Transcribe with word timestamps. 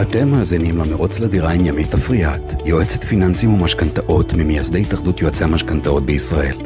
אתם 0.00 0.28
מאזינים 0.28 0.78
למרוץ 0.78 1.20
לדירה 1.20 1.52
עם 1.52 1.66
ימית 1.66 1.94
אפריאט, 1.94 2.52
יועצת 2.64 3.04
פיננסים 3.04 3.54
ומשכנתאות 3.54 4.32
ממייסדי 4.34 4.80
התאחדות 4.80 5.20
יועצי 5.20 5.44
המשכנתאות 5.44 6.06
בישראל. 6.06 6.56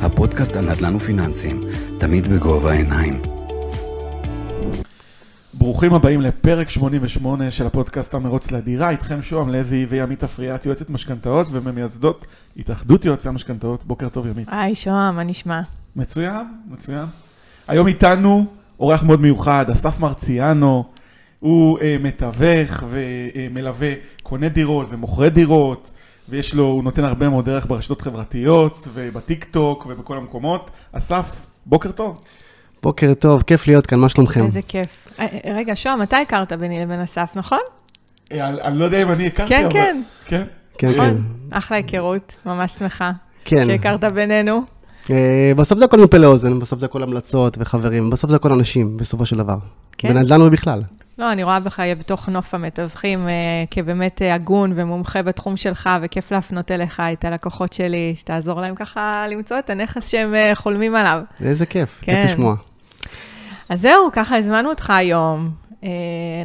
הפודקאסט 0.00 0.56
על 0.56 0.70
נדל"ן 0.70 0.96
ופיננסים, 0.96 1.64
תמיד 1.98 2.28
בגובה 2.28 2.70
העיניים. 2.70 3.22
ברוכים 5.54 5.94
הבאים 5.94 6.20
לפרק 6.20 6.68
88 6.68 7.50
של 7.50 7.66
הפודקאסט 7.66 8.14
המרוץ 8.14 8.50
לדירה, 8.50 8.90
איתכם 8.90 9.22
שוהם 9.22 9.48
לוי 9.48 9.86
וימית 9.88 10.24
אפריאט, 10.24 10.66
יועצת 10.66 10.90
משכנתאות 10.90 11.46
וממייסדות 11.50 12.26
התאחדות 12.56 13.04
יועצי 13.04 13.28
המשכנתאות. 13.28 13.84
בוקר 13.84 14.08
טוב 14.08 14.26
ימית. 14.26 14.48
היי 14.50 14.74
שוהם, 14.74 15.16
מה 15.16 15.24
נשמע? 15.24 15.60
מצוין, 15.96 16.46
מצוין. 16.70 17.06
היום 17.68 17.86
איתנו 17.86 18.46
אורח 18.80 19.02
מאוד 19.02 19.20
מיוחד, 19.20 19.70
אסף 19.70 20.00
מרציאנו, 20.00 20.84
הוא 21.42 21.78
uh, 21.78 21.82
מתווך 22.00 22.84
ומלווה 22.88 23.92
קוני 24.22 24.48
דירות 24.48 24.86
ומוכרי 24.90 25.30
דירות, 25.30 25.90
ויש 26.28 26.54
לו, 26.54 26.64
הוא 26.64 26.84
נותן 26.84 27.04
הרבה 27.04 27.28
מאוד 27.28 27.44
דרך 27.44 27.66
ברשתות 27.66 28.02
חברתיות 28.02 28.88
ובטיק 28.94 29.44
טוק 29.44 29.86
ובכל 29.88 30.16
המקומות. 30.16 30.70
אסף, 30.92 31.46
בוקר 31.66 31.92
טוב. 31.92 32.20
בוקר 32.82 33.14
טוב, 33.14 33.42
כיף 33.42 33.66
להיות 33.66 33.86
כאן, 33.86 33.98
מה 33.98 34.08
שלומכם? 34.08 34.44
איזה 34.44 34.60
כיף. 34.68 35.08
אה, 35.18 35.26
רגע, 35.54 35.72
שוהם, 35.76 36.00
מתי 36.00 36.16
הכרת 36.16 36.52
ביני 36.52 36.80
לבין 36.80 37.00
אסף, 37.00 37.32
נכון? 37.36 37.58
אה, 38.32 38.48
אני 38.48 38.62
אני 38.62 38.78
לא 38.78 38.84
יודע 38.84 39.02
אם 39.02 39.10
אני 39.10 39.26
הכרתי, 39.26 39.54
כן, 39.54 39.64
אבל... 39.64 39.72
כן. 39.72 40.02
כן. 40.26 40.44
כן, 40.78 40.88
נכון? 40.88 41.06
כן. 41.50 41.56
אחלה 41.56 41.76
היכרות, 41.76 42.36
ממש 42.46 42.72
שמחה. 42.72 43.10
כן. 43.44 43.66
שהכרת 43.66 44.04
בינינו. 44.04 44.62
אה, 45.10 45.52
בסוף 45.56 45.78
זה 45.78 45.84
הכל 45.84 46.00
מפה 46.00 46.18
לאוזן, 46.18 46.58
בסוף 46.58 46.80
זה 46.80 46.86
הכל 46.86 47.02
המלצות 47.02 47.56
וחברים, 47.60 48.10
בסוף 48.10 48.30
זה 48.30 48.36
הכל 48.36 48.52
אנשים, 48.52 48.96
בסופו 48.96 49.26
של 49.26 49.36
דבר. 49.36 49.56
כן. 50.02 50.14
בנדל"ן 50.14 50.40
ובכלל. 50.40 50.82
לא, 51.18 51.32
אני 51.32 51.44
רואה 51.44 51.60
בך 51.60 51.80
בתוך 51.98 52.28
נוף 52.28 52.54
המתווכים 52.54 53.28
אה, 53.28 53.32
כבאמת 53.70 54.22
אה, 54.22 54.34
הגון 54.34 54.72
ומומחה 54.74 55.22
בתחום 55.22 55.56
שלך, 55.56 55.90
וכיף 56.02 56.32
להפנות 56.32 56.70
אליך 56.70 57.02
את 57.12 57.24
הלקוחות 57.24 57.72
שלי, 57.72 58.14
שתעזור 58.16 58.60
להם 58.60 58.74
ככה 58.74 59.26
למצוא 59.30 59.58
את 59.58 59.70
הנכס 59.70 60.08
שהם 60.08 60.34
אה, 60.34 60.54
חולמים 60.54 60.94
עליו. 60.94 61.22
איזה 61.40 61.66
כיף, 61.66 62.00
כן. 62.02 62.14
כיף 62.14 62.30
לשמוע. 62.30 62.54
אז 63.68 63.80
זהו, 63.80 64.08
ככה 64.12 64.36
הזמנו 64.36 64.68
אותך 64.68 64.90
היום. 64.90 65.50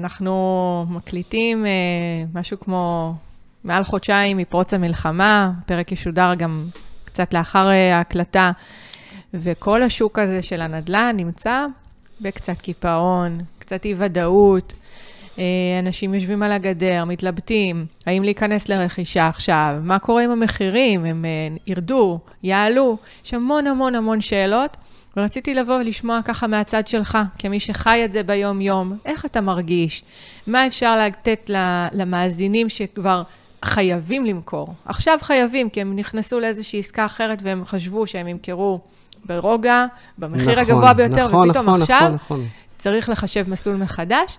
אנחנו 0.02 0.86
מקליטים 0.90 1.66
משהו 2.34 2.60
כמו 2.60 3.14
מעל 3.64 3.84
חודשיים 3.84 4.38
מפרוץ 4.38 4.74
המלחמה, 4.74 5.52
הפרק 5.64 5.92
ישודר 5.92 6.34
גם 6.34 6.66
קצת 7.06 7.34
לאחר 7.34 7.68
ההקלטה, 7.94 8.52
וכל 9.34 9.84
השוק 9.84 10.20
הזה 10.20 10.42
של 10.42 10.62
הנדל"ן 10.62 11.14
נמצא 11.18 11.66
בקצת 12.22 12.62
קיפאון, 12.62 13.40
קצת 13.68 13.86
אי-ודאות. 13.86 14.74
אה, 15.40 15.44
אנשים 15.80 16.14
יושבים 16.14 16.44
על 16.44 16.52
הגדר, 16.52 17.04
מתלבטים, 17.06 17.86
האם 18.06 18.24
להיכנס 18.24 18.70
לרכישה 18.70 19.28
עכשיו, 19.28 19.76
מה 19.82 20.00
קורה 20.00 20.24
עם 20.24 20.32
המחירים, 20.32 21.06
הם 21.06 21.26
אה, 21.26 21.58
ירדו, 21.68 22.20
יעלו, 22.44 22.98
יש 23.26 23.34
המון 23.34 23.68
המון 23.68 23.96
המון 23.96 24.22
שאלות. 24.22 24.78
ורציתי 25.18 25.54
לבוא 25.54 25.74
ולשמוע 25.76 26.20
ככה 26.26 26.48
מהצד 26.48 26.88
שלך, 26.88 27.18
כמי 27.40 27.60
שחי 27.60 28.02
את 28.06 28.14
זה 28.14 28.24
ביום-יום, 28.24 28.98
איך 29.06 29.26
אתה 29.26 29.42
מרגיש? 29.42 30.04
מה 30.48 30.68
אפשר 30.68 31.00
לתת 31.06 31.50
למאזינים 31.94 32.70
שכבר 32.70 33.24
חייבים 33.66 34.26
למכור? 34.26 34.74
עכשיו 34.86 35.18
חייבים, 35.22 35.70
כי 35.70 35.82
הם 35.82 35.96
נכנסו 35.96 36.40
לאיזושהי 36.40 36.80
עסקה 36.80 37.06
אחרת 37.06 37.40
והם 37.42 37.66
חשבו 37.66 38.08
שהם 38.08 38.28
ימכרו 38.28 38.80
ברוגע, 39.26 39.86
במחיר 40.18 40.52
נכון, 40.52 40.64
הגבוה 40.64 40.94
ביותר, 40.94 41.28
נכון, 41.28 41.50
ופתאום 41.50 41.66
נכון, 41.66 41.82
עכשיו 41.82 42.12
נכון, 42.14 42.16
נכון. 42.16 42.48
צריך 42.78 43.10
לחשב 43.10 43.50
מסלול 43.50 43.76
מחדש. 43.76 44.38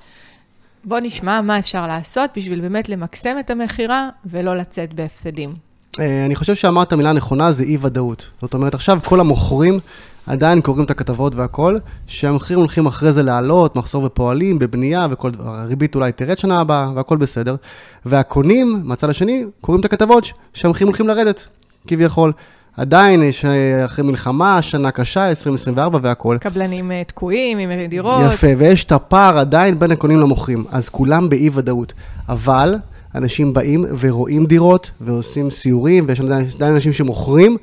בוא 0.85 0.99
נשמע 1.03 1.41
מה 1.41 1.59
אפשר 1.59 1.87
לעשות 1.87 2.31
בשביל 2.37 2.61
באמת 2.61 2.89
למקסם 2.89 3.37
את 3.41 3.51
המכירה 3.51 4.09
ולא 4.27 4.57
לצאת 4.57 4.95
בהפסדים. 4.95 5.55
אה, 6.01 6.27
אני 6.27 6.37
חושב 6.37 6.55
שאמרת 6.55 6.93
מילה 6.93 7.13
נכונה, 7.13 7.53
זה 7.53 7.65
אי-ודאות. 7.65 8.29
זאת 8.41 8.55
אומרת, 8.55 8.75
עכשיו 8.75 8.99
כל 9.05 9.21
המוכרים 9.21 9.81
עדיין 10.27 10.61
קוראים 10.61 10.85
את 10.85 10.91
הכתבות 10.91 11.35
והכל, 11.35 11.79
שהמחירים 12.07 12.61
הולכים 12.61 12.87
אחרי 12.87 13.13
זה 13.13 13.23
לעלות, 13.23 13.77
מחסור 13.77 14.05
בפועלים, 14.05 14.59
בבנייה 14.59 15.07
וכל 15.11 15.31
דבר. 15.31 15.49
הריבית 15.49 15.95
אולי 15.95 16.13
תרד 16.13 16.39
שנה 16.39 16.61
הבאה 16.61 16.91
והכל 16.95 17.17
בסדר. 17.17 17.57
והקונים, 18.05 18.81
מהצד 18.85 19.11
השני, 19.11 19.45
קוראים 19.61 19.81
את 19.81 19.85
הכתבות 19.85 20.33
שהמחירים 20.55 20.89
הולכים 20.89 21.09
לרדת, 21.09 21.47
כביכול. 21.87 22.33
עדיין 22.79 23.23
יש 23.23 23.45
אה, 23.45 23.85
אחרי 23.85 24.05
מלחמה, 24.05 24.63
שנה 24.63 24.91
קשה, 24.91 25.29
2024 25.29 25.99
והכל. 26.03 26.37
קבלנים 26.41 26.93
אה, 26.93 27.03
תקועים 27.07 27.59
עם 27.59 27.87
דירות. 27.89 28.33
יפה, 28.33 28.47
ויש 28.59 28.85
את 28.85 28.93
הפער 28.93 29.39
עדיין 29.39 29.79
בין 29.79 29.93
הקונים 29.93 30.21
למוכרים, 30.21 30.65
אז 30.71 30.89
כולם 30.89 31.29
באי-ודאות. 31.29 31.93
אבל 32.29 32.77
אנשים 33.15 33.53
באים 33.53 33.85
ורואים 34.01 34.47
דירות 34.47 34.91
ועושים 35.01 35.51
סיורים, 35.51 36.05
ויש 36.09 36.21
עדיין 36.21 36.75
אנשים 36.75 36.93
שמוכרים, 36.93 37.57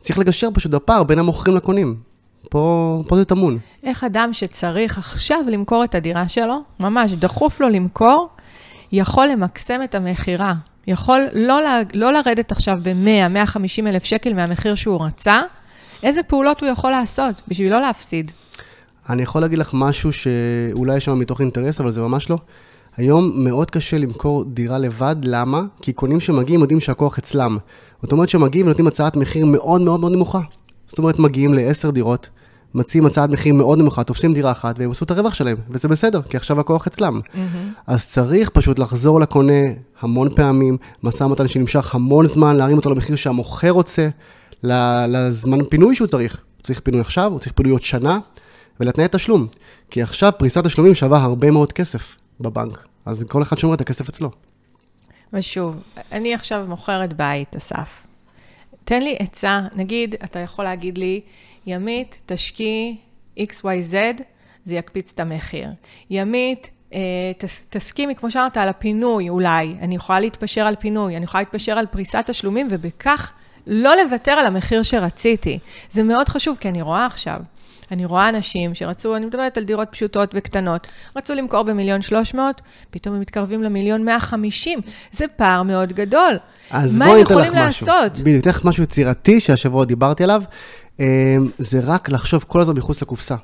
צריך 0.00 0.18
לגשר 0.18 0.48
פשוט 0.54 0.72
בפער 0.72 1.02
בין 1.02 1.18
המוכרים 1.18 1.56
לקונים. 1.56 1.96
פה, 2.50 3.02
פה 3.08 3.16
זה 3.16 3.24
טמון. 3.24 3.58
איך 3.82 4.04
אדם 4.04 4.32
שצריך 4.32 4.98
עכשיו 4.98 5.38
למכור 5.48 5.84
את 5.84 5.94
הדירה 5.94 6.28
שלו, 6.28 6.62
ממש 6.80 7.12
דחוף 7.12 7.60
לו 7.60 7.68
למכור, 7.68 8.28
יכול 8.92 9.26
למקסם 9.26 9.80
את 9.84 9.94
המכירה. 9.94 10.54
יכול 10.86 11.20
לא, 11.32 11.60
לא 11.94 12.12
לרדת 12.12 12.52
עכשיו 12.52 12.78
ב-100, 12.82 13.28
150 13.28 13.86
אלף 13.86 14.04
שקל 14.04 14.34
מהמחיר 14.34 14.74
שהוא 14.74 15.04
רצה, 15.04 15.42
איזה 16.02 16.22
פעולות 16.22 16.60
הוא 16.60 16.68
יכול 16.68 16.90
לעשות 16.90 17.42
בשביל 17.48 17.72
לא 17.72 17.80
להפסיד. 17.80 18.30
אני 19.08 19.22
יכול 19.22 19.40
להגיד 19.40 19.58
לך 19.58 19.70
משהו 19.72 20.12
שאולי 20.12 20.96
יש 20.96 21.04
שם 21.04 21.18
מתוך 21.18 21.40
אינטרס, 21.40 21.80
אבל 21.80 21.90
זה 21.90 22.00
ממש 22.00 22.30
לא. 22.30 22.38
היום 22.96 23.32
מאוד 23.34 23.70
קשה 23.70 23.98
למכור 23.98 24.44
דירה 24.44 24.78
לבד, 24.78 25.16
למה? 25.22 25.62
כי 25.82 25.92
קונים 25.92 26.20
שמגיעים 26.20 26.60
יודעים 26.60 26.80
שהכוח 26.80 27.18
אצלם. 27.18 27.58
זאת 28.02 28.12
אומרת 28.12 28.28
שמגיעים 28.28 28.66
ונותנים 28.66 28.86
הצעת 28.86 29.16
מחיר 29.16 29.46
מאוד 29.46 29.80
מאוד 29.80 30.00
מאוד 30.00 30.12
נמוכה. 30.12 30.40
זאת 30.86 30.98
אומרת, 30.98 31.18
מגיעים 31.18 31.54
לעשר 31.54 31.90
דירות, 31.90 32.28
מציעים 32.74 33.06
הצעת 33.06 33.30
מחיר 33.30 33.54
מאוד 33.54 33.78
נמוכה, 33.78 34.04
תופסים 34.04 34.34
דירה 34.34 34.52
אחת 34.52 34.78
והם 34.78 34.90
עשו 34.90 35.04
את 35.04 35.10
הרווח 35.10 35.34
שלהם, 35.34 35.56
וזה 35.70 35.88
בסדר, 35.88 36.22
כי 36.22 36.36
עכשיו 36.36 36.60
הכוח 36.60 36.86
אצלם. 36.86 37.20
אז 37.86 38.08
צריך 38.08 38.50
פשוט 38.50 38.78
לחזור 38.78 39.20
לקונה 39.20 39.62
המון 40.00 40.34
פעמים, 40.34 40.76
משא 41.02 41.24
ומתן 41.24 41.48
שנמשך 41.48 41.94
המון 41.94 42.26
זמן, 42.26 42.56
להרים 42.56 42.76
אותו 42.76 42.90
למחיר 42.90 43.16
שהמוכר 43.16 43.70
רוצה, 43.70 44.08
לזמן 44.62 45.64
פינוי 45.64 45.96
שהוא 45.96 46.08
צריך. 46.08 46.42
הוא 46.56 46.62
צריך 46.62 46.80
פינוי 46.80 47.00
עכשיו, 47.00 47.32
הוא 47.32 47.38
צריך 47.38 47.52
פינוי 47.52 47.72
עוד 47.72 47.82
שנה, 47.82 48.18
ולתנאי 48.80 49.06
תשלום. 49.10 49.46
כי 49.90 50.02
עכשיו 50.02 50.32
פריסת 50.38 50.64
תשלומים 50.64 50.94
שווה 50.94 51.18
הרבה 51.18 51.50
מאוד 51.50 51.72
כסף 51.72 52.16
בבנק. 52.40 52.86
אז 53.06 53.24
כל 53.28 53.42
אחד 53.42 53.58
שומר 53.58 53.74
את 53.74 53.80
הכסף 53.80 54.08
אצלו. 54.08 54.30
ושוב, 55.32 55.76
אני 56.12 56.34
עכשיו 56.34 56.64
מוכרת 56.68 57.12
בית, 57.12 57.56
אסף. 57.56 58.09
תן 58.84 59.02
לי 59.02 59.16
עצה, 59.18 59.60
נגיד, 59.74 60.14
אתה 60.24 60.38
יכול 60.38 60.64
להגיד 60.64 60.98
לי, 60.98 61.20
ימית, 61.66 62.20
תשקיעי 62.26 62.96
XYZ, 63.38 63.94
זה 64.64 64.76
יקפיץ 64.76 65.12
את 65.14 65.20
המחיר. 65.20 65.68
ימית, 66.10 66.70
אה, 66.94 66.98
תס, 67.38 67.66
תסכימי, 67.70 68.14
כמו 68.14 68.30
שאמרת, 68.30 68.56
על 68.56 68.68
הפינוי 68.68 69.28
אולי. 69.28 69.74
אני 69.80 69.94
יכולה 69.94 70.20
להתפשר 70.20 70.66
על 70.66 70.76
פינוי, 70.76 71.16
אני 71.16 71.24
יכולה 71.24 71.42
להתפשר 71.42 71.78
על 71.78 71.86
פריסת 71.86 72.24
תשלומים, 72.26 72.66
ובכך 72.70 73.32
לא 73.66 73.94
לוותר 73.96 74.32
על 74.32 74.46
המחיר 74.46 74.82
שרציתי. 74.82 75.58
זה 75.90 76.02
מאוד 76.02 76.28
חשוב, 76.28 76.56
כי 76.60 76.68
אני 76.68 76.82
רואה 76.82 77.06
עכשיו. 77.06 77.40
אני 77.90 78.04
רואה 78.04 78.28
אנשים 78.28 78.74
שרצו, 78.74 79.16
אני 79.16 79.26
מדברת 79.26 79.56
על 79.56 79.64
דירות 79.64 79.88
פשוטות 79.90 80.30
וקטנות, 80.34 80.86
רצו 81.16 81.34
למכור 81.34 81.62
במיליון 81.62 82.02
שלוש 82.02 82.34
מאות, 82.34 82.60
פתאום 82.90 83.14
הם 83.14 83.20
מתקרבים 83.20 83.62
למיליון 83.62 84.04
מאה 84.04 84.20
חמישים. 84.20 84.78
זה 85.12 85.24
פער 85.36 85.62
מאוד 85.62 85.92
גדול. 85.92 86.36
אז 86.70 86.98
מה 86.98 87.04
בואי 87.04 87.14
הם 87.14 87.18
ניתן 87.18 87.34
לך 87.34 87.46
יכולים 87.46 87.68
משהו. 87.68 87.86
לעשות? 87.86 88.18
בדיוק, 88.18 88.42
אתן 88.42 88.50
לך 88.50 88.64
משהו 88.64 88.82
יצירתי 88.82 89.40
שהשבוע 89.40 89.84
דיברתי 89.84 90.24
עליו. 90.24 90.42
אמ, 91.00 91.04
זה 91.58 91.80
רק 91.84 92.08
לחשוב 92.08 92.44
כל 92.48 92.60
הזמן 92.60 92.76
מחוץ 92.76 93.02
לקופסה. 93.02 93.36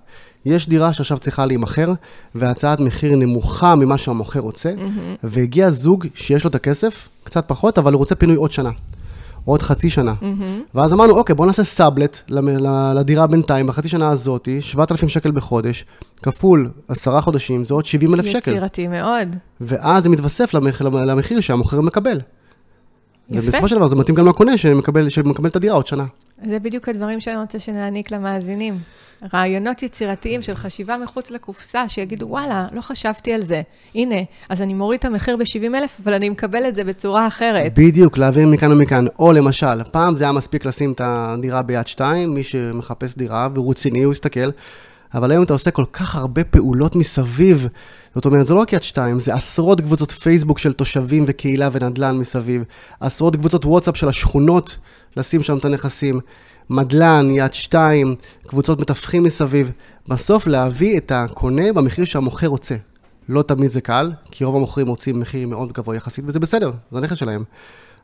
יש 0.44 0.68
דירה 0.68 0.92
שעכשיו 0.92 1.18
צריכה 1.18 1.46
להימכר, 1.46 1.92
והצעת 2.34 2.80
מחיר 2.80 3.16
נמוכה 3.16 3.74
ממה 3.74 3.98
שהמוכר 3.98 4.40
רוצה, 4.40 4.72
והגיע 5.22 5.70
זוג 5.70 6.06
שיש 6.14 6.44
לו 6.44 6.50
את 6.50 6.54
הכסף, 6.54 7.08
קצת 7.24 7.44
פחות, 7.48 7.78
אבל 7.78 7.92
הוא 7.92 7.98
רוצה 7.98 8.14
פינוי 8.14 8.36
עוד 8.36 8.52
שנה. 8.52 8.70
עוד 9.46 9.62
חצי 9.62 9.90
שנה. 9.90 10.14
ואז 10.74 10.92
אמרנו, 10.92 11.14
אוקיי, 11.14 11.34
בוא 11.34 11.46
נעשה 11.46 11.64
סאבלט 11.64 12.30
לדירה 12.94 13.26
בינתיים, 13.26 13.66
בחצי 13.66 13.88
שנה 13.88 14.10
הזאתי, 14.10 14.60
7,000 14.62 15.08
שקל 15.08 15.30
בחודש, 15.30 15.84
כפול 16.22 16.70
עשרה 16.88 17.20
חודשים, 17.20 17.64
זה 17.64 17.74
עוד 17.74 17.86
70 17.86 18.14
אלף 18.14 18.26
שקל. 18.26 18.50
יצירתי 18.50 18.86
מאוד. 18.86 19.36
ואז 19.60 20.02
זה 20.02 20.08
מתווסף 20.08 20.54
למח... 20.54 20.82
למחיר 20.82 21.40
שהמוכר 21.40 21.80
מקבל. 21.80 22.16
יפה. 22.16 23.40
ובסופו 23.42 23.68
של 23.68 23.76
דבר 23.76 23.86
זה 23.86 23.96
מתאים 23.96 24.16
גם 24.16 24.28
לקונה 24.28 24.56
שמקבל, 24.56 25.08
שמקבל 25.08 25.48
את 25.48 25.56
הדירה 25.56 25.74
עוד 25.74 25.86
שנה. 25.86 26.04
זה 26.44 26.58
בדיוק 26.58 26.88
הדברים 26.88 27.20
שאני 27.20 27.36
רוצה 27.36 27.58
שנעניק 27.58 28.10
למאזינים. 28.10 28.78
רעיונות 29.34 29.82
יצירתיים 29.82 30.42
של 30.42 30.54
חשיבה 30.54 30.96
מחוץ 30.96 31.30
לקופסה, 31.30 31.88
שיגידו, 31.88 32.26
וואלה, 32.26 32.66
לא 32.72 32.80
חשבתי 32.80 33.32
על 33.32 33.42
זה. 33.42 33.62
הנה, 33.94 34.16
אז 34.48 34.62
אני 34.62 34.74
מוריד 34.74 34.98
את 34.98 35.04
המחיר 35.04 35.36
ב-70 35.36 35.76
אלף, 35.76 35.98
אבל 36.04 36.12
אני 36.12 36.28
מקבל 36.28 36.68
את 36.68 36.74
זה 36.74 36.84
בצורה 36.84 37.26
אחרת. 37.26 37.78
בדיוק, 37.78 38.18
להעביר 38.18 38.46
מכאן 38.48 38.72
ומכאן. 38.72 39.04
או 39.18 39.32
למשל, 39.32 39.84
פעם 39.90 40.16
זה 40.16 40.24
היה 40.24 40.32
מספיק 40.32 40.64
לשים 40.64 40.92
את 40.92 41.00
הדירה 41.04 41.62
ביד 41.62 41.86
שתיים, 41.86 42.34
מי 42.34 42.42
שמחפש 42.42 43.14
דירה 43.16 43.48
והוא 43.54 43.70
רציני, 43.70 44.02
הוא 44.02 44.12
יסתכל. 44.12 44.50
אבל 45.14 45.30
היום 45.30 45.44
אתה 45.44 45.52
עושה 45.52 45.70
כל 45.70 45.84
כך 45.92 46.16
הרבה 46.16 46.44
פעולות 46.44 46.96
מסביב. 46.96 47.68
זאת 48.14 48.24
אומרת, 48.24 48.46
זה 48.46 48.54
לא 48.54 48.60
רק 48.60 48.72
יד 48.72 48.82
שתיים, 48.82 49.20
זה 49.20 49.34
עשרות 49.34 49.80
קבוצות 49.80 50.10
פייסבוק 50.10 50.58
של 50.58 50.72
תושבים 50.72 51.24
וקהילה 51.26 51.68
ונדל"ן 51.72 52.16
מסביב, 52.16 52.62
עשרות 53.00 53.36
קבוצות 53.36 53.64
וואטסאפ 53.64 53.96
של 53.96 54.08
השכונות, 54.08 54.76
לשים 55.16 55.42
שם 55.42 55.56
את 55.56 55.64
הנכסים, 55.64 56.20
מדלן, 56.70 57.30
יד 57.30 57.54
שתיים, 57.54 58.14
קבוצות 58.46 58.80
מתווכים 58.80 59.22
מסביב. 59.22 59.70
בסוף 60.08 60.46
להביא 60.46 60.98
את 60.98 61.12
הקונה 61.14 61.72
במחיר 61.72 62.04
שהמוכר 62.04 62.46
רוצה. 62.46 62.76
לא 63.28 63.42
תמיד 63.42 63.70
זה 63.70 63.80
קל, 63.80 64.12
כי 64.30 64.44
רוב 64.44 64.56
המוכרים 64.56 64.86
רוצים 64.88 65.20
מחיר 65.20 65.48
מאוד 65.48 65.72
גבוה 65.72 65.96
יחסית, 65.96 66.24
וזה 66.28 66.40
בסדר, 66.40 66.70
זה 66.90 66.98
הנכס 66.98 67.16
שלהם. 67.16 67.44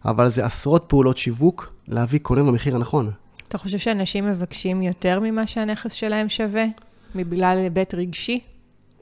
אבל 0.05 0.29
זה 0.29 0.45
עשרות 0.45 0.85
פעולות 0.89 1.17
שיווק 1.17 1.73
להביא 1.89 2.19
קונה 2.19 2.43
במחיר 2.43 2.77
הנכון. 2.77 3.11
אתה 3.49 3.59
חושב 3.59 3.79
שאנשים 3.79 4.27
מבקשים 4.27 4.83
יותר 4.83 5.21
ממה 5.21 5.47
שהנכס 5.47 5.93
שלהם 5.93 6.29
שווה? 6.29 6.65
מבגלל 7.15 7.59
היבט 7.59 7.95
רגשי? 7.95 8.41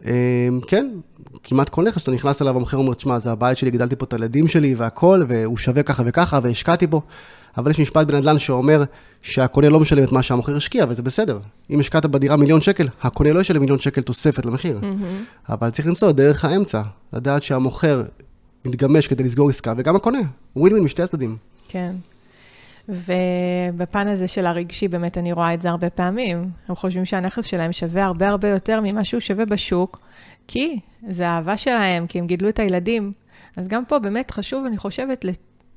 אמ, 0.05 0.11
כן, 0.67 0.91
כמעט 1.45 1.69
כל 1.69 1.85
נכס 1.85 2.01
שאתה 2.01 2.11
נכנס 2.11 2.43
אליו, 2.43 2.57
המוכר 2.57 2.77
אומר, 2.77 2.95
תשמע, 2.95 3.19
זה 3.19 3.33
הבית 3.33 3.57
שלי, 3.57 3.71
גידלתי 3.71 3.97
פה 3.97 4.05
את 4.05 4.13
הילדים 4.13 4.49
שלי 4.49 4.75
והכל, 4.75 5.25
והוא 5.29 5.59
שווה 5.59 5.83
ככה 5.83 6.03
וככה, 6.07 6.39
והשקעתי 6.43 6.87
בו. 6.87 7.03
אבל 7.57 7.71
יש 7.71 7.81
משפט 7.81 8.07
בנדל"ן 8.07 8.39
שאומר 8.39 8.85
שהקונה 9.23 9.69
לא 9.69 9.81
משלם 9.81 10.05
את 10.05 10.13
מה 10.13 10.23
שהמוכר 10.23 10.57
השקיע, 10.57 10.87
וזה 10.89 11.03
בסדר. 11.03 11.39
אם 11.71 11.81
השקעת 11.81 12.07
בדירה 12.07 12.37
מיליון 12.37 12.61
שקל, 12.61 12.89
הקונה 13.03 13.33
לא 13.33 13.41
ישלם 13.41 13.61
מיליון 13.61 13.79
שקל 13.79 14.03
תוספת 14.03 14.47
למחיר. 14.47 14.79
Mm-hmm. 14.83 15.53
אבל 15.53 15.71
צריך 15.71 15.89
למצוא 15.89 16.13
דרך 16.13 16.45
האמצע, 16.45 16.83
לדעת 17.13 17.43
שהמוכר 17.43 18.03
מתגמש 18.65 19.07
כדי 19.07 19.25
לסגור 19.25 19.51
עסקה, 19.51 19.75
וגם 19.77 19.97
הקונה. 19.97 20.19
ווין 20.57 20.73
ווין 20.73 20.85
משתי 20.85 21.03
הצדדים. 21.03 21.37
כן. 21.69 21.93
ובפן 22.91 24.09
הזה 24.09 24.29
של 24.29 24.47
הרגשי, 24.47 24.89
באמת 24.89 25.19
אני 25.19 25.33
רואה 25.33 25.55
את 25.55 25.63
זה 25.63 25.71
הרבה 25.71 25.91
פעמים. 25.91 26.51
הם 26.69 26.75
חושבים 26.75 27.05
שהנכס 27.05 27.45
שלהם 27.45 27.73
שווה 27.73 28.05
הרבה 28.05 28.29
הרבה 28.29 28.49
יותר 28.49 28.81
ממה 28.83 29.05
שהוא 29.05 29.21
שווה 29.21 29.45
בשוק, 29.45 30.01
כי 30.49 30.79
זה 31.09 31.29
האהבה 31.29 31.57
שלהם, 31.57 32.07
כי 32.07 32.19
הם 32.19 32.27
גידלו 32.27 32.49
את 32.49 32.59
הילדים. 32.59 33.13
אז 33.57 33.69
גם 33.69 33.85
פה 33.85 33.99
באמת 33.99 34.31
חשוב, 34.31 34.67
אני 34.67 34.79
חושבת, 34.79 35.25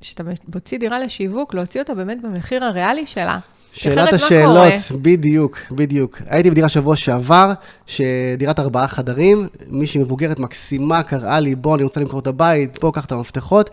כשאתה 0.01 0.23
מוציא 0.55 0.79
דירה 0.79 0.99
לשיווק, 0.99 1.53
להוציא 1.53 1.81
אותה 1.81 1.93
באמת 1.93 2.21
במחיר 2.21 2.63
הריאלי 2.63 3.05
שלה. 3.05 3.39
שאלת 3.73 4.13
השאלות, 4.13 4.73
בדיוק, 5.01 5.57
בדיוק. 5.71 6.21
הייתי 6.27 6.51
בדירה 6.51 6.69
שבוע 6.69 6.95
שעבר, 6.95 7.53
שדירת 7.85 8.59
ארבעה 8.59 8.87
חדרים, 8.87 9.47
מישהי 9.67 10.01
מבוגרת 10.01 10.39
מקסימה 10.39 11.03
קראה 11.03 11.39
לי, 11.39 11.55
בוא, 11.55 11.75
אני 11.75 11.83
רוצה 11.83 11.99
למכור 11.99 12.19
את 12.19 12.27
הבית, 12.27 12.79
בוא, 12.81 12.93
קח 12.93 13.05
את 13.05 13.11
המפתחות. 13.11 13.69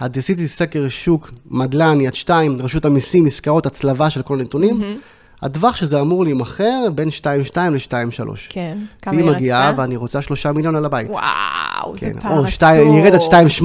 עשיתי 0.00 0.48
סקר 0.48 0.88
שוק, 0.88 1.30
מדלן, 1.50 2.00
יד 2.00 2.14
שתיים, 2.14 2.56
רשות 2.60 2.84
המיסים, 2.84 3.26
עסקאות, 3.26 3.66
הצלבה 3.66 4.10
של 4.10 4.22
כל 4.22 4.40
הנתונים. 4.40 4.82
Mm-hmm. 4.82 5.42
הטווח 5.42 5.76
שזה 5.76 6.00
אמור 6.00 6.24
להימכר 6.24 6.90
בין 6.94 7.08
2.2 7.08 7.58
ל-2.3. 7.58 8.30
כן, 8.48 8.78
כמה 9.02 9.14
היא 9.14 9.20
רצתה? 9.20 9.30
והיא 9.30 9.36
מגיעה 9.36 9.72
ואני 9.76 9.96
רוצה 9.96 10.22
3 10.22 10.46
מיליון 10.46 10.76
על 10.76 10.84
הבית. 10.84 11.10
וואו, 11.10 11.94
כן. 11.96 12.14
זה 12.14 12.20
פער 12.20 12.32
עצום. 12.32 12.44
או 12.44 12.50
2, 12.50 12.90
היא 12.90 13.00
ירדת 13.00 13.20
2.8. 13.20 13.64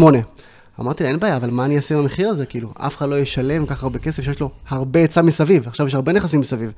אמרתי 0.79 1.03
לה, 1.03 1.09
אין 1.09 1.19
בעיה, 1.19 1.35
אבל 1.35 1.49
מה 1.49 1.65
אני 1.65 1.75
אעשה 1.75 1.95
עם 1.95 2.01
המחיר 2.01 2.29
הזה? 2.29 2.45
כאילו, 2.45 2.69
אף 2.77 2.97
אחד 2.97 3.09
לא 3.09 3.19
ישלם 3.19 3.65
ככה 3.65 3.85
הרבה 3.85 3.99
כסף 3.99 4.23
שיש 4.23 4.39
לו 4.39 4.49
הרבה 4.69 4.99
היצע 4.99 5.21
מסביב. 5.21 5.67
עכשיו 5.67 5.87
יש 5.87 5.95
הרבה 5.95 6.13
נכסים 6.13 6.39
מסביב. 6.39 6.71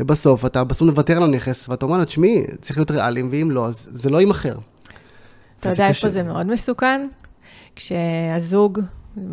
ובסוף 0.00 0.46
אתה 0.46 0.64
בסוף 0.64 0.88
מוותר 0.88 1.16
על 1.16 1.22
הנכס, 1.22 1.68
ואתה 1.68 1.86
אומר 1.86 1.98
לה, 1.98 2.04
תשמעי, 2.04 2.44
צריך 2.60 2.78
להיות 2.78 2.90
ריאליים, 2.90 3.28
ואם 3.32 3.50
לא, 3.50 3.66
אז 3.66 3.88
זה 3.92 4.10
לא 4.10 4.20
יימכר. 4.20 4.54
אתה 5.60 5.68
יודע 5.68 5.88
איפה 5.88 6.08
זה 6.08 6.22
מאוד 6.22 6.46
מסוכן? 6.46 7.08
כשהזוג, 7.76 8.80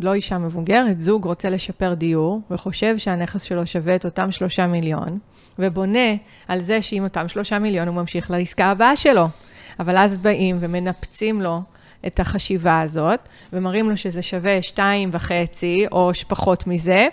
לא 0.02 0.14
אישה 0.14 0.38
מבוגרת, 0.38 1.02
זוג 1.02 1.26
רוצה 1.26 1.50
לשפר 1.50 1.94
דיור, 1.94 2.42
וחושב 2.52 2.98
שהנכס 2.98 3.42
שלו 3.42 3.68
שווה 3.68 3.96
את 3.96 4.06
אותם 4.06 4.32
שלושה 4.32 4.68
מיליון, 4.68 5.20
ובונה 5.60 6.16
על 6.48 6.62
זה 6.62 6.82
שעם 6.82 7.04
אותם 7.04 7.28
שלושה 7.28 7.60
מיליון 7.60 7.88
הוא 7.88 7.96
ממשיך 7.96 8.32
לעסקה 8.32 8.66
הבאה 8.66 8.96
שלו. 8.96 9.28
אבל 9.80 9.98
אז 9.98 10.18
באים 10.18 10.58
ומנפצים 10.60 11.42
לו 11.42 11.62
את 12.08 12.20
החשיבה 12.20 12.82
הזאת, 12.82 13.20
ומראים 13.54 13.90
לו 13.90 13.98
שזה 13.98 14.22
שווה 14.22 14.62
שתיים 14.62 15.10
וחצי, 15.14 15.86
או 15.92 16.12
פחות 16.28 16.68
מזה, 16.68 17.08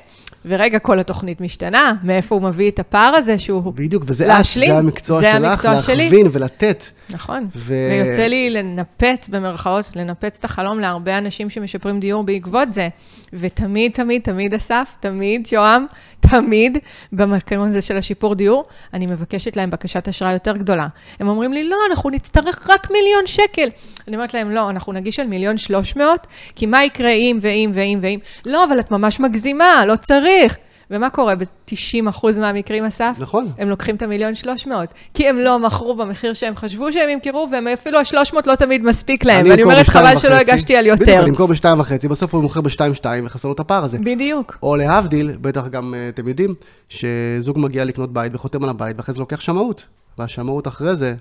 ורגע, 0.45 0.79
כל 0.79 0.99
התוכנית 0.99 1.41
משתנה, 1.41 1.93
מאיפה 2.03 2.35
הוא 2.35 2.43
מביא 2.43 2.71
את 2.71 2.79
הפער 2.79 3.15
הזה 3.15 3.39
שהוא 3.39 3.73
בדיוק, 3.73 4.05
וזה 4.07 4.27
להשלים, 4.27 4.71
את, 4.71 4.75
זה 4.75 4.79
המקצוע 4.79 5.21
זה 5.21 5.33
שלך, 5.33 5.45
המקצוע 5.45 5.73
להכווין 5.73 6.11
שלי. 6.11 6.29
ולתת. 6.33 6.85
נכון, 7.11 7.49
ו... 7.57 7.75
ויוצא 7.91 8.23
לי 8.23 8.51
לנפץ, 8.51 9.29
במרכאות, 9.29 9.91
לנפץ 9.97 10.39
את 10.39 10.45
החלום 10.45 10.81
להרבה 10.81 11.19
אנשים 11.19 11.51
שמשפרים 11.51 12.01
דיור 12.01 12.23
בעקבות 12.23 12.73
זה. 12.73 12.89
ותמיד, 13.33 13.93
תמיד, 13.93 14.23
תמיד, 14.23 14.55
אסף, 14.55 14.97
תמיד, 15.01 15.47
שוהם, 15.47 15.87
תמיד, 16.21 16.79
במקום 17.13 17.61
הזה 17.61 17.83
של 17.83 17.97
השיפור 17.97 18.35
דיור, 18.35 18.65
אני 18.95 19.07
מבקשת 19.07 19.57
להם 19.57 19.71
בקשת 19.71 20.09
אשראי 20.09 20.33
יותר 20.33 20.57
גדולה. 20.57 20.87
הם 21.21 21.29
אומרים 21.29 21.53
לי, 21.53 21.65
לא, 21.65 21.77
אנחנו 21.91 22.11
נצטרך 22.11 22.71
רק 22.71 22.91
מיליון 22.91 23.27
שקל. 23.27 23.69
אני 24.09 24.17
אומרת 24.17 24.35
להם, 24.35 24.51
לא, 24.51 24.71
אנחנו 24.71 24.93
נגיש 24.93 25.21
על 25.21 25.27
מיליון 25.27 25.59
שלוש 25.59 25.97
מאות, 25.97 26.27
כי 26.57 26.67
מה 26.67 26.85
יקרה 26.85 27.11
אם 27.11 27.39
ואם 27.41 27.71
ואם 27.75 27.99
ואם? 28.03 28.19
לא, 28.47 28.65
אבל 28.65 28.81
את 28.81 28.91
ממש 28.91 29.21
מגזימה, 29.21 29.85
לא 29.87 29.97
צריך. 29.97 30.57
ומה 30.91 31.11
קורה 31.11 31.35
ב-90% 31.35 32.27
מהמקרים, 32.41 32.85
אסף? 32.85 33.17
נכון. 33.19 33.47
הם 33.59 33.69
לוקחים 33.69 33.97
את 33.97 34.03
המיליון 34.03 34.35
300, 34.35 34.95
כי 35.15 35.29
הם 35.29 35.39
לא 35.39 35.59
מכרו 35.59 35.97
במחיר 35.97 36.35
שהם 36.35 36.57
חשבו 36.57 36.93
שהם 36.93 37.09
ימכרו, 37.09 37.49
והם 37.53 37.69
אפילו 37.69 37.99
ה-300 37.99 38.37
לא 38.47 38.55
תמיד 38.55 38.83
מספיק 38.83 39.25
להם. 39.25 39.47
ואני 39.51 39.63
אומרת, 39.63 39.87
חבל 39.87 40.17
שלא 40.17 40.35
הגשתי 40.35 40.77
על 40.77 40.87
יותר. 40.87 41.03
בדיוק, 41.03 41.19
אני 41.19 41.31
אמכור 41.31 41.47
ב-2.5, 41.47 42.09
בסוף 42.09 42.35
הוא 42.35 42.43
מוכר 42.43 42.61
ב-2.2, 42.61 43.07
וחסר 43.25 43.49
לו 43.49 43.55
את 43.55 43.61
הפער 43.61 43.85
הזה. 43.85 43.99
בדיוק. 43.99 44.59
או 44.63 44.77
להבדיל, 44.77 45.37
בטח 45.41 45.67
גם 45.67 45.95
אה, 45.95 46.09
אתם 46.09 46.29
יודעים, 46.29 46.55
שזוג 46.89 47.59
מגיע 47.59 47.85
לקנות 47.85 48.13
בית 48.13 48.35
וחותם 48.35 48.65
על 48.65 48.71
הבית, 48.71 48.97
ואחרי 48.97 49.15
זה 49.15 49.21
לוקח 49.21 49.41
שמאות. 49.41 49.87
והשמאות 50.19 50.69
אחרי 50.69 50.97
זה 50.97 51.15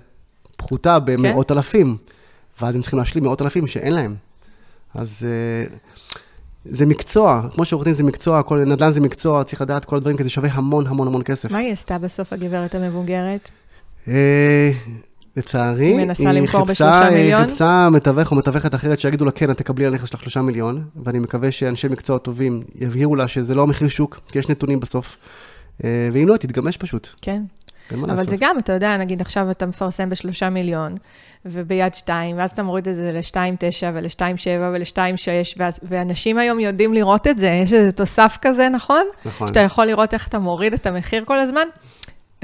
פחותה 0.56 0.98
במאות 0.98 1.48
כן. 1.48 1.54
אלפים. 1.54 1.96
ואז 2.60 2.74
הם 2.74 2.80
צריכים 2.80 2.98
להשלים 2.98 3.24
מאות 3.24 3.42
אלפים 3.42 3.66
שאין 3.66 3.92
להם. 3.92 4.14
אז... 4.94 5.26
Uh, 5.70 5.74
זה 6.64 6.86
מקצוע, 6.86 7.42
כמו 7.54 7.64
שעורך 7.64 7.84
דין 7.84 7.94
זה 7.94 8.02
מקצוע, 8.02 8.42
כל 8.42 8.64
נדל"ן 8.64 8.90
זה 8.90 9.00
מקצוע, 9.00 9.44
צריך 9.44 9.62
לדעת 9.62 9.84
כל 9.84 9.96
הדברים, 9.96 10.16
כי 10.16 10.22
זה 10.22 10.28
שווה 10.28 10.48
המון 10.52 10.86
המון 10.86 11.06
המון 11.06 11.22
כסף. 11.22 11.50
מה 11.50 11.58
היא 11.58 11.72
עשתה 11.72 11.98
בסוף, 11.98 12.32
הגברת 12.32 12.74
המבוגרת? 12.74 13.50
אה, 14.08 14.70
לצערי, 15.36 15.86
היא 15.86 16.06
מנסה 16.06 16.32
למכור 16.32 16.64
בשלושה 16.64 17.08
מיליון? 17.10 17.40
היא 17.40 17.48
חיפשה 17.48 17.88
מתווך 17.92 18.30
או 18.30 18.36
מתווכת 18.36 18.74
אחרת 18.74 19.00
שיגידו 19.00 19.24
לה, 19.24 19.30
כן, 19.30 19.50
את 19.50 19.58
תקבלי 19.58 19.86
על 19.86 19.94
נכס 19.94 20.08
שלך 20.08 20.20
שלושה 20.20 20.42
מיליון, 20.42 20.84
ואני 21.04 21.18
מקווה 21.18 21.52
שאנשי 21.52 21.88
מקצוע 21.88 22.18
טובים 22.18 22.62
יבהירו 22.74 23.16
לה 23.16 23.28
שזה 23.28 23.54
לא 23.54 23.62
המחיר 23.62 23.88
שוק, 23.88 24.20
כי 24.28 24.38
יש 24.38 24.48
נתונים 24.48 24.80
בסוף. 24.80 25.16
אה, 25.84 26.08
ואם 26.12 26.28
לא, 26.28 26.36
תתגמש 26.36 26.76
פשוט. 26.76 27.08
כן. 27.22 27.42
אבל 27.92 28.24
זה 28.26 28.36
גם, 28.40 28.58
אתה 28.58 28.72
יודע, 28.72 28.96
נגיד 28.96 29.20
עכשיו 29.20 29.50
אתה 29.50 29.66
מפרסם 29.66 30.10
בשלושה 30.10 30.50
מיליון, 30.50 30.96
וביד 31.46 31.94
שתיים, 31.94 32.38
ואז 32.38 32.50
אתה 32.50 32.62
מוריד 32.62 32.88
את 32.88 32.94
זה 32.94 33.12
לשתיים 33.12 33.56
תשע 33.58 33.90
ולשתיים 33.94 34.36
שבע 34.36 34.70
ולשתיים 34.74 35.16
שש, 35.16 35.58
ואנשים 35.82 36.38
היום 36.38 36.60
יודעים 36.60 36.94
לראות 36.94 37.26
את 37.26 37.38
זה, 37.38 37.46
יש 37.46 37.72
איזה 37.72 37.92
תוסף 37.92 38.38
כזה, 38.42 38.68
נכון? 38.68 39.02
נכון. 39.24 39.48
שאתה 39.48 39.60
יכול 39.60 39.84
לראות 39.84 40.14
איך 40.14 40.28
אתה 40.28 40.38
מוריד 40.38 40.72
את 40.72 40.86
המחיר 40.86 41.24
כל 41.24 41.40
הזמן. 41.40 41.66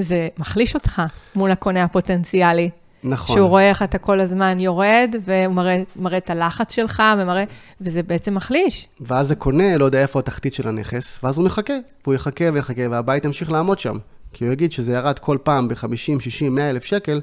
זה 0.00 0.28
מחליש 0.38 0.74
אותך 0.74 1.02
מול 1.34 1.50
הקונה 1.50 1.84
הפוטנציאלי. 1.84 2.70
נכון. 3.04 3.36
שהוא 3.36 3.48
רואה 3.48 3.68
איך 3.68 3.82
אתה 3.82 3.98
כל 3.98 4.20
הזמן 4.20 4.60
יורד, 4.60 5.14
והוא 5.20 5.54
מראה, 5.54 5.82
מראה 5.96 6.18
את 6.18 6.30
הלחץ 6.30 6.74
שלך, 6.74 7.02
ומראה, 7.18 7.44
וזה 7.80 8.02
בעצם 8.02 8.34
מחליש. 8.34 8.88
ואז 9.00 9.30
הקונה 9.30 9.76
לא 9.76 9.84
יודע 9.84 10.02
איפה 10.02 10.18
התחתית 10.18 10.54
של 10.54 10.68
הנכס, 10.68 11.20
ואז 11.22 11.38
הוא 11.38 11.46
מחכה, 11.46 11.74
והוא 12.04 12.14
יחכה 12.14 12.44
ויחכה, 12.52 12.82
והבית 12.90 13.24
ימשיך 13.24 13.52
לעמוד 13.52 13.78
שם. 13.78 13.96
כי 14.32 14.44
הוא 14.44 14.52
יגיד 14.52 14.72
שזה 14.72 14.92
ירד 14.92 15.18
כל 15.18 15.38
פעם 15.42 15.68
ב-50, 15.68 16.20
60, 16.20 16.54
100 16.54 16.70
אלף 16.70 16.84
שקל, 16.84 17.20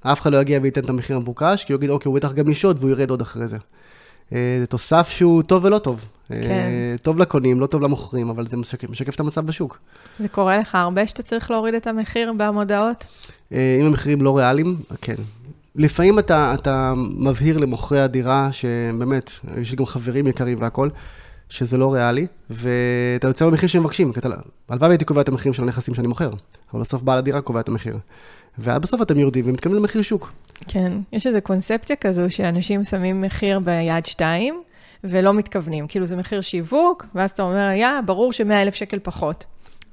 אף 0.00 0.20
אחד 0.20 0.32
לא 0.32 0.38
יגיע 0.38 0.58
וייתן 0.62 0.80
את 0.80 0.88
המחיר 0.88 1.16
המבוקש, 1.16 1.64
כי 1.64 1.72
הוא 1.72 1.78
יגיד, 1.78 1.90
אוקיי, 1.90 2.08
הוא 2.10 2.16
בטח 2.16 2.32
גם 2.32 2.48
לשהות 2.48 2.76
והוא 2.80 2.90
ירד 2.90 3.10
עוד 3.10 3.20
אחרי 3.20 3.48
זה. 3.48 3.56
אה, 4.32 4.56
זה 4.60 4.66
תוסף 4.66 5.08
שהוא 5.08 5.42
טוב 5.42 5.64
ולא 5.64 5.78
טוב. 5.78 6.04
אה, 6.30 6.42
כן. 6.42 6.96
טוב 7.02 7.18
לקונים, 7.18 7.60
לא 7.60 7.66
טוב 7.66 7.82
למוכרים, 7.82 8.30
אבל 8.30 8.46
זה 8.46 8.56
משקף, 8.56 8.90
משקף 8.90 9.14
את 9.14 9.20
המצב 9.20 9.46
בשוק. 9.46 9.78
זה 10.18 10.28
קורה 10.28 10.58
לך 10.58 10.74
הרבה 10.74 11.06
שאתה 11.06 11.22
צריך 11.22 11.50
להוריד 11.50 11.74
את 11.74 11.86
המחיר 11.86 12.32
במודעות? 12.36 13.06
אה, 13.52 13.78
אם 13.80 13.86
המחירים 13.86 14.22
לא 14.22 14.38
ריאליים, 14.38 14.76
כן. 15.00 15.14
לפעמים 15.76 16.18
אתה, 16.18 16.54
אתה 16.54 16.94
מבהיר 16.96 17.58
למוכרי 17.58 18.00
הדירה, 18.00 18.52
שבאמת, 18.52 19.30
יש 19.60 19.70
לי 19.70 19.76
גם 19.76 19.86
חברים 19.86 20.26
יקרים 20.26 20.58
והכול, 20.60 20.90
שזה 21.48 21.76
לא 21.78 21.94
ריאלי, 21.94 22.26
ואתה 22.50 23.28
יוצא 23.28 23.46
במחיר 23.46 23.68
שהם 23.68 23.82
מבקשים, 23.82 24.12
כי 24.12 24.18
אתה, 24.18 24.28
הלוואי 24.68 24.88
והייתי 24.88 25.04
קובע 25.04 25.20
את 25.20 25.28
המחירים 25.28 25.54
של 25.54 25.62
הנכסים 25.62 25.94
שאני 25.94 26.08
מוכר, 26.08 26.30
אבל 26.72 26.80
בסוף 26.80 27.02
בעל 27.02 27.18
הדירה 27.18 27.40
קובע 27.40 27.60
את 27.60 27.68
המחיר. 27.68 27.98
ועד 28.58 28.82
בסוף 28.82 29.02
אתם 29.02 29.18
יורדים 29.18 29.44
ומתקדמים 29.48 29.78
למחיר 29.78 30.02
שוק. 30.02 30.32
כן, 30.68 30.92
יש 31.12 31.26
איזו 31.26 31.38
קונספציה 31.42 31.96
כזו 31.96 32.24
שאנשים 32.28 32.84
שמים 32.84 33.20
מחיר 33.20 33.58
ביד 33.58 34.06
שתיים, 34.06 34.62
ולא 35.04 35.34
מתכוונים. 35.34 35.86
כאילו 35.86 36.06
זה 36.06 36.16
מחיר 36.16 36.40
שיווק, 36.40 37.06
ואז 37.14 37.30
אתה 37.30 37.42
אומר, 37.42 37.70
יא, 37.70 37.88
ברור 38.06 38.32
ש-100 38.32 38.52
אלף 38.52 38.74
שקל 38.74 38.98
פחות. 39.02 39.44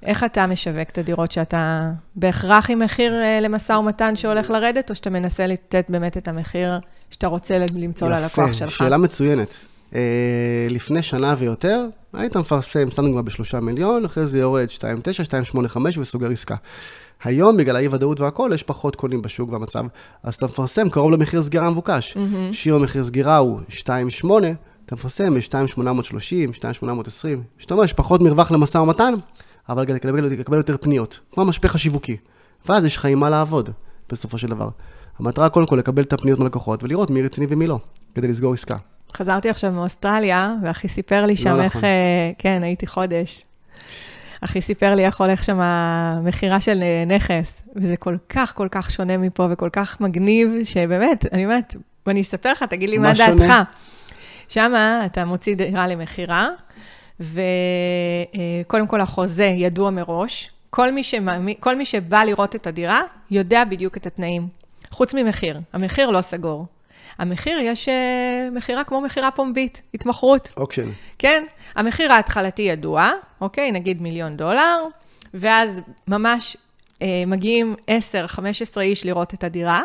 איך 0.03 0.24
אתה 0.24 0.47
משווק 0.47 0.89
את 0.89 0.97
הדירות 0.97 1.31
שאתה 1.31 1.91
בהכרח 2.15 2.69
עם 2.69 2.79
מחיר 2.79 3.21
אה, 3.21 3.39
למשא 3.41 3.74
ומתן 3.74 4.15
שהולך 4.15 4.50
לרדת, 4.50 4.89
או 4.89 4.95
שאתה 4.95 5.09
מנסה 5.09 5.47
לתת 5.47 5.85
באמת 5.89 6.17
את 6.17 6.27
המחיר 6.27 6.79
שאתה 7.12 7.27
רוצה 7.27 7.57
למצוא 7.75 8.09
ללקוח 8.09 8.53
שלך? 8.53 8.67
יפה, 8.67 8.77
שאלה 8.77 8.97
מצוינת. 8.97 9.55
אה, 9.96 10.68
לפני 10.70 11.04
שנה 11.04 11.36
ויותר, 11.38 11.86
היית 12.14 12.38
מפרסם, 12.38 12.88
דוגמה, 12.96 13.22
בשלושה 13.22 13.60
מיליון, 13.60 14.06
אחרי 14.06 14.25
זה 14.25 14.40
יורד 14.40 14.68
2.9, 14.70 15.54
2.85 15.74 15.78
וסוגר 16.00 16.32
עסקה. 16.32 16.56
היום, 17.24 17.58
בגלל 17.58 17.75
האי-ודאות 17.75 18.20
והכל, 18.20 18.52
יש 18.54 18.64
פחות 18.64 18.96
קונים 18.96 19.22
בשוק 19.22 19.52
והמצב, 19.52 19.86
אז 20.24 20.36
אתה 20.36 20.46
מפרסם 20.46 20.90
קרוב 20.90 21.12
למחיר 21.12 21.42
סגירה 21.42 21.68
המבוקש. 21.68 22.18
מהמם. 22.18 22.54
שיר 22.54 22.75
המחיר 22.75 23.04
סגירה 23.04 23.38
הוא 23.38 23.60
2.8, 23.70 24.28
אתה 24.86 24.96
מפרסם 24.96 25.34
ב-2.830, 25.34 26.58
2.820, 26.58 27.25
שאתה 27.58 27.74
אומר, 27.74 27.84
יש 27.84 27.94
פחות 27.94 28.22
מרווח 28.22 28.52
למשא 28.52 28.78
ומתן, 28.78 29.14
אבל 29.70 29.86
כדי 29.86 29.94
לקבל, 29.94 30.25
לקבל 30.25 30.58
יותר 30.58 30.78
פניות, 30.78 31.20
כמו 31.32 31.44
המשפך 31.44 31.75
השיווקי. 31.75 32.18
ואז 32.66 32.86
יש 32.86 32.98
לך 32.98 33.06
עם 33.06 33.20
מה 33.20 33.30
לעבוד, 33.30 33.70
בסופו 34.10 34.38
של 34.38 34.48
דבר. 34.48 34.70
המטרה 35.20 35.50
קודם 35.50 35.68
כל 35.68 35.75
לקבל 35.75 36.04
את 36.04 36.14
הפניות 36.14 36.40
מהלקוחות 36.40 36.84
ולראות 36.84 37.10
מי 37.10 37.22
רציני 37.22 37.48
ומי 37.50 37.68
לא, 37.68 37.80
כדי 38.16 38.28
לסגור 38.28 38.54
עסקה. 38.54 38.75
חזרתי 39.15 39.50
עכשיו 39.50 39.72
מאוסטרליה, 39.72 40.55
ואחי 40.63 40.88
סיפר 40.88 41.25
לי 41.25 41.38
שם 41.38 41.57
לא 41.57 41.62
איך... 41.62 41.75
נכון. 41.75 41.84
אה, 41.84 42.31
כן, 42.38 42.63
הייתי 42.63 42.88
חודש. 42.88 43.45
אחי 44.41 44.62
סיפר 44.62 44.95
לי 44.95 45.05
איך 45.05 45.22
הולך 45.22 45.43
שם 45.43 45.60
המכירה 45.62 46.60
של 46.60 46.84
אה, 46.84 47.15
נכס, 47.15 47.62
וזה 47.75 47.98
כל 47.98 48.17
כך, 48.29 48.53
כל 48.55 48.67
כך 48.72 48.91
שונה 48.91 49.17
מפה, 49.17 49.48
וכל 49.51 49.69
כך 49.74 50.01
מגניב, 50.01 50.50
שבאמת, 50.63 51.25
אני 51.34 51.45
אומרת, 51.45 51.75
ואני 52.05 52.22
אספר 52.22 52.51
לך, 52.51 52.63
תגיד 52.63 52.89
לי 52.89 52.98
מה, 52.98 53.12
מה? 53.17 53.36
דעתך. 53.36 53.53
שם 54.48 54.74
אתה 55.05 55.25
מוציא 55.25 55.55
דירה 55.55 55.88
למכירה, 55.88 56.50
וקודם 57.19 58.88
כל 58.88 59.01
החוזה 59.01 59.45
ידוע 59.45 59.89
מראש. 59.89 60.51
כל 60.69 60.91
מי, 60.91 61.03
שמאמין, 61.03 61.55
כל 61.60 61.75
מי 61.75 61.86
שבא 61.86 62.24
לראות 62.24 62.55
את 62.55 62.67
הדירה, 62.67 63.01
יודע 63.31 63.63
בדיוק 63.63 63.98
את 63.98 64.05
התנאים. 64.05 64.48
חוץ 64.91 65.13
ממחיר. 65.13 65.60
המחיר 65.74 66.10
לא 66.10 66.22
סגור. 66.22 66.65
המחיר, 67.17 67.60
יש 67.62 67.89
אה, 67.89 68.50
מכירה 68.51 68.84
כמו 68.84 69.01
מכירה 69.01 69.31
פומבית, 69.31 69.81
התמחרות. 69.93 70.51
אוקשן. 70.57 70.89
כן? 71.19 71.43
המחיר 71.75 72.13
ההתחלתי 72.13 72.62
ידוע, 72.62 73.12
אוקיי? 73.41 73.72
נגיד 73.72 74.01
מיליון 74.01 74.38
דולר, 74.38 74.84
ואז 75.34 75.79
ממש 76.07 76.57
אה, 77.01 77.24
מגיעים 77.27 77.75
10-15 78.77 78.79
איש 78.79 79.05
לראות 79.05 79.34
את 79.34 79.43
הדירה, 79.43 79.81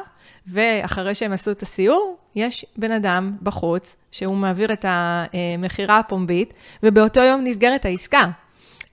ואחרי 0.47 1.15
שהם 1.15 1.33
עשו 1.33 1.51
את 1.51 1.63
הסיור, 1.63 2.17
יש 2.35 2.67
בן 2.77 2.93
אדם 2.93 3.33
בחוץ, 3.43 3.97
שהוא 4.11 4.37
מעביר 4.37 4.73
את 4.73 4.85
המכירה 4.89 5.99
הפומבית, 5.99 6.55
ובאותו 6.83 7.21
יום 7.21 7.41
נסגרת 7.45 7.85
העסקה. 7.85 8.25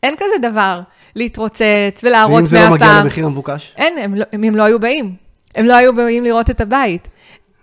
אין 0.03 0.15
כזה 0.15 0.49
דבר 0.49 0.81
להתרוצץ 1.15 2.01
ולהראות 2.03 2.35
ואם 2.35 2.45
זה 2.45 2.59
לא 2.59 2.69
מגיע 2.69 2.87
מהפעם. 2.87 3.03
למחיר 3.03 3.25
המבוקש? 3.25 3.73
אין, 3.77 3.97
הם 3.97 4.15
לא, 4.15 4.25
הם, 4.31 4.43
הם 4.43 4.55
לא 4.55 4.63
היו 4.63 4.79
באים. 4.79 5.15
הם 5.55 5.65
לא 5.65 5.75
היו 5.75 5.95
באים 5.95 6.23
לראות 6.23 6.49
את 6.49 6.61
הבית. 6.61 7.07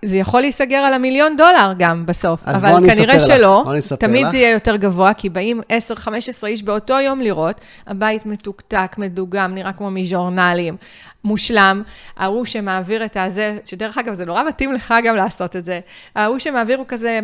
זה 0.04 0.18
יכול 0.18 0.40
להיסגר 0.40 0.76
על 0.76 0.94
המיליון 0.94 1.36
דולר 1.36 1.72
גם 1.78 2.06
בסוף, 2.06 2.48
אבל 2.48 2.90
כנראה 2.90 3.20
שלא, 3.20 3.64
תמיד 3.98 4.24
לך. 4.24 4.30
זה 4.30 4.36
יהיה 4.36 4.50
יותר 4.50 4.76
גבוה, 4.76 5.14
כי 5.14 5.28
באים 5.28 5.60
10-15 5.90 6.46
איש 6.46 6.62
באותו 6.62 7.00
יום 7.00 7.20
לראות, 7.20 7.60
הבית 7.86 8.26
מתוקתק, 8.26 8.94
מדוגם, 8.98 9.54
נראה 9.54 9.72
כמו 9.72 9.90
מז'ורנלים, 9.90 10.76
מושלם. 11.24 11.82
ההוא 12.16 12.44
שמעביר 12.44 13.04
את 13.04 13.16
הזה, 13.16 13.58
שדרך 13.64 13.98
אגב, 13.98 14.14
זה 14.14 14.24
נורא 14.24 14.42
מתאים 14.42 14.72
לך 14.72 14.94
גם 15.04 15.16
לעשות 15.16 15.56
את 15.56 15.64
זה, 15.64 15.80
ההוא 16.16 16.38
שמעביר 16.38 16.78
הוא 16.78 16.86
כזה... 16.88 17.20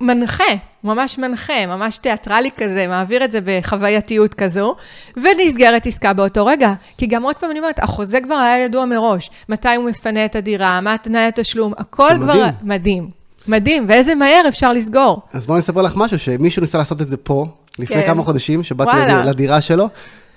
מנחה, 0.00 0.44
ממש 0.84 1.18
מנחה, 1.18 1.66
ממש 1.66 1.98
תיאטרלי 1.98 2.50
כזה, 2.56 2.84
מעביר 2.88 3.24
את 3.24 3.32
זה 3.32 3.38
בחווייתיות 3.44 4.34
כזו, 4.34 4.76
ונסגרת 5.16 5.86
עסקה 5.86 6.12
באותו 6.12 6.46
רגע. 6.46 6.72
כי 6.98 7.06
גם 7.06 7.22
עוד 7.22 7.36
פעם 7.36 7.50
אני 7.50 7.58
אומרת, 7.58 7.78
החוזה 7.78 8.20
כבר 8.20 8.34
היה 8.34 8.64
ידוע 8.64 8.84
מראש, 8.84 9.30
מתי 9.48 9.74
הוא 9.74 9.84
מפנה 9.84 10.24
את 10.24 10.36
הדירה, 10.36 10.80
מה 10.80 10.96
תנאי 11.02 11.20
התשלום, 11.20 11.72
הכל 11.78 12.10
כבר 12.16 12.34
מדהים. 12.34 12.52
מדהים. 12.62 13.10
מדהים, 13.48 13.84
ואיזה 13.88 14.14
מהר 14.14 14.42
אפשר 14.48 14.72
לסגור. 14.72 15.22
אז 15.32 15.46
בואו 15.46 15.56
אני 15.56 15.62
אספר 15.62 15.82
לך 15.82 15.92
משהו, 15.96 16.18
שמישהו 16.18 16.60
ניסה 16.60 16.78
לעשות 16.78 17.02
את 17.02 17.08
זה 17.08 17.16
פה, 17.16 17.46
לפני 17.78 17.96
כן. 17.96 18.06
כמה 18.06 18.22
חודשים, 18.22 18.62
שבאתי. 18.62 18.96
לדירה, 18.96 19.24
לדירה 19.24 19.60
שלו, 19.60 19.88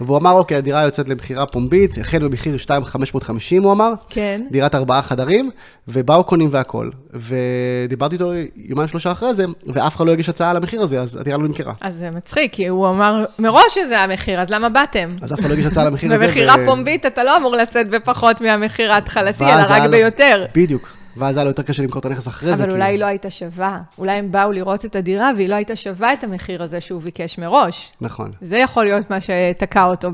והוא 0.05 0.17
אמר, 0.17 0.31
אוקיי, 0.31 0.57
הדירה 0.57 0.83
יוצאת 0.83 1.09
למכירה 1.09 1.45
פומבית, 1.45 1.97
החל 1.97 2.19
במחיר 2.27 2.53
2,550, 2.53 3.63
הוא 3.63 3.71
אמר, 3.71 3.93
כן. 4.09 4.41
דירת 4.51 4.75
ארבעה 4.75 5.01
חדרים, 5.01 5.49
ובאו 5.87 6.23
קונים 6.23 6.49
והכל. 6.51 6.89
ודיברתי 7.13 8.15
איתו 8.15 8.31
יומיים 8.55 8.87
שלושה 8.87 9.11
אחרי 9.11 9.33
זה, 9.33 9.45
ואף 9.67 9.95
אחד 9.95 10.05
לא 10.05 10.11
הגיש 10.11 10.29
הצעה 10.29 10.49
על 10.49 10.57
המחיר 10.57 10.83
הזה, 10.83 11.01
אז 11.01 11.15
הדירה 11.15 11.37
לא 11.37 11.47
נמכרה. 11.47 11.73
אז 11.81 11.95
זה 11.95 12.09
מצחיק, 12.09 12.53
כי 12.53 12.67
הוא 12.67 12.89
אמר 12.89 13.25
מראש 13.39 13.75
שזה 13.75 13.99
המחיר, 13.99 14.41
אז 14.41 14.49
למה 14.49 14.69
באתם? 14.69 15.09
אז 15.21 15.33
אף 15.33 15.39
אחד 15.39 15.49
לא 15.49 15.53
הגיש 15.53 15.65
הצעה 15.65 15.83
על 15.83 15.87
המחיר 15.87 16.13
הזה. 16.13 16.25
במכירה 16.25 16.55
ו- 16.59 16.65
פומבית 16.65 17.05
אתה 17.05 17.23
לא 17.23 17.37
אמור 17.37 17.55
לצאת 17.55 17.89
בפחות 17.89 18.41
מהמחיר 18.41 18.93
ההתחלתי, 18.93 19.43
אלא 19.43 19.63
רק 19.69 19.89
ביותר. 19.89 20.45
בדיוק. 20.55 21.00
ואז 21.17 21.37
היה 21.37 21.43
לו 21.43 21.49
יותר 21.49 21.63
קשה 21.63 21.83
למכור 21.83 21.99
את 21.99 22.05
הנכס 22.05 22.27
אחרי 22.27 22.55
זה. 22.55 22.63
אבל 22.63 22.71
אולי 22.71 22.83
היא 22.83 22.99
לא 22.99 23.05
הייתה 23.05 23.29
שווה. 23.29 23.77
אולי 23.97 24.11
הם 24.11 24.31
באו 24.31 24.51
לראות 24.51 24.85
את 24.85 24.95
הדירה 24.95 25.31
והיא 25.35 25.49
לא 25.49 25.55
הייתה 25.55 25.75
שווה 25.75 26.13
את 26.13 26.23
המחיר 26.23 26.63
הזה 26.63 26.81
שהוא 26.81 27.01
ביקש 27.01 27.37
מראש. 27.37 27.91
נכון. 28.01 28.31
זה 28.41 28.57
יכול 28.57 28.83
להיות 28.83 29.09
מה 29.09 29.17
שתקע 29.21 29.83
אותו 29.83 30.09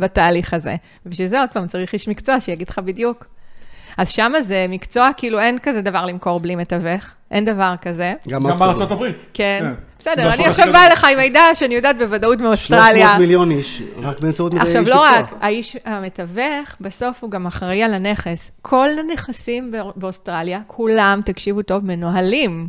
בתהליך 0.00 0.54
הזה. 0.54 0.76
ובשביל 1.06 1.28
זה 1.28 1.40
עוד 1.40 1.50
פעם 1.52 1.66
צריך 1.66 1.92
איש 1.92 2.08
מקצוע 2.08 2.40
שיגיד 2.40 2.68
לך 2.68 2.78
בדיוק. 2.78 3.26
אז 3.98 4.08
שמה 4.10 4.42
זה 4.42 4.66
מקצוע, 4.68 5.10
כאילו 5.16 5.40
אין 5.40 5.58
כזה 5.62 5.82
דבר 5.82 6.06
למכור 6.06 6.40
בלי 6.40 6.56
מתווך, 6.56 7.04
אין 7.30 7.44
דבר 7.44 7.74
כזה. 7.82 8.12
גם. 8.28 8.40
בארצות 8.40 8.90
הברית. 8.90 9.16
כן. 9.34 9.58
כן. 9.62 9.72
בסדר, 9.98 10.34
אני 10.34 10.46
עכשיו 10.46 10.66
באה. 10.72 10.88
לך 10.92 11.06
עם 11.12 11.18
מידע 11.18 11.40
שאני 11.54 11.74
יודעת 11.74 11.98
בוודאות 11.98 12.38
300 12.38 12.40
מאוסטרליה. 12.48 13.18
מיליון 13.18 13.50
איש, 13.50 13.82
רק 14.02 14.20
באמצעות 14.20 14.52
איש 14.54 14.60
עכשיו, 14.62 14.82
לא. 14.88 15.00
רק, 15.04 15.32
האיש 15.40 15.76
המתווך, 15.84 16.76
בסוף 16.80 17.22
הוא 17.22 17.30
גם 17.30 17.46
אחראי 17.46 17.82
על 17.82 17.94
הנכס. 17.94 18.50
כל 18.62 18.88
הנכסים 18.98 19.70
בא- 19.72 19.82
באוסטרליה, 19.96 20.60
כולם, 20.66 21.20
תקשיבו 21.24 21.62
טוב, 21.62 21.84
מנוהלים. 21.86 22.68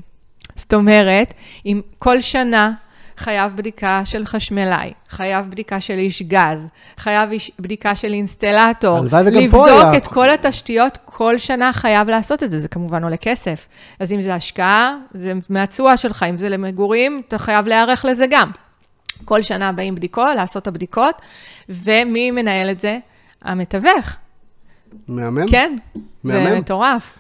זאת 0.56 0.74
אומרת, 0.74 1.34
אם 1.66 1.82
כל 2.00 2.22
שנה 2.22 2.72
חייב 3.18 3.54
בדיקה 3.56 4.02
של 4.06 4.26
חשמלאי, 4.26 4.94
חייב 5.10 5.50
בדיקה 5.50 5.80
של 5.80 5.94
איש 5.94 6.22
גז, 6.22 6.70
חייב 6.98 7.32
איש, 7.32 7.52
בדיקה 7.60 7.96
של 7.96 8.14
אינסטלטור, 8.14 8.98
הלוואי 8.98 9.22
וגם 9.22 9.52
פה 9.52 9.68
לבדוק 9.68 9.68
היה. 9.68 9.98
את 9.98 10.08
כל 10.08 10.30
התשתיות, 10.30 10.98
כל 11.06 11.38
שנה 11.38 11.74
חייב 11.74 12.10
לעשות 12.10 12.44
את 12.44 12.52
זה, 12.52 12.60
זה 12.60 12.68
כמובן 12.68 13.04
עולה 13.04 13.18
כסף. 13.18 13.68
אז 14.00 14.12
אם 14.12 14.22
זה 14.22 14.36
השקעה, 14.36 14.98
זה 15.14 15.34
מהתשואה 15.50 15.98
שלך, 15.98 16.26
אם 16.30 16.38
זה 16.38 16.50
למגורים, 16.50 17.22
אתה 17.28 17.38
חייב 17.38 17.68
להיערך 17.68 18.06
לזה 18.06 18.26
גם. 18.30 18.52
כל 19.26 19.42
שנה 19.42 19.72
באים 19.72 19.96
בדיקות, 19.96 20.36
לעשות 20.36 20.64
את 20.64 20.68
הבדיקות, 20.68 21.22
ומי 21.70 22.32
מנהל 22.32 22.70
את 22.72 22.80
זה? 22.80 22.98
המתווך. 23.42 24.18
מהמם. 25.08 25.48
כן, 25.48 25.76
זה 25.96 26.00
מהמם. 26.24 26.58
מטורף. 26.58 27.18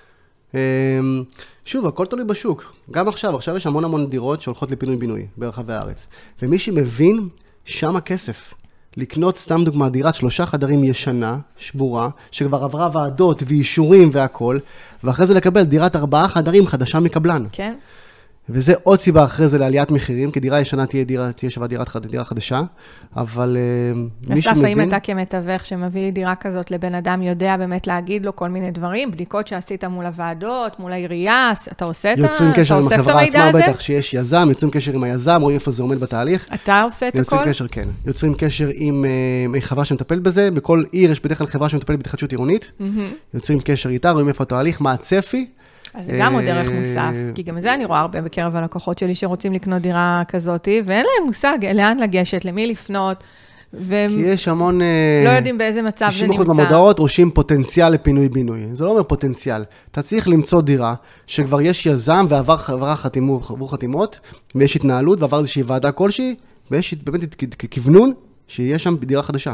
שוב, 1.66 1.88
הכל 1.88 2.06
תלוי 2.06 2.26
בשוק. 2.26 2.74
גם 2.92 3.08
עכשיו, 3.08 3.36
עכשיו 3.36 3.58
יש 3.58 3.68
המון 3.68 3.84
המון 3.84 4.10
דירות 4.10 4.42
שהולכות 4.42 4.72
לפינוי-בינוי 4.72 5.28
ברחבי 5.38 5.74
הארץ. 5.74 6.08
ומי 6.42 6.60
שמבין, 6.60 7.28
שם 7.66 7.96
הכסף. 7.96 8.54
לקנות, 8.98 9.38
סתם 9.38 9.64
דוגמה, 9.66 9.90
דירת 9.90 10.16
שלושה 10.16 10.46
חדרים 10.46 10.84
ישנה, 10.84 11.38
שבורה, 11.58 12.10
שכבר 12.32 12.64
עברה 12.64 12.90
ועדות 12.94 13.44
ואישורים 13.48 14.10
והכול, 14.14 14.60
ואחרי 15.04 15.26
זה 15.26 15.34
לקבל 15.34 15.64
דירת 15.64 15.96
ארבעה 15.96 16.28
חדרים 16.28 16.68
חדשה 16.68 17.00
מקבלן. 17.00 17.44
כן? 17.52 17.74
וזה 18.50 18.74
עוד 18.84 19.00
סיבה 19.00 19.24
אחרי 19.24 19.48
זה 19.48 19.58
לעליית 19.58 19.92
מחירים, 19.92 20.32
כי 20.32 20.40
דירה 20.40 20.62
ישנה 20.62 20.86
תהיה, 20.86 21.04
דירה, 21.04 21.32
תהיה 21.32 21.52
שווה 21.52 21.68
דירת, 21.68 21.88
חד- 21.90 22.06
דירה 22.06 22.24
חדשה, 22.24 22.62
אבל 23.16 23.58
אמ, 23.94 24.08
מי 24.28 24.40
אסף, 24.40 24.48
האם 24.48 24.56
שמבין... 24.56 24.88
אתה 24.88 25.00
כמתווך 25.00 25.66
שמביא 25.66 26.02
לי 26.02 26.12
דירה 26.12 26.36
כזאת 26.36 26.72
לבן 26.72 26.96
אדם, 26.96 27.22
יודע 27.22 27.58
באמת 27.58 27.88
להגיד 27.88 28.26
לו 28.26 28.36
כל 28.36 28.50
מיני 28.50 28.72
דברים, 28.72 29.12
בדיקות 29.12 29.48
שעשית 29.48 29.84
מול 29.84 30.06
הוועדות, 30.06 30.80
מול 30.80 30.92
העירייה, 30.92 31.54
אתה 31.72 31.86
עושה 31.86 32.14
את 32.14 32.18
ה- 32.18 32.22
יוצרים 32.22 32.50
אתה 32.50 32.62
קשר 32.62 32.78
עם 32.78 32.88
החברה 32.88 33.22
המידע 33.22 33.48
עצמה, 33.48 33.60
הזה? 33.60 33.72
בטח 33.72 33.80
שיש 33.80 34.14
יזם, 34.14 34.46
יוצרים 34.50 34.72
קשר 34.72 34.94
עם 34.94 35.04
היזם, 35.04 35.38
רואים 35.42 35.56
איפה 35.56 35.72
זה 35.72 35.84
עומד 35.84 36.00
בתהליך. 36.00 36.46
אתה 36.54 36.82
עושה 36.82 37.08
את 37.08 37.16
יוצרים 37.16 37.42
הכל? 37.42 37.50
קשר, 37.50 37.68
כן. 37.68 37.88
יוצרים 38.06 38.34
קשר 38.38 38.70
עם 38.74 39.06
אה, 39.56 39.62
חברה 39.62 39.86
שמטפלת 39.86 40.22
בזה, 40.22 40.52
בכל 40.52 40.84
עיר 40.92 41.12
יש 41.12 41.20
בדרך 41.20 41.38
כלל 41.38 41.48
חברה 41.48 41.70
שמטפלת 41.70 41.98
בהתחדשות 41.98 42.32
עירונית. 42.32 42.72
יוצרים 43.34 43.60
קשר 43.64 43.90
איתה, 43.90 44.12
רואים 44.12 44.28
איפה 44.28 44.44
התהליך, 44.44 44.82
מה 44.82 44.92
הצפי. 44.92 45.46
אז 45.96 46.06
זה 46.06 46.18
גם 46.20 46.34
עוד 46.34 46.44
דרך 46.44 46.68
אה, 46.68 46.80
מוסף, 46.80 47.12
כי 47.36 47.44
גם 47.44 47.60
זה 47.60 47.74
אני 47.74 47.86
רואה 47.86 48.00
הרבה 48.00 48.22
בקרב 48.22 48.56
הלקוחות 48.56 48.98
שלי 48.98 49.16
שרוצים 49.16 49.54
לקנות 49.54 49.82
דירה 49.82 50.24
כזאת, 50.28 50.68
ואין 50.86 51.06
להם 51.06 51.28
מושג 51.28 51.58
לאן 51.76 51.98
לגשת, 52.00 52.46
למי 52.46 52.68
לפנות, 52.68 53.24
והם 53.74 54.10
כי 54.12 54.22
יש 54.22 54.48
המון... 54.48 54.82
אה, 54.82 55.22
לא 55.26 55.30
יודעים 55.30 55.58
באיזה 55.58 55.82
מצב 55.82 56.10
זה 56.12 56.26
90% 56.26 56.30
נמצא. 56.30 56.44
במודעות 56.44 57.00
רושמים 57.00 57.32
פוטנציאל 57.32 57.90
לפינוי-בינוי. 57.90 58.60
זה 58.74 58.84
לא 58.84 58.90
אומר 58.90 59.04
פוטנציאל. 59.04 59.64
אתה 59.92 60.02
צריך 60.02 60.28
למצוא 60.28 60.62
דירה 60.62 60.94
שכבר 61.28 61.62
יש 61.62 61.86
יזם 61.86 62.26
ועבר 62.30 62.58
עברה 62.68 62.96
חתימו- 62.96 63.68
חתימות, 63.68 64.20
ויש 64.56 64.76
התנהלות 64.76 65.22
ועבר 65.22 65.40
איזושהי 65.40 65.64
ועדה 65.64 65.92
כלשהי, 65.92 66.36
ויש 66.72 66.94
באמת 66.94 67.44
כוונון 67.74 68.14
שיש 68.48 68.84
שם 68.84 68.96
דירה 68.98 69.24
חדשה. 69.24 69.54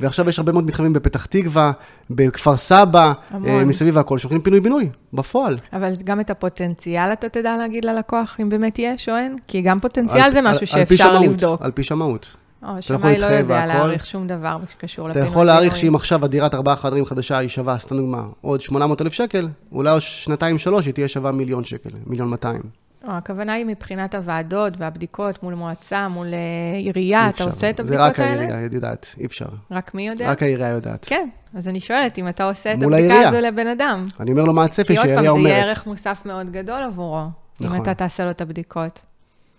ועכשיו 0.00 0.28
יש 0.28 0.38
הרבה 0.38 0.52
מאוד 0.52 0.64
מתחמים 0.66 0.92
בפתח 0.92 1.26
תקווה, 1.26 1.72
בכפר 2.10 2.56
סבא, 2.56 3.12
המון. 3.30 3.48
אה, 3.48 3.64
מסביב 3.64 3.96
והכל, 3.96 4.18
שהולכים 4.18 4.40
פינוי-בינוי, 4.40 4.88
בפועל. 5.12 5.56
אבל 5.72 5.92
גם 6.04 6.20
את 6.20 6.30
הפוטנציאל 6.30 7.12
אתה 7.12 7.28
תדע 7.28 7.56
להגיד 7.56 7.84
ללקוח, 7.84 8.36
אם 8.42 8.48
באמת 8.48 8.78
יש 8.78 9.08
או 9.08 9.16
אין? 9.16 9.36
כי 9.48 9.62
גם 9.62 9.80
פוטנציאל 9.80 10.20
על- 10.22 10.32
זה 10.32 10.38
על- 10.38 10.44
משהו 10.48 10.60
על 10.60 10.66
שאפשר 10.66 10.96
שמאות, 11.04 11.24
לבדוק. 11.24 11.62
על 11.62 11.70
פי 11.70 11.82
שמאות. 11.82 12.36
או, 12.62 12.68
יכול 12.68 12.82
שמאי 12.82 13.18
לא 13.18 13.26
יודע. 13.26 13.66
להעריך 13.66 14.06
שום 14.06 14.26
דבר 14.26 14.56
שקשור 14.72 15.04
אתה 15.06 15.18
לפינוי. 15.18 15.28
יכול 15.30 15.46
להעריך. 15.46 15.76
שאם 15.76 15.94
עכשיו 15.94 16.24
הדירת 16.24 16.54
ארבעה 16.54 16.76
חדרים 16.76 17.04
חדשה 17.04 17.38
היא 17.38 17.48
שווה, 17.48 17.78
סתם 17.78 17.96
דוגמה, 17.96 18.22
עוד 18.40 18.60
800 18.60 19.02
אלף 19.02 19.12
שקל, 19.12 19.48
אולי 19.72 19.90
עוד 19.90 20.00
שנתיים 20.00 20.58
שלוש 20.58 20.86
היא 20.86 20.94
תהיה 20.94 21.08
שווה 21.08 21.32
מיליון 21.32 21.64
שקל, 21.64 21.90
מיליון 22.06 22.28
200. 22.30 22.60
לא, 23.04 23.12
הכוונה 23.12 23.52
היא 23.52 23.66
מבחינת 23.66 24.14
הוועדות 24.14 24.72
והבדיקות 24.76 25.42
מול 25.42 25.54
מועצה, 25.54 26.08
מול 26.08 26.26
אה, 26.26 26.78
עירייה, 26.78 27.28
אתה. 27.28 27.44
עושה 27.44 27.70
את 27.70 27.76
זה 27.76 27.82
הבדיקות 27.82 28.00
רק 28.06 28.20
האלה? 28.20 28.40
העירייה, 28.40 28.66
את 28.66 28.72
יודעת, 28.72 29.14
אי 29.18 29.26
אפשר. 29.26 29.46
רק 29.70 29.94
מי 29.94 30.08
יודע? 30.08 30.30
רק 30.30 30.42
העירייה 30.42 30.70
יודעת. 30.70 31.04
כן, 31.08 31.28
אז 31.54 31.68
אני 31.68 31.80
שואלת 31.80 32.18
אם 32.18 32.28
אתה 32.28 32.44
עושה 32.44 32.70
את 32.72 32.76
הבדיקה 32.82 32.96
העירייה. 32.96 33.28
הזו 33.28 33.40
לבן 33.40 33.66
אדם. 33.66 34.06
אני 34.20 34.32
אומר 34.32 34.44
לו 34.44 34.52
מה 34.52 34.64
הצפי 34.64 34.92
כי 34.92 34.98
עוד 34.98 35.06
פעם, 35.06 35.14
שהעירייה 35.14 35.32
זה 35.32 35.38
יהיה 35.38 35.58
אומרת. 35.58 35.70
ערך 35.70 35.86
מוסף 35.86 36.22
מאוד 36.26 36.50
גדול 36.50 36.82
עבורו, 36.82 37.24
נכון. 37.60 37.76
אם 37.76 37.82
אתה 37.82 37.94
תעשה 37.94 38.24
לו 38.24 38.30
את 38.30 38.40
הבדיקות. 38.40 39.02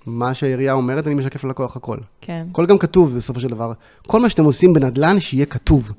מה 0.05 0.33
שהעירייה 0.33 0.73
אומרת, 0.73 1.07
אני 1.07 1.15
משקף 1.15 1.43
ללקוח 1.43 1.75
הכל. 1.75 1.97
כן. 2.21 2.45
הכל 2.51 2.65
גם 2.65 2.77
כתוב 2.77 3.15
בסופו 3.15 3.39
של 3.39 3.47
דבר. 3.47 3.73
כל 4.07 4.19
מה 4.19 4.29
שאתם 4.29 4.43
עושים 4.43 4.73
בנדל"ן, 4.73 5.19
שיהיה 5.19 5.45
כתוב. 5.45 5.91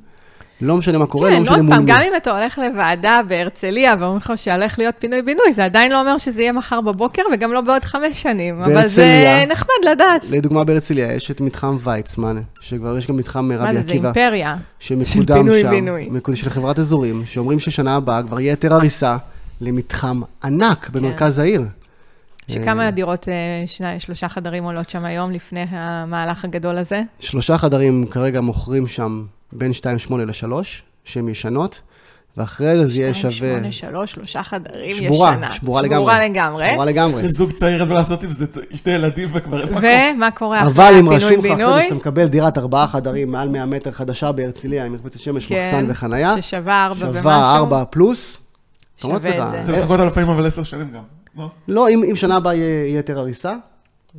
לא 0.65 0.77
משנה 0.77 0.99
מה 0.99 1.07
קורה, 1.07 1.31
לא 1.31 1.37
כן, 1.37 1.43
משנה 1.43 1.57
עוד 1.57 1.65
מול 1.65 1.75
פעם, 1.75 1.85
מי. 1.85 1.91
גם 1.93 2.01
אם 2.01 2.13
אתה 2.17 2.39
הולך 2.39 2.59
לוועדה 2.59 3.21
בהרצליה 3.29 3.95
ואומרים 4.01 4.17
לך 4.17 4.33
שהולך 4.37 4.79
להיות 4.79 4.95
פינוי-בינוי, 4.99 5.53
זה 5.53 5.65
עדיין 5.65 5.93
לא 5.93 6.01
אומר 6.01 6.19
שזה 6.19 6.43
יהיה 6.43 6.53
מחר 6.53 6.81
בבוקר 6.81 7.23
וגם 7.33 7.53
לא 7.53 7.61
בעוד 7.61 7.85
חמש 7.85 8.23
שנים. 8.23 8.63
אבל 8.63 8.87
זה 8.87 9.03
בהרצליה- 9.03 9.47
נחמד 9.53 9.91
לדעת. 9.93 10.25
לדוגמה 10.31 10.65
בהרצליה 10.65 11.13
יש 11.13 11.31
את 11.31 11.41
מתחם 11.41 11.77
ויצמן, 11.83 12.37
שכבר 12.61 12.99
יש 12.99 13.07
גם 13.07 13.17
מתחם 13.17 13.45
מה 13.49 13.57
רבי 13.57 13.75
זה, 13.75 13.81
זה 13.83 13.91
עקיבא, 13.91 14.07
אימפריה. 14.09 14.57
שמקודם 14.81 15.35
פינוי 15.39 15.61
שם, 15.63 15.71
בינוי. 15.71 16.09
מקוד- 16.11 16.37
של 16.37 16.51
חברת 16.51 16.79
אזורים, 16.79 17.23
שאומרים 17.27 17.61
ששנה 17.61 17.97
הבאה 17.97 18.23
כבר 18.23 18.41
יהיה 18.41 18.53
היתר 18.53 18.75
הריסה 18.75 19.17
למתחם 19.61 20.21
ענק 20.45 20.91
במרכז 20.93 21.39
העיר. 21.39 21.63
שכמה 22.49 22.91
דירות, 22.91 23.29
אה, 23.29 23.35
שני, 23.67 24.01
שלושה 24.01 24.29
חדרים 24.29 24.65
עולות 24.65 24.91
שם 24.91 25.05
היום 25.05 25.31
לפני 25.33 25.65
המהלך 25.71 26.45
הגדול 26.45 26.79
הזה? 26.79 27.03
שלושה 27.21 27.59
חדרים 27.59 28.07
כרגע 28.11 28.41
מוכרים 28.41 28.87
שם 28.87 29.23
בין 29.53 29.71
2.8 30.09 30.15
ל-3, 30.15 30.53
שהן 31.05 31.29
ישנות, 31.29 31.83
ואחרי 32.37 32.77
זה 32.77 32.87
זה 32.87 33.01
יהיה 33.01 33.15
שווה... 33.15 33.33
שמונה, 33.33 33.73
שלוש, 33.73 34.13
שלושה 34.13 34.43
חדרים 34.43 34.91
ישנה. 34.91 35.07
שבורה, 35.07 35.51
שבורה 35.51 35.83
לגמרי. 35.83 36.05
שבורה 36.05 36.25
לגמרי. 36.25 36.71
שבורה 36.71 36.85
לגמרי. 36.85 37.23
יש 37.23 37.33
זוג 37.33 37.53
צעיר 37.53 37.81
אין 37.81 37.89
מה 37.89 37.95
לעשות 37.95 38.23
עם 38.23 38.31
זה, 38.31 38.45
שתי 38.75 38.91
ילדים 38.91 39.29
וכבר 39.33 39.61
אין 39.61 39.69
מקום. 39.69 39.83
ומה 40.17 40.31
קורה 40.31 40.63
אחרי 40.63 40.73
אבל 40.73 40.95
אם 41.01 41.09
רשום 41.09 41.15
לך 41.15 41.17
אחרי 41.17 41.21
זה 41.21 41.35
הפינוי-בינוי? 41.39 41.83
שאתה 41.83 41.95
מקבל 41.95 42.27
דירת 42.27 42.59
ארבעה 42.59 42.87
חדרים 42.87 43.33
מעל 43.33 43.49
100 43.49 43.67
מטר 43.67 43.91
חדשה 43.91 44.33
בהרצליה, 44.33 44.85
עם 44.85 44.93
מקבצת 44.93 45.19
שמש, 45.19 45.47
כן, 45.47 45.69
מחסן 45.69 45.91
וחנייה, 45.91 46.43
ששווה 46.43 46.85
ארבע 46.85 47.07
ומשהו. 47.07 47.23
שווה 47.23 47.57
ארבע 47.57 47.85
פלוס, 47.91 48.37
אומר 49.05 49.21
שווה 49.21 49.47
את 49.47 49.53
זה. 49.53 49.73
צריך 49.73 49.79
לחכות 49.79 50.01
על 50.01 50.07
לפעמים 50.07 50.29
אבל 50.29 50.47
עשר 50.47 50.63
שנים 50.63 50.91
גם. 50.91 51.03
לא? 51.39 51.49
לא, 51.69 51.89
אם, 51.89 52.05
אם 52.11 52.17
שנה 52.17 52.37
הבאה 52.37 52.55
יהיה 52.55 52.97
היתר 52.97 53.19
הריסה, 53.19 53.55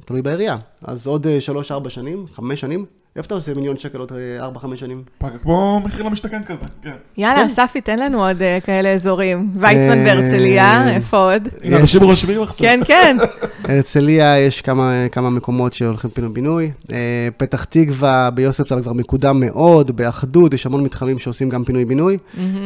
תלוי 0.05 0.22
בעירייה. 0.22 0.58
אז 0.84 1.08
עוד 1.08 1.27
אה, 1.27 1.41
שלוש-ארבע 1.41 1.89
שנים, 1.89 2.25
חמש 2.36 2.62
שנים, 2.62 2.86
איפה 3.15 3.25
אתה 3.25 3.36
עושה 3.36 3.51
מיליון 3.55 3.77
שקל 3.77 3.98
עוד 3.98 4.12
אה, 4.12 4.43
ארבע-חמש 4.45 4.79
שנים? 4.79 5.03
פגע 5.17 5.38
כמו 5.38 5.81
מחיר 5.86 6.05
למשתכן 6.05 6.43
כזה, 6.43 6.65
כן. 6.81 6.95
יאללה, 7.17 7.45
אספי, 7.45 7.81
תן 7.81 8.00
לנו 8.00 8.27
עוד 8.27 8.41
אה, 8.41 8.57
כאלה 8.63 8.93
אזורים. 8.93 9.51
ויצמן 9.55 9.98
אה, 9.98 10.03
בהרצליה, 10.03 10.95
איפה 10.95 11.17
עוד? 11.17 11.48
הנה, 11.63 11.79
אנשים 11.79 12.03
רושמים 12.03 12.41
עכשיו. 12.41 12.57
כן, 12.57 12.79
כן. 12.86 13.17
הרצליה 13.69 14.39
יש 14.39 14.62
כמה, 14.62 14.93
כמה 15.12 15.29
מקומות 15.29 15.74
שהולכים 15.74 16.10
פינוי-בינוי. 16.10 16.72
אה, 16.93 17.27
פתח 17.38 17.63
תקווה 17.63 18.29
ביוספטל 18.31 18.81
כבר 18.81 18.93
מקודם 18.93 19.39
מאוד, 19.39 19.91
באחדות, 19.91 20.53
יש 20.53 20.65
המון 20.65 20.84
מתחמים 20.84 21.19
שעושים 21.19 21.50
גם 21.50 21.63
פינוי-בינוי. 21.63 22.17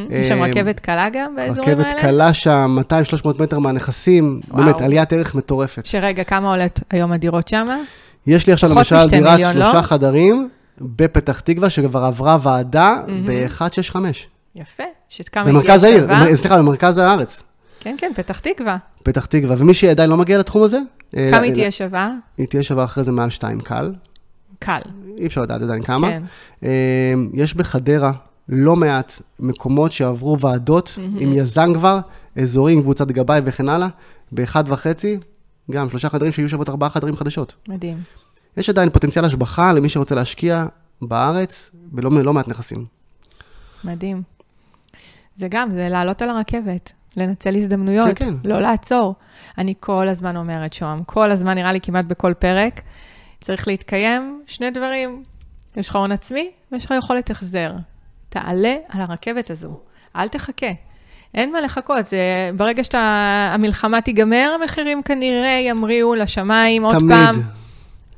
יש 0.10 0.28
שם 0.28 0.44
אה, 0.44 0.48
רכבת 0.48 0.80
קלה 0.80 1.08
גם 1.14 1.36
באזורים 1.36 1.70
רכבת 1.70 1.86
האלה? 1.86 2.02
קלה 2.02 2.34
שם, 2.34 2.78
200-300 3.26 3.28
מטר 3.40 3.60
מהנכסים. 3.60 4.40
באמת, 4.54 4.82
עליית 4.82 5.14
ערך 5.14 5.36
מטורפת. 5.36 5.86
שרגע, 5.86 6.24
כמה 6.24 6.52
עולת 6.52 6.80
היום 6.92 7.12
הדירות 7.12 7.48
שם? 7.48 7.68
יש 8.28 8.48
לי 8.48 8.54
עכשיו 8.54 8.70
למשל 8.70 9.06
דירת 9.10 9.32
מיליון, 9.38 9.58
לא? 9.58 9.66
שלושה 9.66 9.82
חדרים 9.82 10.50
בפתח 10.82 11.40
תקווה, 11.40 11.70
שכבר 11.70 12.04
עברה 12.04 12.38
ועדה 12.42 12.96
ב-165. 13.28 13.96
יפה. 14.56 14.84
שכמה 15.10 15.44
הגיע 15.44 15.54
במרכז 15.54 15.84
העיר, 15.84 16.08
סליחה, 16.36 16.58
במרכז 16.58 16.98
הארץ, 16.98 17.44
כן, 17.80 17.96
כן, 17.98 18.12
פתח 18.16 18.40
תקווה. 18.40 18.78
פתח 19.04 19.26
תקווה. 19.26 19.56
ומי 19.60 19.74
שעדיין 19.74 20.10
לא 20.10 20.18
מגיע 20.18 20.38
לתחום 20.38 20.64
הזה, 20.64 20.80
אה, 21.18 21.30
כמה 21.32 21.42
היא 21.42 21.54
תהיה 21.54 21.72
שווה? 21.72 22.12
היא 22.38 22.48
תהיה 22.48 22.64
שווה 22.64 22.84
אחרי 22.84 23.04
זה 23.04 23.12
מעל 23.12 23.30
שתיים 23.30 23.60
קל. 23.60 23.94
קל. 24.60 24.82
אי 25.18 25.28
אפשר 25.28 25.42
לדעת 25.42 25.62
עדיין 25.62 25.84
כמה. 25.84 26.08
כן. 26.08 26.24
אה, 26.64 27.14
יש 27.34 27.54
בחדרה 27.54 28.12
לא 28.50 28.76
מעט 28.76 29.22
מקומות 29.40 29.92
שעברו 29.92 30.40
ועדות 30.40 31.00
עם 31.20 31.34
יזם 31.34 31.74
כבר, 31.74 32.00
אזורים, 32.36 32.82
קבוצת 32.82 33.08
גבאי 33.08 33.42
וכן 33.46 33.70
הלאה, 33.70 33.88
באחד 34.32 34.64
וחצי, 34.68 35.18
גם 35.72 35.90
שלושה 35.90 36.10
חדרים 36.10 36.32
שיהיו 36.32 36.50
שוות 36.50 36.70
ארבעה 36.70 36.90
חדרים 36.90 37.16
חדשות. 37.16 37.56
מדהים. 37.70 37.98
יש 38.58 38.70
עדיין 38.70 38.90
פוטנציאל 38.90 39.26
השבחה 39.26 39.74
למי 39.74 39.90
שרוצה 39.90 40.16
להשקיע 40.16 40.66
בארץ 41.02 41.72
בלא 41.74 42.24
לא 42.24 42.34
מעט 42.34 42.48
נכסים. 42.48 42.86
מדהים. 43.84 44.24
זה 45.36 45.48
גם, 45.50 45.72
זה 45.72 45.90
לעלות 45.90 46.22
על 46.22 46.30
הרכבת, 46.30 46.94
לנצל 47.18 47.56
הזדמנויות, 47.56 48.08
כן, 48.08 48.14
כן. 48.14 48.34
לא 48.44 48.60
לעצור. 48.60 49.16
אני 49.58 49.74
כל 49.80 50.08
הזמן 50.08 50.38
אומרת, 50.38 50.74
שוהם, 50.74 51.04
כל 51.04 51.32
הזמן, 51.32 51.56
נראה 51.56 51.72
לי 51.72 51.82
כמעט 51.82 52.06
בכל 52.06 52.34
פרק, 52.34 52.82
צריך 53.42 53.68
להתקיים 53.68 54.44
שני 54.48 54.72
דברים. 54.72 55.24
יש 55.76 55.90
לך 55.90 55.96
הון 55.96 56.12
עצמי 56.12 56.52
ויש 56.72 56.86
לך 56.86 56.94
יכולת 56.98 57.30
החזר. 57.30 57.74
תעלה 58.30 58.76
על 58.90 59.02
הרכבת 59.02 59.50
הזו, 59.50 59.80
אל 60.16 60.28
תחכה. 60.28 60.72
אין 61.36 61.52
מה 61.52 61.62
לחכות, 61.62 62.08
זה, 62.08 62.18
ברגע 62.56 62.84
שהמלחמה 62.84 64.02
תיגמר, 64.02 64.56
המחירים 64.62 65.04
כנראה 65.04 65.60
ימריאו 65.64 66.16
לשמיים 66.16 66.84
עוד 66.84 67.00
תמיד. 67.00 67.18
פעם. 67.18 67.42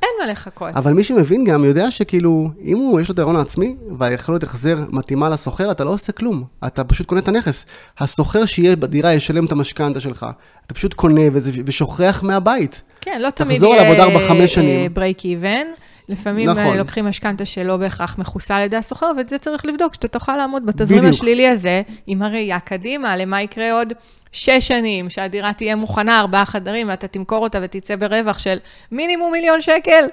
אין 0.03 0.09
מה 0.19 0.31
לחכות. 0.31 0.69
אבל 0.75 0.93
מי 0.93 1.03
שמבין 1.03 1.43
גם 1.43 1.65
יודע 1.65 1.91
שכאילו, 1.91 2.49
אם 2.63 2.77
הוא, 2.77 2.99
יש 3.01 3.09
לו 3.09 3.13
את 3.13 3.19
ההון 3.19 3.35
העצמי, 3.35 3.75
והיכולת 3.97 4.43
החזר 4.43 4.77
מתאימה 4.89 5.29
לשוכר, 5.29 5.71
אתה 5.71 5.83
לא 5.83 5.89
עושה 5.89 6.11
כלום. 6.11 6.43
אתה 6.67 6.83
פשוט 6.83 7.07
קונה 7.07 7.21
את 7.21 7.27
הנכס. 7.27 7.65
השוכר 7.99 8.45
שיהיה 8.45 8.75
בדירה 8.75 9.13
ישלם 9.13 9.45
את 9.45 9.51
המשכנתה 9.51 9.99
שלך. 9.99 10.25
אתה 10.65 10.73
פשוט 10.73 10.93
קונה 10.93 11.21
וזה, 11.33 11.51
ושוכח 11.65 12.23
מהבית. 12.23 12.81
כן, 13.01 13.21
לא 13.21 13.29
תמיד 13.29 13.57
תחזור 13.57 13.73
יהיה 13.73 13.83
לעבוד 13.83 13.99
ארבע, 13.99 14.27
חמש 14.27 14.53
שנים. 14.53 14.93
break 14.93 15.25
even. 15.25 15.67
לפעמים 16.11 16.49
נכון. 16.49 16.63
נכון. 16.63 16.77
לוקחים 16.77 17.05
משכנתה 17.05 17.45
שלא 17.45 17.77
בהכרח 17.77 18.17
מכוסה 18.17 18.55
על 18.55 18.63
ידי 18.63 18.77
השוכר, 18.77 19.11
ואת 19.17 19.29
זה 19.29 19.37
צריך 19.37 19.65
לבדוק, 19.65 19.93
שאתה 19.93 20.07
תוכל 20.07 20.35
לעמוד 20.35 20.65
בתזרים 20.65 20.99
בדיוק. 20.99 21.13
השלילי 21.13 21.47
הזה, 21.47 21.81
עם 22.07 22.21
הראייה 22.21 22.59
קדימה, 22.59 23.17
למה 23.17 23.41
יקרה 23.41 23.73
עוד 23.73 23.93
שש 24.31 24.67
שנים, 24.67 25.09
שהדירה 25.09 25.53
תהיה 25.53 25.75
מוכנה, 25.75 26.19
ארבעה 26.19 26.45
חדרים, 26.45 26.89
ואתה 26.89 27.07
תמכור 27.07 27.43
אותה 27.43 27.59
ותצא 27.61 27.95
ברווח 27.95 28.39
של 28.39 28.57
מינימום 28.91 29.31
מיליון 29.31 29.61
שקל. 29.61 30.05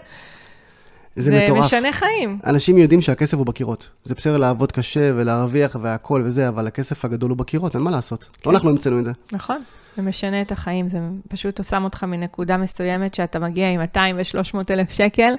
זה, 1.17 1.31
זה 1.31 1.43
מטורף. 1.45 1.65
משנה 1.65 1.93
חיים. 1.93 2.39
אנשים 2.47 2.79
יודעים 2.79 3.03
שהכסף 3.03 3.37
הוא 3.37 3.47
בקירות. 3.47 3.89
זה 4.05 4.15
בסדר 4.15 4.37
לעבוד 4.37 4.73
קשה 4.73 5.11
ולהרוויח 5.17 5.77
והכל 5.83 6.23
וזה, 6.25 6.49
אבל 6.49 6.67
הכסף 6.67 7.05
הגדול 7.05 7.31
הוא 7.31 7.39
בקירות, 7.39 7.75
אין 7.75 7.83
מה 7.83 7.91
לעשות. 7.91 8.25
כן. 8.25 8.51
לא 8.51 8.55
אנחנו 8.55 8.71
המצאנו 8.71 8.99
את 8.99 9.05
זה. 9.05 9.13
נכון, 9.33 9.63
זה 9.97 10.03
משנה 10.03 10.43
את 10.43 10.53
החיים, 10.53 10.89
זה 10.89 10.99
פשוט 11.29 11.61
שם 11.65 11.85
אותך 11.85 12.05
מנקודה 12.05 12.57
מסוימת 12.57 13.15
שאתה 13.15 13.39
מגיע 13.39 13.71
עם 13.71 13.81
200 13.81 14.17
ו-300 14.17 14.59
אלף 14.71 14.93
שקל 14.93 15.35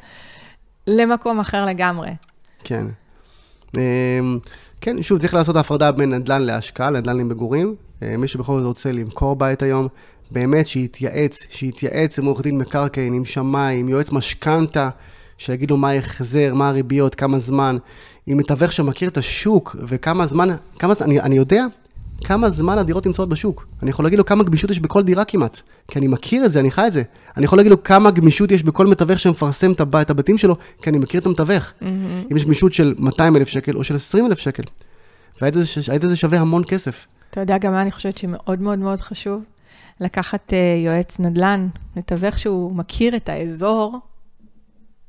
למקום 0.89 1.39
אחר 1.39 1.65
לגמרי. 1.65 2.09
כן. 2.63 2.85
אמ, 3.77 4.39
כן, 4.81 5.01
שוב, 5.01 5.19
צריך 5.19 5.33
לעשות 5.33 5.55
הפרדה 5.55 5.91
בין 5.91 6.13
נדל"ן 6.13 6.41
להשקעה, 6.41 6.89
נדל"ן 6.89 7.17
למגורים. 7.17 7.75
אה, 8.03 8.17
מי 8.17 8.27
שבכל 8.27 8.59
זאת 8.59 8.65
רוצה 8.65 8.91
למכור 8.91 9.35
בית 9.35 9.61
היום, 9.61 9.87
באמת 10.31 10.67
שיתייעץ, 10.67 11.47
שיתייעץ 11.49 12.19
עם 12.19 12.25
עורך 12.25 12.41
דין 12.41 12.57
מקרקעין, 12.57 13.13
עם 13.13 13.25
שמאי, 13.25 13.79
עם 13.79 13.89
יועץ 13.89 14.11
משכנתה, 14.11 14.89
שיגיד 15.37 15.71
לו 15.71 15.77
מה 15.77 15.89
ההחזר, 15.89 16.53
מה 16.53 16.69
הריביות, 16.69 17.15
כמה 17.15 17.39
זמן, 17.39 17.77
עם 18.27 18.37
מתווך 18.37 18.71
שמכיר 18.71 19.09
את 19.09 19.17
השוק, 19.17 19.75
וכמה 19.87 20.25
זמן, 20.25 20.49
כמה 20.79 20.93
זמן, 20.93 21.05
אני, 21.05 21.19
אני 21.19 21.35
יודע 21.35 21.65
כמה 22.23 22.49
זמן 22.49 22.77
הדירות 22.77 23.05
נמצאות 23.05 23.29
בשוק. 23.29 23.67
אני 23.81 23.89
יכול 23.89 24.05
להגיד 24.05 24.19
לו 24.19 24.25
כמה 24.25 24.43
גמישות 24.43 24.71
יש 24.71 24.79
בכל 24.79 25.03
דירה 25.03 25.25
כמעט, 25.25 25.61
כי 25.87 25.99
אני 25.99 26.07
מכיר 26.07 26.45
את 26.45 26.51
זה, 26.51 26.59
אני 26.59 26.71
חי 26.71 26.87
את 26.87 26.93
זה. 26.93 27.03
אני 27.37 27.45
יכול 27.45 27.59
להגיד 27.59 27.71
לו 27.71 27.83
כמה 27.83 28.11
גמישות 28.11 28.51
יש 28.51 28.63
בכל 28.63 28.87
מתווך 28.87 29.19
שמפרסם 29.19 29.71
את 29.71 30.09
הבתים 30.09 30.37
שלו, 30.37 30.55
כי 30.81 30.89
אני 30.89 30.97
מכיר 30.97 31.21
את 31.21 31.25
המתווך. 31.25 31.73
אם 32.31 32.37
יש 32.37 32.45
גמישות 32.45 32.73
של 32.73 32.95
200 32.97 33.35
אלף 33.35 33.47
שקל 33.47 33.75
או 33.75 33.83
של 33.83 33.95
20 33.95 34.25
אלף 34.25 34.39
שקל. 34.39 34.63
העד 35.41 36.03
הזה 36.03 36.15
שווה 36.15 36.39
המון 36.39 36.63
כסף. 36.67 37.07
אתה 37.29 37.41
יודע 37.41 37.57
גם 37.57 37.71
מה 37.71 37.81
אני 37.81 37.91
חושבת 37.91 38.17
שמאוד 38.17 38.61
מאוד 38.61 38.79
מאוד 38.79 39.01
חשוב? 39.01 39.43
לקחת 39.99 40.49
uh, 40.49 40.85
יועץ 40.85 41.19
נדל"ן, 41.19 41.67
מתווך 41.95 42.37
שהוא 42.37 42.75
מכיר 42.75 43.15
את 43.15 43.29
האזור, 43.29 43.99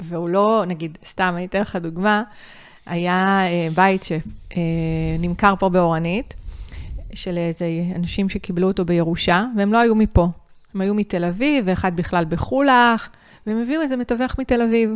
והוא 0.01 0.29
לא, 0.29 0.65
נגיד, 0.67 0.99
סתם, 1.07 1.35
אני 1.37 1.47
אתן 1.47 1.61
לך 1.61 1.77
דוגמה, 1.77 2.23
היה 2.87 3.41
uh, 3.47 3.75
בית 3.75 4.03
שנמכר 4.03 5.55
פה 5.59 5.69
באורנית, 5.69 6.35
של 7.15 7.39
איזה 7.39 7.67
אנשים 7.97 8.29
שקיבלו 8.29 8.69
אותו 8.69 8.85
בירושה, 8.85 9.45
והם 9.57 9.73
לא 9.73 9.79
היו 9.79 9.95
מפה. 9.95 10.29
הם 10.75 10.81
היו 10.81 10.95
מתל 10.95 11.25
אביב, 11.25 11.65
ואחד 11.69 11.97
בכלל 11.97 12.25
בחולך, 12.25 13.09
והם 13.47 13.63
הביאו 13.63 13.83
איזה 13.83 13.97
מתווך 13.97 14.39
מתל 14.39 14.63
אביב. 14.63 14.91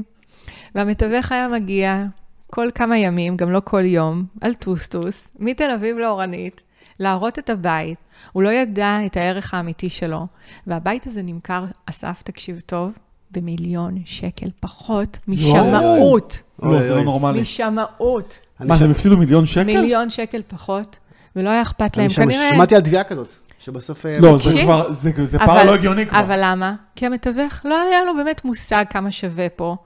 והמתווך 0.75 1.33
היה 1.33 1.49
מגיע 1.49 2.05
כל 2.51 2.69
כמה 2.75 2.99
ימים, 2.99 3.37
גם 3.37 3.51
לא 3.53 3.61
כל 3.65 3.85
יום, 3.85 4.25
על 4.41 4.55
טוסטוס, 4.55 5.29
מתל 5.39 5.71
אביב 5.71 5.97
לאורנית, 5.99 6.61
להראות 7.01 7.39
את 7.39 7.51
הבית. 7.51 7.99
הוא 8.33 8.43
לא 8.43 8.49
ידע 8.49 8.99
את 9.07 9.17
הערך 9.17 9.55
האמיתי 9.55 9.89
שלו. 9.91 10.27
והבית 10.67 11.07
הזה 11.07 11.23
נמכר, 11.23 11.65
אסף, 11.87 12.23
תקשיב 12.25 12.61
טוב, 12.67 12.99
במיליון 13.31 13.99
שקל 14.05 14.47
פחות 14.61 15.19
משמאות. 15.29 16.39
לא, 16.63 16.83
זה 16.83 16.95
לא. 16.95 17.03
נורמלי. 17.05 17.41
משמאות. 17.41 18.39
אני 18.61 18.69
מה, 18.69 18.77
ש- 18.77 18.83
הם 18.83 18.91
הפסידו 18.91 19.17
מיליון 19.17 19.47
שקל? 19.47 19.65
מיליון 19.65 20.11
שקל 20.11 20.43
פחות, 20.49 20.97
ולא 21.37 21.51
היה 21.51 21.63
אכפת 21.63 21.97
להם. 21.97 22.07
אני 22.07 22.15
כנראה... 22.15 22.51
שמעתי 22.55 22.75
על 22.75 22.81
תביעה 22.81 23.05
כזאת. 23.05 23.29
שבסוף... 23.59 24.07
אה, 24.07 24.15
לא, 24.21 24.39
זה 24.43 24.61
כבר, 24.63 24.93
זה- 24.93 25.11
זה 25.25 25.39
פער 25.39 25.65
לא 25.65 25.75
הגיוני 25.75 26.07
כבר. 26.07 26.19
אבל 26.21 26.39
למה? 26.43 26.75
כי 26.97 27.07
המתווך, 27.07 27.61
לא 27.65 27.83
היה 27.83 28.05
לו 28.05 28.17
באמת 28.17 28.45
מושג 28.45 28.85
כמה 28.91 29.11
שווה 29.11 29.49
פה. 29.49 29.77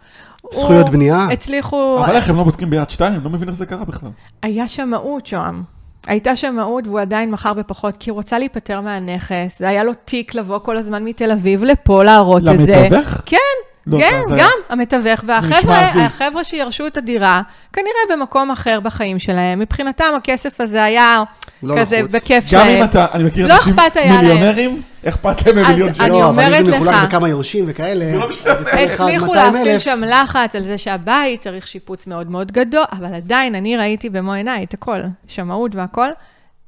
זכויות 0.54 0.90
בנייה? 0.90 1.24
הצליחו, 1.32 1.98
אבל 2.04 2.16
איך 2.16 2.28
הם 2.30 2.36
לא 2.36 2.42
בודקים 2.44 2.70
ביד 2.70 2.90
שתיים? 2.90 3.14
אני 3.14 3.24
לא 3.24 3.30
מבין 3.30 3.48
איך 3.48 3.56
זה 3.56 3.66
קרה 3.66 3.84
בכלל. 3.84 4.10
היה 4.42 4.66
שמאות 4.66 5.26
שם. 5.26 5.62
הייתה 6.06 6.36
שמאות 6.36 6.86
והוא 6.86 7.00
עדיין 7.00 7.30
מכר 7.30 7.52
בפחות, 7.52 7.96
כי 7.96 8.10
הוא 8.10 8.18
רצה 8.18 8.38
להיפטר 8.38 8.80
מהנכס, 8.80 9.56
והיה 9.60 9.84
לו 9.84 9.92
תיק 10.04 10.34
לבוא 10.34 10.58
כל 10.58 10.76
הזמן 10.76 11.04
מתל 11.04 11.30
אביב 11.30 11.64
לפה 11.64 12.04
להראות 12.04 12.42
את 12.60 12.66
זה. 12.66 12.76
למתווך? 12.82 13.22
כן, 13.26 13.36
לא, 13.86 13.98
כן, 13.98 14.20
זה- 14.28 14.34
גם 14.38 14.50
המתווך. 14.68 15.24
והחבר'ה 15.26 15.78
החבר'ה 15.80 16.44
שירשו 16.44 16.86
את 16.86 16.96
הדירה, 16.96 17.42
כנראה 17.72 17.88
במקום 18.16 18.50
אחר 18.50 18.80
בחיים 18.80 19.18
שלהם. 19.18 19.58
מבחינתם 19.58 20.04
הכסף 20.16 20.60
הזה 20.60 20.84
היה 20.84 21.22
לא 21.62 21.74
כזה 21.78 21.98
נחוץ. 21.98 22.14
בכיף 22.14 22.44
גם 22.44 22.48
שלהם. 22.50 22.68
אם 22.78 22.84
אתה, 22.84 23.06
אני 23.14 23.24
מכיר 23.24 23.46
לא 23.46 23.54
אנשים. 23.54 23.74
מיליונרים, 24.10 24.82
אכפת 25.08 25.46
להם 25.46 25.56
ממיליון 25.56 25.88
אני 25.88 25.94
שקל. 25.96 26.08
לא, 26.08 26.28
אבל 26.28 26.44
אומרת 26.44 26.60
אם 26.60 26.70
זה 26.70 26.78
מחולק 26.78 26.94
לך- 26.94 27.02
בכמה 27.08 27.28
יורשים 27.28 27.64
וכאלה... 27.68 28.06
זה 28.08 28.18
לא 28.18 28.28
משנה. 28.28 28.52
הצליחו 28.54 29.26
200,000. 29.26 29.54
להפעיל 29.54 29.78
שם 29.78 30.02
לחץ 30.06 30.54
על 30.56 30.64
זה 30.64 30.78
שהבית 30.78 31.40
צריך 31.40 31.66
שיפוץ 31.66 32.06
מאוד 32.06 32.30
מאוד 32.30 32.52
גדול, 32.52 32.84
אבל 32.92 33.14
עדיין, 33.14 33.54
אני 33.54 33.76
ראיתי 33.76 34.10
במו 34.10 34.32
עיניי 34.32 34.64
את 34.64 34.74
הכל, 34.74 34.98
שמאות 35.28 35.74
והכל. 35.74 36.08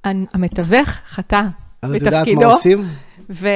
המתווך 0.05 0.89
חטא 1.09 1.43
אז 1.83 1.91
את 1.91 1.95
יודעת 1.95 2.13
מה 2.13 2.21
בתפקידו, 2.21 2.51
עושים? 2.51 2.89
ו- 3.31 3.49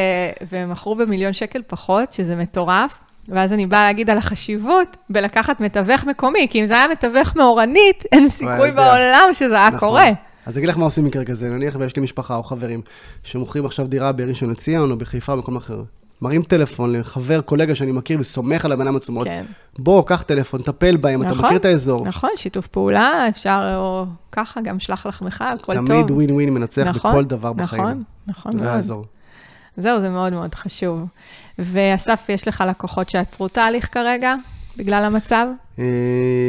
והם 0.50 0.70
מכרו 0.72 0.94
במיליון 0.94 1.32
שקל 1.32 1.62
פחות, 1.66 2.12
שזה 2.12 2.36
מטורף. 2.36 2.98
ואז 3.28 3.52
אני 3.52 3.66
באה 3.66 3.82
להגיד 3.82 4.10
על 4.10 4.18
החשיבות 4.18 4.96
בלקחת 5.10 5.60
מתווך 5.60 6.04
מקומי, 6.04 6.46
כי 6.50 6.60
אם 6.60 6.66
זה 6.66 6.74
היה 6.74 6.88
מתווך 6.88 7.36
מאורנית, 7.36 8.04
אין 8.12 8.28
סיכוי. 8.28 8.70
בעולם 8.70 9.28
שזה 9.32 9.54
היה 9.54 9.68
נכון. 9.68 9.88
קורה. 9.88 10.10
אז 10.46 10.58
אגיד 10.58 10.68
לך 10.68 10.78
מה 10.78 10.84
עושים 10.84 11.04
במקרה 11.04 11.24
כזה, 11.24 11.50
נניח 11.50 11.76
ויש 11.78 11.96
לי 11.96 12.02
משפחה 12.02 12.36
או 12.36 12.42
חברים 12.42 12.80
שמוכרים 13.22 13.66
עכשיו 13.66 13.86
דירה 13.86 14.12
בראשון 14.12 14.50
לציון 14.50 14.90
או 14.90 14.96
בחיפה 14.96 15.32
או 15.32 15.36
במקום 15.36 15.56
אחר. 15.56 15.82
מרים 16.22 16.42
טלפון 16.42 16.92
לחבר, 16.92 17.40
קולגה 17.40 17.74
שאני 17.74 17.92
מכיר 17.92 18.20
וסומך 18.20 18.64
על 18.64 18.72
הבן 18.72 18.86
אדם 18.86 18.96
עצמו. 18.96 19.24
כן. 19.24 19.44
בוא, 19.78 20.02
קח 20.06 20.22
טלפון, 20.22 20.62
טפל 20.62 20.96
בהם, 20.96 21.22
אתה 21.22 21.30
נכון, 21.30 21.44
מכיר 21.44 21.56
את 21.56 21.64
האזור. 21.64 22.06
נכון, 22.06 22.30
שיתוף 22.36 22.66
פעולה, 22.66 23.28
אפשר, 23.28 23.74
או 23.76 24.04
ככה, 24.32 24.60
גם 24.60 24.78
שלח 24.78 25.06
לחמך, 25.06 25.44
הכל 25.48 25.74
טוב. 25.74 25.86
תמיד 25.86 26.10
ווין 26.10 26.30
ווין 26.30 26.50
מנצח 26.50 26.86
נכון, 26.86 27.10
בכל 27.10 27.24
דבר 27.24 27.52
בחיים. 27.52 27.82
נכון, 27.82 28.04
נכון 28.26 28.52
זה 28.52 28.58
מאוד. 28.58 28.68
האזור. 28.68 29.04
זהו, 29.76 30.00
זה 30.00 30.08
מאוד 30.08 30.32
מאוד 30.32 30.54
חשוב. 30.54 31.06
ואסף, 31.58 32.26
יש 32.28 32.48
לך 32.48 32.64
לקוחות 32.68 33.10
שעצרו 33.10 33.48
תהליך 33.48 33.88
כרגע, 33.92 34.34
בגלל 34.76 35.04
המצב? 35.04 35.46
אה, 35.78 35.84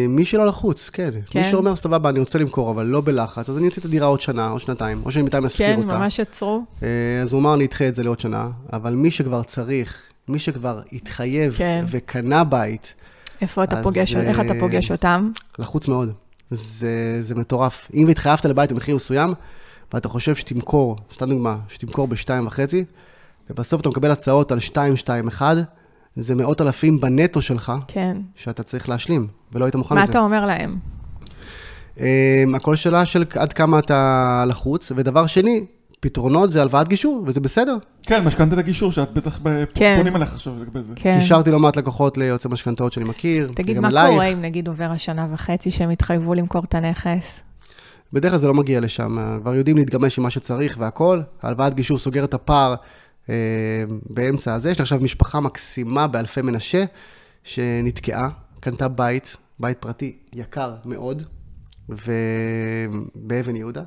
מי 0.09 0.25
שלא 0.25 0.45
לחוץ, 0.45 0.89
כן. 0.89 1.09
כן. 1.29 1.39
מי 1.39 1.45
שאומר, 1.45 1.75
סבבה, 1.75 2.09
אני 2.09 2.19
רוצה 2.19 2.39
למכור, 2.39 2.71
אבל 2.71 2.85
לא 2.85 3.01
בלחץ, 3.01 3.49
אז 3.49 3.57
אני 3.57 3.67
אוציא 3.67 3.79
את 3.79 3.85
הדירה 3.85 4.07
עוד 4.07 4.21
שנה 4.21 4.51
או 4.51 4.59
שנתיים, 4.59 5.01
או 5.05 5.11
שאני 5.11 5.23
בינתיים 5.23 5.45
אשכיר 5.45 5.75
כן, 5.75 5.83
אותה. 5.83 5.97
ממש 5.97 6.19
עצרו. 6.19 6.63
אה, 6.83 6.87
אז 7.21 7.33
הוא 7.33 7.41
אמר, 7.41 7.53
אני 7.53 7.65
אדחה 7.65 7.87
את 7.87 7.95
זה 7.95 8.03
לעוד 8.03 8.19
שנה, 8.19 8.49
אבל 8.73 8.93
מי 8.93 9.11
שכבר 9.11 9.43
צריך, 9.43 10.01
מי 10.27 10.39
שכבר 10.39 10.81
התחייב 10.91 11.53
כן. 11.57 11.85
וקנה 11.87 12.43
בית, 12.43 12.93
איפה 13.41 13.63
אתה 13.63 13.83
פוגש, 13.83 14.15
איך 14.15 14.39
אתה 14.39 14.53
אה, 14.53 14.59
פוגש 14.59 14.91
אותם? 14.91 15.31
לחוץ 15.59 15.87
מאוד. 15.87 16.13
זה, 16.51 17.17
זה 17.21 17.35
מטורף. 17.35 17.87
אם 17.93 18.07
התחייבת 18.07 18.45
לבית 18.45 18.71
במחיר 18.71 18.95
מסוים, 18.95 19.33
ואתה 19.93 20.09
חושב 20.09 20.35
שתמכור, 20.35 20.97
סתם 21.13 21.29
דוגמה, 21.29 21.57
שתמכור 21.67 22.07
בשתיים 22.07 22.47
וחצי, 22.47 22.85
ובסוף 23.49 23.81
אתה 23.81 23.89
מקבל 23.89 24.11
הצעות 24.11 24.51
על 24.51 24.59
שתיים, 24.59 24.95
שתיים, 24.95 25.27
אחד, 25.27 25.55
זה 26.15 26.35
מאות 26.35 26.61
אלפים 26.61 26.99
בנטו 27.01 27.41
שלך, 27.41 27.73
כן. 27.87 28.17
שאתה 28.35 28.63
צריך 28.63 28.89
להשלים, 28.89 29.27
ולא 29.51 29.65
היית 29.65 29.75
מוכן 29.75 29.95
מה 29.95 30.01
לזה. 30.01 30.11
אתה 30.11 30.19
אומר 30.19 30.45
להם? 30.45 30.75
Um, 31.95 31.99
הכל 32.55 32.75
שאלה 32.75 33.05
של 33.05 33.23
עד 33.35 33.53
כמה 33.53 33.79
אתה 33.79 34.43
לחוץ, 34.47 34.91
ודבר 34.95 35.27
שני, 35.27 35.65
פתרונות 35.99 36.51
זה 36.51 36.61
הלוואת 36.61 36.87
גישור, 36.87 37.23
וזה 37.27 37.39
בסדר. 37.39 37.77
כן, 38.03 38.23
משכנתת 38.23 38.57
הגישור, 38.57 38.91
שאת 38.91 39.13
בטח 39.13 39.39
ב- 39.43 39.63
כן. 39.75 39.95
פונים 39.97 40.15
אליך 40.15 40.33
עכשיו 40.33 40.53
לגבי 40.61 40.83
זה. 40.83 40.93
כן. 40.95 41.19
קישרתי 41.19 41.51
לא 41.51 41.59
מעט 41.59 41.75
לקוחות 41.77 42.17
ליועצי 42.17 42.47
משכנתאות 42.47 42.93
שאני 42.93 43.05
מכיר. 43.05 43.51
תגיד, 43.55 43.79
מה 43.79 43.87
אלייך. 43.87 44.09
קורה 44.09 44.25
אם 44.25 44.41
נגיד 44.41 44.67
עובר 44.67 44.91
השנה 44.91 45.27
וחצי 45.31 45.71
שהם 45.71 45.89
התחייבו 45.89 46.33
למכור 46.33 46.63
את 46.63 46.75
הנכס? 46.75 47.43
בדרך 48.13 48.31
כלל 48.31 48.39
זה 48.39 48.47
לא 48.47 48.53
מגיע 48.53 48.79
לשם, 48.79 49.37
כבר 49.41 49.55
יודעים 49.55 49.77
להתגמש 49.77 50.17
עם 50.17 50.23
מה 50.23 50.29
שצריך 50.29 50.77
והכל. 50.79 51.21
הלוואת 51.43 51.73
גישור 51.73 51.97
סוגר 51.97 52.23
את 52.23 52.33
הפער 52.33 52.75
באמצע 54.09 54.53
הזה. 54.53 54.71
יש 54.71 54.79
לי 54.79 54.81
עכשיו 54.81 54.99
משפחה 54.99 55.39
מקסימה 55.39 56.07
באלפי 56.07 56.41
מנשה, 56.41 56.83
שנתקעה, 57.43 58.29
קנתה 58.59 58.87
בית, 58.87 59.35
בית 59.59 59.77
פרטי 59.77 60.17
יקר 60.33 60.75
מאוד, 60.85 61.23
ובאבן 61.89 63.55
יהודה, 63.55 63.83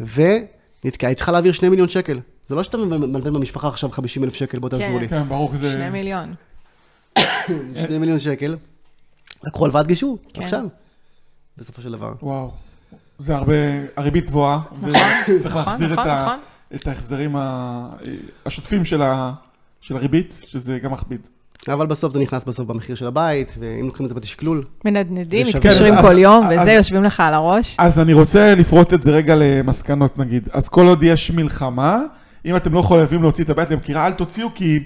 ונתקעה, 0.00 1.10
היא 1.10 1.16
צריכה 1.16 1.32
להעביר 1.32 1.52
שני 1.52 1.68
מיליון 1.68 1.88
שקל. 1.88 2.20
זה 2.48 2.54
לא 2.54 2.62
שאתה 2.62 2.76
מלווה 2.78 3.30
במשפחה 3.30 3.68
עכשיו 3.68 3.90
50 3.90 4.24
אלף 4.24 4.34
שקל, 4.34 4.58
בוא 4.58 4.68
תעזרו 4.68 4.98
לי. 4.98 5.08
כן, 5.08 5.28
ברור, 5.28 5.56
זה... 5.56 5.72
שני 5.72 5.90
מיליון. 5.90 6.34
שני 7.86 7.98
מיליון 7.98 8.18
שקל, 8.18 8.56
לקחו 9.44 9.64
הלוואת 9.64 9.86
גישור, 9.86 10.18
כן. 10.34 10.42
עכשיו, 10.42 10.64
בסופו 11.56 11.82
של 11.82 11.92
דבר. 11.92 12.12
וואו. 12.22 12.50
זה 13.18 13.36
הרבה, 13.36 13.54
הריבית 13.96 14.26
גבוהה, 14.26 14.60
וצריך 14.82 15.46
נכון, 15.46 15.62
להחזיר 15.64 15.86
את 15.86 15.98
נכון, 15.98 16.08
ה- 16.10 16.24
נכון. 16.24 16.38
את 16.74 16.86
ההחזרים 16.88 17.36
השוטפים 18.46 18.84
של 18.84 19.02
ה- 19.02 19.32
של 19.80 19.96
הריבית, 19.96 20.42
שזה 20.48 20.78
גם 20.78 20.92
מכביד. 20.92 21.20
אבל 21.68 21.86
בסוף 21.86 22.12
זה 22.12 22.18
נכנס 22.20 22.44
בסוף 22.44 22.66
במחיר 22.66 22.96
של 22.96 23.06
הבית, 23.06 23.54
ואם 23.58 23.86
לוקחים 23.86 24.04
את 24.06 24.08
זה 24.08 24.14
בתשקלול, 24.14 24.64
מנדנדים. 24.84 25.46
מתקשרים 25.46 25.94
כל 26.02 26.06
אז- 26.12 26.18
יום, 26.18 26.46
אז- 26.46 26.60
וזה, 26.62 26.72
יושבים 26.72 27.04
לך 27.04 27.20
על 27.20 27.34
הראש. 27.34 27.76
אז 27.78 27.98
אני 28.00 28.12
רוצה 28.12 28.54
לפרוט 28.54 28.94
את 28.94 29.02
זה 29.02 29.10
רגע 29.10 29.34
למסקנות 29.38 30.18
נגיד. 30.18 30.48
אז 30.52 30.68
כל 30.68 30.86
עוד 30.86 31.02
יש 31.02 31.30
מלחמה, 31.30 31.98
אם 32.46 32.56
אתם 32.56 32.72
לא 32.74 32.82
חייבים 32.82 33.22
להוציא 33.22 33.44
את 33.44 33.50
הבית 33.50 33.70
למכירה, 33.70 34.06
אל 34.06 34.12
תוציאו 34.12 34.48
כי 34.54 34.78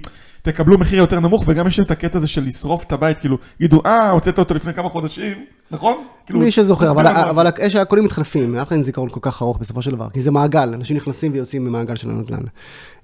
תקבלו 0.42 0.78
מחיר 0.78 0.98
יותר 0.98 1.20
נמוך, 1.20 1.44
וגם 1.46 1.66
יש 1.66 1.80
את 1.80 1.90
הקטע 1.90 2.18
הזה 2.18 2.26
של 2.28 2.44
לשרוף 2.46 2.84
את 2.84 2.92
הבית, 2.92 3.18
כאילו, 3.18 3.38
יגידו, 3.60 3.82
אה, 3.86 4.10
הוצאת 4.10 4.38
אותו 4.38 4.54
לפני 4.54 4.74
כמה 4.74 4.88
חודשים, 4.88 5.44
נכון? 5.70 6.04
כאילו, 6.26 6.38
מי 6.38 6.50
שזוכר, 6.50 6.90
אבל, 6.90 7.06
אבל. 7.06 7.50
יש 7.62 7.76
הקונים 7.76 8.04
מתחלפים, 8.04 8.56
אף 8.56 8.68
אחד 8.68 8.76
אין 8.76 8.84
זיכרון 8.84 9.08
כל 9.08 9.20
כך 9.22 9.42
ארוך 9.42 9.58
בסופו 9.58 9.82
של 9.82 9.90
דבר, 9.90 10.10
כי 10.10 10.20
זה 10.20 10.30
מעגל, 10.30 10.74
אנשים 10.74 10.96
נכנסים 10.96 11.32
ויוצאים 11.32 11.64
ממעגל 11.64 11.94
של 11.94 12.10
הנדל"ן. 12.10 12.42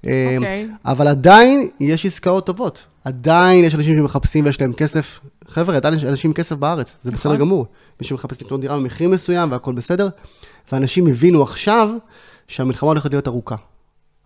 אוקיי. 0.03 0.67
אבל 0.85 1.07
עדיין 1.07 1.69
יש 1.79 2.05
עסקאות 2.05 2.45
טובות. 2.45 2.85
עדיין 3.05 3.65
יש 3.65 3.75
אנשים 3.75 3.95
שמחפשים 3.95 4.45
ויש 4.45 4.61
להם 4.61 4.73
כסף. 4.73 5.19
חבר'ה, 5.47 5.75
עדיין 5.75 5.93
יש 5.93 6.03
אנשים 6.03 6.29
עם 6.29 6.33
כסף 6.33 6.55
בארץ, 6.55 6.97
זה 7.03 7.11
בסדר 7.11 7.33
נכון. 7.33 7.45
גמור. 7.45 7.65
מי 8.01 8.07
שמחפש 8.07 8.41
לקנות 8.41 8.61
דירה 8.61 8.77
במחיר 8.77 9.09
מסוים 9.09 9.51
והכל 9.51 9.73
בסדר, 9.73 10.09
ואנשים 10.71 11.07
הבינו 11.07 11.43
עכשיו 11.43 11.89
שהמלחמה 12.47 12.89
הולכת 12.89 13.11
להיות 13.11 13.27
ארוכה. 13.27 13.55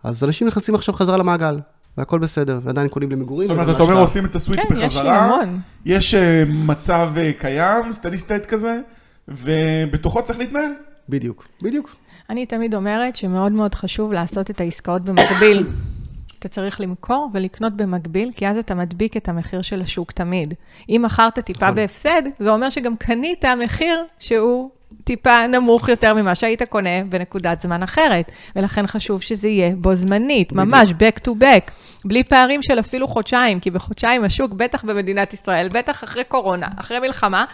אז 0.04 0.24
אנשים 0.24 0.46
נכנסים 0.46 0.74
עכשיו 0.74 0.94
חזרה 0.94 1.16
למעגל, 1.16 1.58
והכל 1.98 2.18
בסדר, 2.18 2.60
ועדיין 2.62 2.88
קונים 2.88 3.10
למגורים. 3.10 3.48
זאת 3.48 3.58
אומרת, 3.58 3.76
אתה 3.76 3.82
אומר. 3.82 4.00
עושים 4.00 4.24
את 4.24 4.36
הסוויץ' 4.36 4.60
כן, 4.60 4.74
יש 4.74 4.80
לי 4.80 4.86
בחזרה, 4.86 5.24
המון. 5.24 5.60
יש 5.84 6.14
אה, 6.14 6.44
מצב 6.64 7.10
אה, 7.16 7.32
קיים, 7.38 7.92
סטדי 7.92 8.18
סטייט 8.18 8.46
כזה, 8.46 8.80
ובתוכו 9.28 10.22
צריך 10.22 10.38
להתנהל. 10.38 10.70
בדיוק, 11.08 11.48
בדיוק. 11.62 11.96
אני 12.30 12.46
תמיד 12.46 12.74
אומרת 12.74 13.16
שמאוד 13.16 13.52
מאוד 13.52 13.74
חשוב 13.74 14.12
לעשות 14.12 14.50
את 14.50 14.60
העסקאות 14.60 15.02
במקביל. 15.02 15.66
אתה 16.38 16.48
צריך 16.48 16.80
למכור 16.80 17.30
ולקנות 17.32 17.72
במקביל, 17.72 18.30
כי 18.36 18.48
אז 18.48 18.56
אתה 18.56 18.74
מדביק 18.74 19.16
את 19.16 19.28
המחיר 19.28 19.62
של 19.62 19.80
השוק 19.80 20.12
תמיד. 20.12 20.54
אם 20.88 21.02
מכרת 21.04 21.38
טיפה 21.38 21.66
נכון. 21.66 21.74
בהפסד, 21.74 22.22
זה 22.38 22.50
אומר 22.50 22.70
שגם 22.70 22.96
קנית 22.96 23.44
מחיר 23.64 24.04
שהוא 24.18 24.70
טיפה 25.04 25.46
נמוך 25.46 25.88
יותר 25.88 26.14
ממה 26.14 26.34
שהיית 26.34 26.62
קונה 26.62 27.04
בנקודת 27.08 27.60
זמן 27.60 27.82
אחרת. 27.82 28.32
ולכן 28.56 28.86
חשוב 28.86 29.22
שזה 29.22 29.48
יהיה 29.48 29.72
בו 29.76 29.94
זמנית, 29.94 30.52
ממש 30.52 30.90
back 30.90 31.20
to 31.28 31.30
back, 31.40 31.70
בלי 32.04 32.24
פערים 32.24 32.62
של 32.62 32.80
אפילו 32.80 33.08
חודשיים, 33.08 33.60
כי 33.60 33.70
בחודשיים 33.70 34.24
השוק, 34.24 34.52
בטח 34.52 34.84
במדינת 34.84 35.34
ישראל, 35.34 35.68
בטח 35.68 36.04
אחרי 36.04 36.24
קורונה, 36.24 36.68
אחרי 36.76 36.98
מלחמה, 36.98 37.44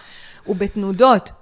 הוא 0.45 0.57
בתנודות. 0.57 1.33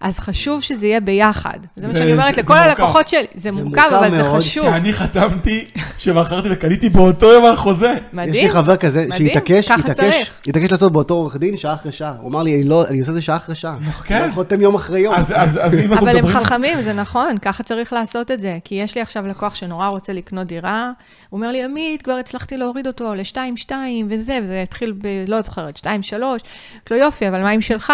אז 0.00 0.18
חשוב 0.18 0.62
שזה 0.62 0.86
יהיה 0.86 1.00
ביחד. 1.00 1.58
זה 1.76 1.86
מה 1.86 1.92
זה- 1.92 1.98
שאני 1.98 2.12
אומרת 2.12 2.34
זה- 2.34 2.40
לכל 2.40 2.54
זה 2.54 2.60
הלקוחות 2.60 3.08
שלי. 3.08 3.26
זה 3.34 3.40
זה 3.40 3.52
מורכב, 3.52 3.90
אבל 3.98 4.10
זה 4.10 4.22
מאוד, 4.22 4.36
חשוב. 4.40 4.64
כי 4.70 4.76
אני 4.76 4.92
חתמתי 4.92 5.64
שמכרתי 5.98 6.48
וקניתי 6.52 6.88
באותו 6.88 7.26
יום 7.32 7.44
על 7.44 7.56
חוזה. 7.56 7.94
מדהים. 8.12 8.34
יש 8.34 8.42
לי 8.42 8.48
חבר 8.48 8.76
כזה 8.76 9.04
שהתעקש, 9.18 9.70
התעקש. 9.70 10.30
התעקש 10.46 10.72
לעשות 10.72 10.92
באותו 10.92 11.14
עורך 11.14 11.36
דין 11.36 11.56
שעה 11.56 11.74
אחרי 11.74 11.92
שעה. 11.92 12.14
הוא 12.20 12.30
אמר 12.30 12.42
לי, 12.42 12.54
"אני 12.54 12.64
לא, 12.64 12.84
אני 12.88 13.00
עושה 13.00 13.10
את 13.10 13.16
זה 13.16 13.22
שעה 13.22 13.36
אחרי 13.36 13.54
שעה. 13.54 13.76
כן. 14.04 14.28
לא 14.28 14.32
חותם 14.34 14.60
יום 14.60 14.74
אחרי 14.74 15.00
יום. 15.00 15.14
אז 15.14 15.32
אז- 15.36 15.58
אז 15.62 15.74
אם 15.74 15.92
אנחנו 15.92 15.96
אבל 16.06 16.16
הם 16.16 16.24
מדברים... 16.24 16.44
חכמים, 16.44 16.80
זה 16.82 16.92
נכון, 16.92 17.38
ככה 17.42 17.62
צריך 17.62 17.92
לעשות 17.92 18.30
את 18.30 18.40
זה. 18.40 18.58
כי 18.64 18.74
יש 18.74 18.94
לי 18.94 19.00
עכשיו 19.00 19.26
לקוח 19.26 19.54
שנורא 19.54 19.86
רוצה 19.88 20.12
לקנות 20.12 20.46
דירה, 20.46 20.90
הוא 21.28 21.38
אומר 21.38 21.52
לי, 21.52 21.64
עמית, 21.64 22.02
כבר 22.02 22.12
הצלחתי 22.12 22.56
להוריד 22.56 22.86
אותו 22.86 23.14
ל-2-2 23.14 23.72
וזה, 24.08 24.38
וזה 24.42 24.62
התחיל 24.62 24.92
ב... 24.98 25.06
לא 25.28 25.40
זוכרת, 25.40 25.76
2-3. 25.76 25.82
לא 26.90 26.96
יופי, 26.96 27.28
אבל 27.28 27.42
מה 27.42 27.50
עם 27.50 27.60
שלך? 27.60 27.92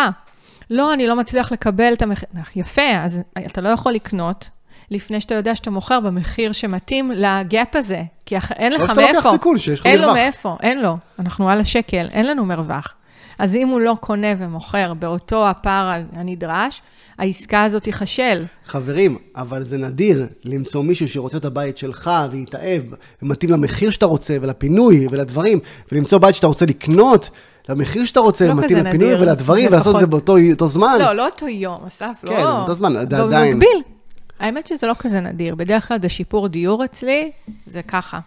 לא, 0.71 0.93
אני 0.95 1.07
לא 1.07 1.17
מצליח 1.17 1.53
לקבל 1.53 1.93
את 1.93 2.03
המחיר. 2.03 2.29
יפה, 2.57 2.83
אז 3.05 3.21
אתה 3.47 3.61
לא 3.61 3.69
יכול 3.69 3.93
לקנות 3.93 4.49
לפני 4.91 5.21
שאתה 5.21 5.35
יודע 5.35 5.55
שאתה 5.55 5.71
מוכר 5.71 6.01
במחיר 6.01 6.53
שמתאים 6.53 7.11
לגאפ 7.15 7.77
הזה, 7.77 8.03
כי 8.27 8.37
אח- 8.39 8.53
אין 8.53 8.73
או 8.73 8.79
לך 8.79 8.91
שאתה 8.91 9.01
לוקח 9.01 9.13
מאיפה. 9.15 9.31
סיכון 9.31 9.59
שיש 9.59 9.81
לך 9.81 9.87
אין 9.87 9.95
לו 9.99 10.03
מרווח. 10.03 10.17
מאיפה, 10.17 10.57
אין 10.63 10.83
לו. 10.83 10.97
אנחנו 11.19 11.51
על 11.51 11.61
השקל, 11.61 12.09
אין 12.13 12.27
לנו 12.27 12.45
מרווח. 12.45 12.95
אז 13.39 13.55
אם 13.57 13.69
הוא 13.69 13.81
לא 13.81 13.97
קונה 14.01 14.27
ומוכר 14.39 14.95
באותו 14.95 15.49
הפער 15.49 15.93
הנדרש, 16.13 16.83
העסקה 17.19 17.63
הזאת 17.65 17.83
תיכשל. 17.83 18.45
חברים, 18.65 19.19
אבל 19.37 19.63
זה 19.65 19.79
נדיר 19.79 20.27
למצוא 20.45 20.83
מישהו 20.83 21.09
שרוצה 21.09 21.37
את 21.39 21.45
הבית 21.45 21.79
שלך 21.79 22.11
ויתאהב, 22.31 22.83
ומתאים 23.23 23.51
למחיר 23.53 23.91
שאתה 23.91 24.07
רוצה, 24.07 24.37
ולפינוי, 24.43 25.07
ולדברים, 25.11 25.59
ולמצוא 25.93 26.19
בית 26.19 26.35
שאתה 26.35 26.47
רוצה 26.47 26.67
לקנות, 26.67 27.31
למחיר 27.69 28.05
שאתה 28.05 28.21
רוצה, 28.21 28.47
לא 28.49 28.55
מתאים 28.55 28.79
לפינוי 28.79 29.09
נדיר, 29.15 29.23
ולדברים, 29.23 29.67
ולעשות 29.69 29.95
את 29.95 30.01
זה. 30.01 30.07
באותו 30.07 30.37
אותו 30.51 30.69
זמן. 30.69 30.97
לא, 30.99 31.13
לא 31.13 31.27
אותו 31.27 31.49
יום, 31.49 31.79
אסף, 31.87 32.17
לא. 32.23 32.31
כן, 32.31 32.43
אותו 32.47 32.75
זמן, 32.75 32.97
עד- 32.97 33.15
עדיין. 33.15 33.53
במקביל. 33.53 33.83
האמת 34.39 34.67
שזה 34.67 34.87
לא 34.87 34.95
כזה 34.99 35.21
נדיר. 35.21 35.55
בדרך 35.55 35.89
כלל 35.89 35.99
בשיפור 35.99 36.49
דיור 36.49 36.85
אצלי, 36.85 37.31
זה 37.67 37.83
ככה. 37.83 38.19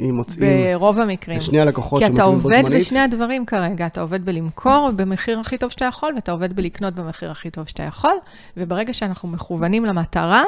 אם 0.00 0.14
מוצאים 0.14 0.42
ברוב 0.74 1.00
המקרים. 1.00 1.36
את 1.36 1.42
שני 1.42 1.60
הלקוחות 1.60 2.02
כי 2.02 2.06
אתה 2.06 2.14
שמתאימים 2.16 2.38
בו 2.40 2.48
עובד 2.48 2.62
זמנית. 2.62 2.80
בשני 2.80 2.98
הדברים 2.98 3.46
כרגע, 3.46 3.86
אתה 3.86 4.00
עובד 4.00 4.24
בלמכור 4.24 4.90
במחיר 4.96 5.38
הכי 5.40 5.58
טוב 5.58 5.70
שאתה 5.70 5.84
יכול, 5.84 6.12
ואתה 6.14 6.32
עובד 6.32 6.56
בלקנות 6.56 6.94
במחיר 6.94 7.30
הכי 7.30 7.50
טוב 7.50 7.68
שאתה 7.68 7.82
יכול, 7.82 8.14
וברגע 8.56 8.92
שאנחנו 8.92 9.28
מכוונים 9.28 9.84
למטרה, 9.84 10.42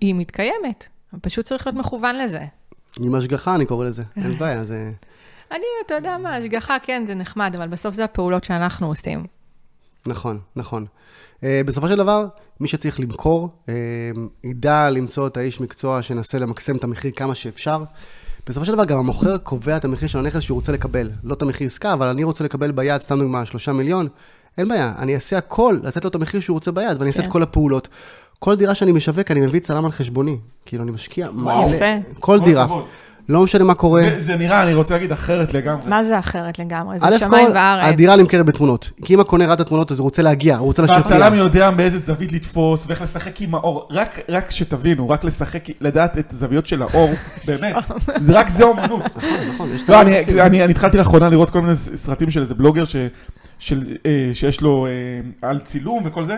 היא 0.00 0.14
מתקיימת. 0.14 0.86
פשוט 1.20 1.46
צריך 1.46 1.66
להיות 1.66 1.78
מכוון 1.78 2.16
לזה. 2.16 2.40
עם 3.00 3.14
השגחה, 3.14 3.54
אני 3.54 3.66
קורא 3.66 3.86
לזה. 3.86 4.02
אין 4.16 4.38
בעיה, 4.38 4.64
זה... 4.64 4.90
אני, 5.50 5.64
אתה 5.86 5.94
יודע 5.94 6.18
מה, 6.18 6.36
השגחה, 6.36 6.76
כן, 6.82 7.02
זה 7.06 7.14
נחמד, 7.14 7.54
אבל 7.58 7.68
בסוף 7.68 7.94
זה 7.94 8.04
הפעולות 8.04 8.44
שאנחנו 8.44 8.86
עושים. 8.86 9.26
נכון, 10.06 10.38
נכון. 10.56 10.86
Uh, 11.36 11.40
בסופו 11.66 11.88
של 11.88 11.96
דבר, 11.96 12.26
מי 12.60 12.68
שצריך 12.68 13.00
למכור, 13.00 13.48
uh, 13.66 13.70
ידע 14.44 14.90
למצוא 14.90 15.26
את 15.26 15.36
האיש 15.36 15.60
מקצוע 15.60 16.02
שינסה 16.02 16.38
למקסם 16.38 16.76
את 16.76 16.84
המחיר 16.84 17.10
כמה 17.10 17.34
שאפשר. 17.34 17.84
בסופו 18.46 18.66
של 18.66 18.72
דבר, 18.72 18.84
גם 18.84 18.98
המוכר 18.98 19.38
קובע 19.38 19.76
את 19.76 19.84
המחיר 19.84 20.08
של 20.08 20.18
הנכס 20.18 20.40
שהוא 20.40 20.56
רוצה 20.56 20.72
לקבל. 20.72 21.10
לא 21.24 21.34
את 21.34 21.42
המחיר 21.42 21.66
עסקה, 21.66 21.92
אבל 21.92 22.06
אני 22.06 22.24
רוצה 22.24 22.44
לקבל 22.44 22.70
ביד, 22.70 23.00
סתם 23.00 23.18
דוגמה, 23.18 23.46
שלושה 23.46 23.72
מיליון. 23.72 24.08
אין 24.58 24.68
בעיה, 24.68 24.94
אני 24.98 25.14
אעשה 25.14 25.38
הכל 25.38 25.78
לתת 25.82 26.04
לו 26.04 26.10
את 26.10 26.14
המחיר 26.14 26.40
שהוא 26.40 26.54
רוצה 26.54 26.70
ביד, 26.72 26.96
ואני 26.98 27.08
אעשה 27.10 27.20
כן. 27.20 27.26
את 27.26 27.32
כל 27.32 27.42
הפעולות. 27.42 27.88
כל 28.38 28.56
דירה 28.56 28.74
שאני 28.74 28.92
משווק, 28.92 29.30
אני 29.30 29.40
מביא 29.40 29.60
צלם 29.60 29.84
על 29.84 29.92
חשבוני. 29.92 30.38
כאילו, 30.66 30.82
אני 30.82 30.90
משקיע. 30.90 31.30
מלא. 31.30 31.66
יפה. 31.70 32.14
כל 32.20 32.40
דירה. 32.40 32.64
הכבוד. 32.64 32.84
לא 33.28 33.42
משנה 33.42 33.64
מה 33.64 33.74
קורה. 33.74 34.02
זה- 34.02 34.20
זה 34.20 34.36
נראה, 34.36 34.62
אני 34.62 34.74
רוצה 34.74 34.94
להגיד, 34.94 35.12
אחרת 35.12 35.54
לגמרי. 35.54 35.90
מה 35.90 36.04
זה 36.04 36.18
אחרת 36.18 36.58
לגמרי? 36.58 36.98
זה 36.98 37.18
שמיים 37.18 37.46
כל, 37.46 37.52
וארץ. 37.54 37.84
הדירה 37.92 38.16
נמכרת 38.16 38.46
בתמונות. 38.46 38.90
כי 39.04 39.14
אם 39.14 39.20
הקונה 39.20 39.44
ראה 39.46 39.54
את 39.54 39.60
התמונות, 39.60 39.92
אז 39.92 39.98
הוא 39.98 40.04
רוצה 40.04 40.22
להגיע, 40.22 40.56
הוא 40.56 40.66
רוצה 40.66 40.82
לשבת. 40.82 40.96
והצלם 40.96 41.34
יודע 41.34 41.70
באיזה 41.70 41.98
זווית 41.98 42.32
לתפוס 42.32 42.84
ואיך 42.88 43.02
לשחק 43.02 43.40
עם 43.40 43.54
האור. 43.54 43.88
רק, 43.90 44.18
רק 44.28 44.50
שתבינו, 44.50 45.08
רק 45.08 45.24
לשחק, 45.24 45.62
לדעת 45.80 46.18
את 46.18 46.32
הזוויות 46.32 46.66
של 46.66 46.82
האור, 46.82 47.10
באמת. 47.46 47.74
זה 48.20 48.38
רק 48.38 48.48
זה 48.48 48.64
אומנות. 48.64 49.02
נכון, 49.54 49.68
את 49.84 49.88
לא, 49.88 50.00
אני, 50.00 50.20
אני 50.62 50.70
התחלתי 50.70 50.96
לאחרונה 50.98 51.28
לראות 51.28 51.50
כל 51.50 51.60
מיני 51.60 51.74
סרטים 51.94 52.30
של 52.30 52.40
איזה 52.40 52.54
בלוגר 52.54 52.84
ש, 52.84 52.96
של, 53.58 53.96
אה, 54.06 54.10
שיש 54.32 54.60
לו 54.60 54.86
אה, 54.86 54.90
על 55.48 55.58
צילום 55.58 56.02
וכל 56.06 56.24
זה. 56.24 56.36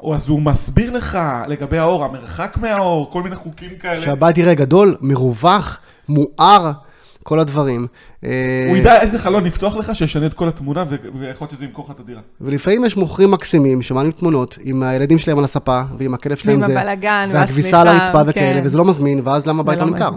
או 0.00 0.14
אז 0.14 0.28
הוא 0.28 0.42
מסביר 0.42 0.90
לך 0.90 1.18
לגבי 1.48 1.78
האור, 1.78 2.04
המרחק 2.04 2.56
מהאור, 2.56 3.10
כל 3.12 3.22
מיני 3.22 3.36
חוקים 3.36 3.70
כאלה. 3.80 4.00
שהבית 4.00 4.38
יראה 4.38 4.54
גדול, 4.54 4.96
מרווח, 5.00 5.80
מואר, 6.08 6.72
כל 7.22 7.38
הדברים. 7.38 7.86
אה, 8.24 8.66
הוא 8.68 8.76
ידע 8.76 9.00
איזה 9.00 9.18
חלון 9.18 9.44
לפתוח 9.44 9.76
לך 9.76 9.94
שישנה 9.94 10.26
את 10.26 10.34
כל 10.34 10.48
התמונה 10.48 10.84
ויכול 10.88 11.44
להיות 11.44 11.50
שזה 11.50 11.64
ימכור 11.64 11.84
לך 11.84 11.90
את 11.90 12.00
הדירה. 12.00 12.20
ולפעמים 12.40 12.84
יש 12.84 12.96
מוכרים 12.96 13.30
מקסימים 13.30 13.82
שמעלים 13.82 14.10
תמונות 14.10 14.58
עם 14.62 14.82
הילדים 14.82 15.18
שלהם 15.18 15.38
על 15.38 15.44
הספה, 15.44 15.82
ועם 15.98 16.14
הכלב 16.14 16.36
שלהם 16.36 16.62
זה, 16.62 16.80
הבלגן, 16.80 17.28
והכביסה 17.32 17.80
על 17.80 17.88
הרצפה 17.88 18.20
וכאלה, 18.26 18.60
כן. 18.60 18.66
וזה 18.66 18.78
לא 18.78 18.84
מזמין, 18.84 19.20
ואז 19.24 19.46
למה 19.46 19.60
הבית 19.60 19.78
לא 19.78 19.86
לא 19.86 19.92
נמכר? 19.92 20.10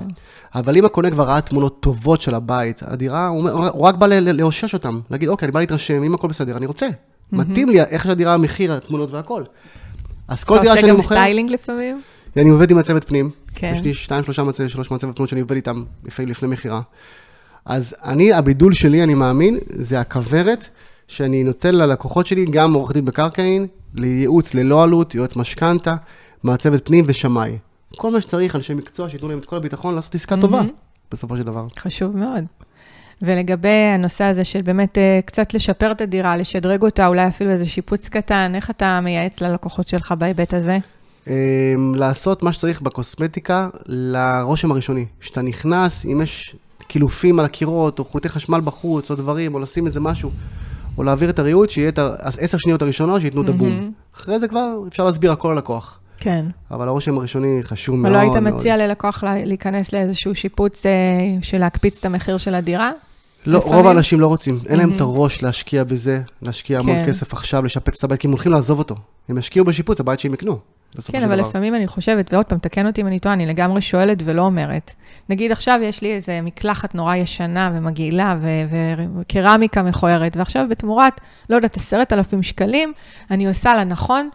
אבל 0.56 0.78
אם 0.78 0.86
הקונה 0.86 1.12
כבר 1.12 1.24
ראה 1.24 1.42
תמונות 1.42 1.80
טובות 1.80 2.22
של 2.22 2.36
הבית, 2.36 2.82
הדירה, 2.86 3.28
הוא, 3.28 3.86
רק 3.88 3.96
בא 3.96 4.08
לאושש 4.08 4.74
אותם, 4.74 5.00
להגיד, 5.12 5.30
אוקיי, 5.30 5.46
אני 5.46 5.52
בא 5.52 5.60
להתרשם, 5.60 6.04
אם 6.04 6.14
הכל 6.14 6.28
בסדר, 6.28 6.58
אני 6.58 6.66
רוצה. 6.66 6.88
מתאים 7.32 7.70
לי 7.70 7.82
איך 7.82 8.04
שהדירה, 8.04 8.34
המחיר, 8.34 8.74
התמונות 8.74 9.12
והכל. 9.12 9.44
אז 10.28 10.44
כל 10.44 10.56
אתה 10.56 10.62
דירה 10.62 10.74
עושה 10.74 10.82
שאני 10.82 10.92
גם 10.92 10.98
מוכר, 10.98 11.16
סטיילינג 11.16 11.50
לפעמים? 11.50 12.02
אני 12.38 12.50
עובד 12.50 12.72
עם 12.72 12.78
מעצבות 12.78 13.04
פנים. 13.04 13.30
כן. 13.56 13.72
יש 13.76 13.82
לי 13.82 13.94
שתיים, 13.94 14.24
שלושה 14.24 14.44
מעצבי, 14.44 14.70
שלוש 14.70 14.92
מעצבי 14.92 15.14
פנים 15.14 15.28
שאני 15.28 15.42
עובד 15.42 15.56
איתם 15.56 15.84
לפעמים 16.06 16.32
לפני 16.32 16.48
מכירה. 16.48 16.82
אז 17.66 17.96
אני, 18.04 18.34
הבידול 18.34 18.74
שלי, 18.74 19.04
אני 19.04 19.14
מאמין, 19.14 19.58
זה 19.70 20.00
הכוורת 20.00 20.70
שאני 21.08 21.44
נותן 21.44 21.76
ללקוחות 21.76 22.26
שלי, 22.28 22.46
גם 22.46 22.74
עורך 22.74 22.92
דין 22.92 23.06
מקרקעין, 23.06 23.68
לייעוץ 23.96 24.54
ללא 24.54 24.84
עלות, 24.84 25.16
יועץ 25.16 25.36
משכנתה, 25.36 25.96
מעצבת 26.44 26.86
פנים 26.86 27.06
ושמאי. 27.08 27.58
כל 27.96 28.12
מה 28.12 28.22
שצריך, 28.22 28.56
אנשי 28.56 28.74
מקצוע, 28.74 29.10
שייתנו 29.10 29.30
להם 29.30 29.40
את 29.40 29.46
כל 29.46 29.56
הביטחון 29.56 29.96
לעשות 29.96 30.16
עסקה 30.16 30.38
טובה, 30.38 30.62
בסופו 31.12 31.38
של 31.38 31.44
דבר. 31.44 31.68
חשוב 31.80 32.18
מאוד. 32.18 32.44
ולגבי 33.22 33.68
הנושא 33.96 34.24
הזה 34.24 34.44
של 34.44 34.62
באמת 34.62 34.98
אה, 34.98 35.20
קצת 35.26 35.54
לשפר 35.54 35.92
את 35.92 36.02
הדירה, 36.02 36.38
לשדרג 36.38 36.82
אותה, 36.82 37.08
אולי 37.08 37.28
אפילו 37.28 37.50
איזה 37.50 37.66
שיפוץ 37.66 38.10
קטן, 38.10 38.52
איך 38.56 38.70
אתה 38.70 39.00
מייעץ 39.04 39.42
ללקוחות 39.42 39.88
שלך 39.88 40.14
בהיבט 40.18 40.54
הזה? 40.54 40.78
אמ, 41.28 41.34
לעשות 41.96 42.44
מה 42.44 42.52
שצריך 42.52 42.82
בקוסמטיקה 42.82 43.70
לרושם 43.86 44.72
הראשוני. 44.72 45.06
כשאתה 45.20 45.42
נכנס, 45.42 46.06
אם 46.06 46.22
יש 46.22 46.56
קילופים 46.88 47.40
על 47.40 47.46
הקירות, 47.46 48.00
או 48.00 48.04
חוטי 48.06 48.30
חשמל 48.30 48.62
בחוץ, 48.64 49.12
או 49.12 49.16
דברים, 49.16 49.54
או 49.54 49.60
לשים 49.60 49.88
איזה 49.88 50.00
משהו, 50.00 50.32
או 50.98 51.04
להעביר 51.04 51.30
את 51.30 51.40
הריהוט, 51.40 51.70
שיהיה 51.70 51.90
את 51.90 52.00
העשר 52.00 52.58
שניות 52.58 52.82
הראשונות, 52.82 53.22
שייתנו 53.22 53.42
את 53.42 53.50
הבום. 53.50 53.70
מהמם. 53.70 53.92
אחרי 54.16 54.40
זה 54.40 54.48
כבר 54.48 54.68
אפשר 54.88 55.06
להסביר 55.06 55.32
הכל 55.32 55.52
ללקוח. 55.56 56.00
כן. 56.18 56.46
אבל 56.72 56.88
הרושם 56.88 57.18
הראשוני 57.18 57.60
חשוב 57.64 57.96
מאוד 57.96 58.12
ולא 58.16 58.24
מאוד. 58.26 58.38
היית 58.46 58.56
מציע 58.56 58.78
ללקוח 58.78 59.24
לה- 59.24 59.46
להיכנס 59.46 59.94
לאיזשהו 59.94 60.36
שיפוץ 60.36 60.86
אה, 60.86 60.92
של 61.42 61.58
להקפיץ 61.58 61.98
את 62.00 62.06
המחיר 62.06 62.38
של 62.38 62.56
הדירה? 62.56 62.92
לא, 63.46 63.60
לפעמים? 63.60 63.78
רוב 63.78 63.88
האנשים 63.88 64.20
לא 64.20 64.28
רוצים, 64.28 64.60
אין 64.68 64.80
להם. 64.80 64.96
את 64.96 65.02
הראש 65.02 65.44
להשקיע 65.44 65.84
בזה, 65.84 66.22
להשקיע 66.42 66.80
המון 66.80 66.96
כן. 66.96 67.10
כסף 67.10 67.34
עכשיו, 67.34 67.66
לשפץ 67.66 67.98
את 67.98 68.04
הבית, 68.04 68.20
כי 68.20 68.28
הם 68.28 68.32
הולכים 68.32 68.52
לעזוב 68.52 68.80
אותו. 68.80 68.96
הם 69.30 69.38
ישקיעו 69.38 69.66
בשיפוץ, 69.66 70.00
הבית 70.00 70.20
שהם 70.20 70.34
יקנו, 70.34 70.60
כן, 71.12 71.24
אבל 71.24 71.36
דבר. 71.36 71.50
לפעמים 71.50 71.76
אני 71.76 71.88
חושבת, 71.88 72.34
ועוד 72.34 72.46
פעם, 72.46 72.60
תקן 72.60 72.88
אותי 72.88 73.02
אם 73.02 73.08
אני 73.08 73.20
טועה, 73.20 73.36
אני 73.36 73.46
לגמרי 73.46 73.82
שואלת 73.82 74.18
ולא 74.24 74.42
אומרת. 74.42 74.96
נגיד 75.30 75.52
עכשיו 75.52 75.80
יש 75.84 76.02
לי 76.02 76.14
איזה 76.14 76.42
מקלחת 76.42 76.96
נורא 76.96 77.16
ישנה 77.16 77.72
ומגעילה 77.74 78.38
ו- 78.42 78.76
וקרמיקה 79.20 79.84
מכוערת, 79.84 80.38
ועכשיו 80.38 80.66
בתמורת, 80.70 81.22
לא 81.50 81.56
יודעת, 81.56 81.78
עשרת 81.78 82.14
אלפים 82.14 82.44
שקלים, 82.44 82.94
אני 83.32 83.48
עושה 83.48 83.76
לה 83.76 83.84
נכון. 83.84 84.30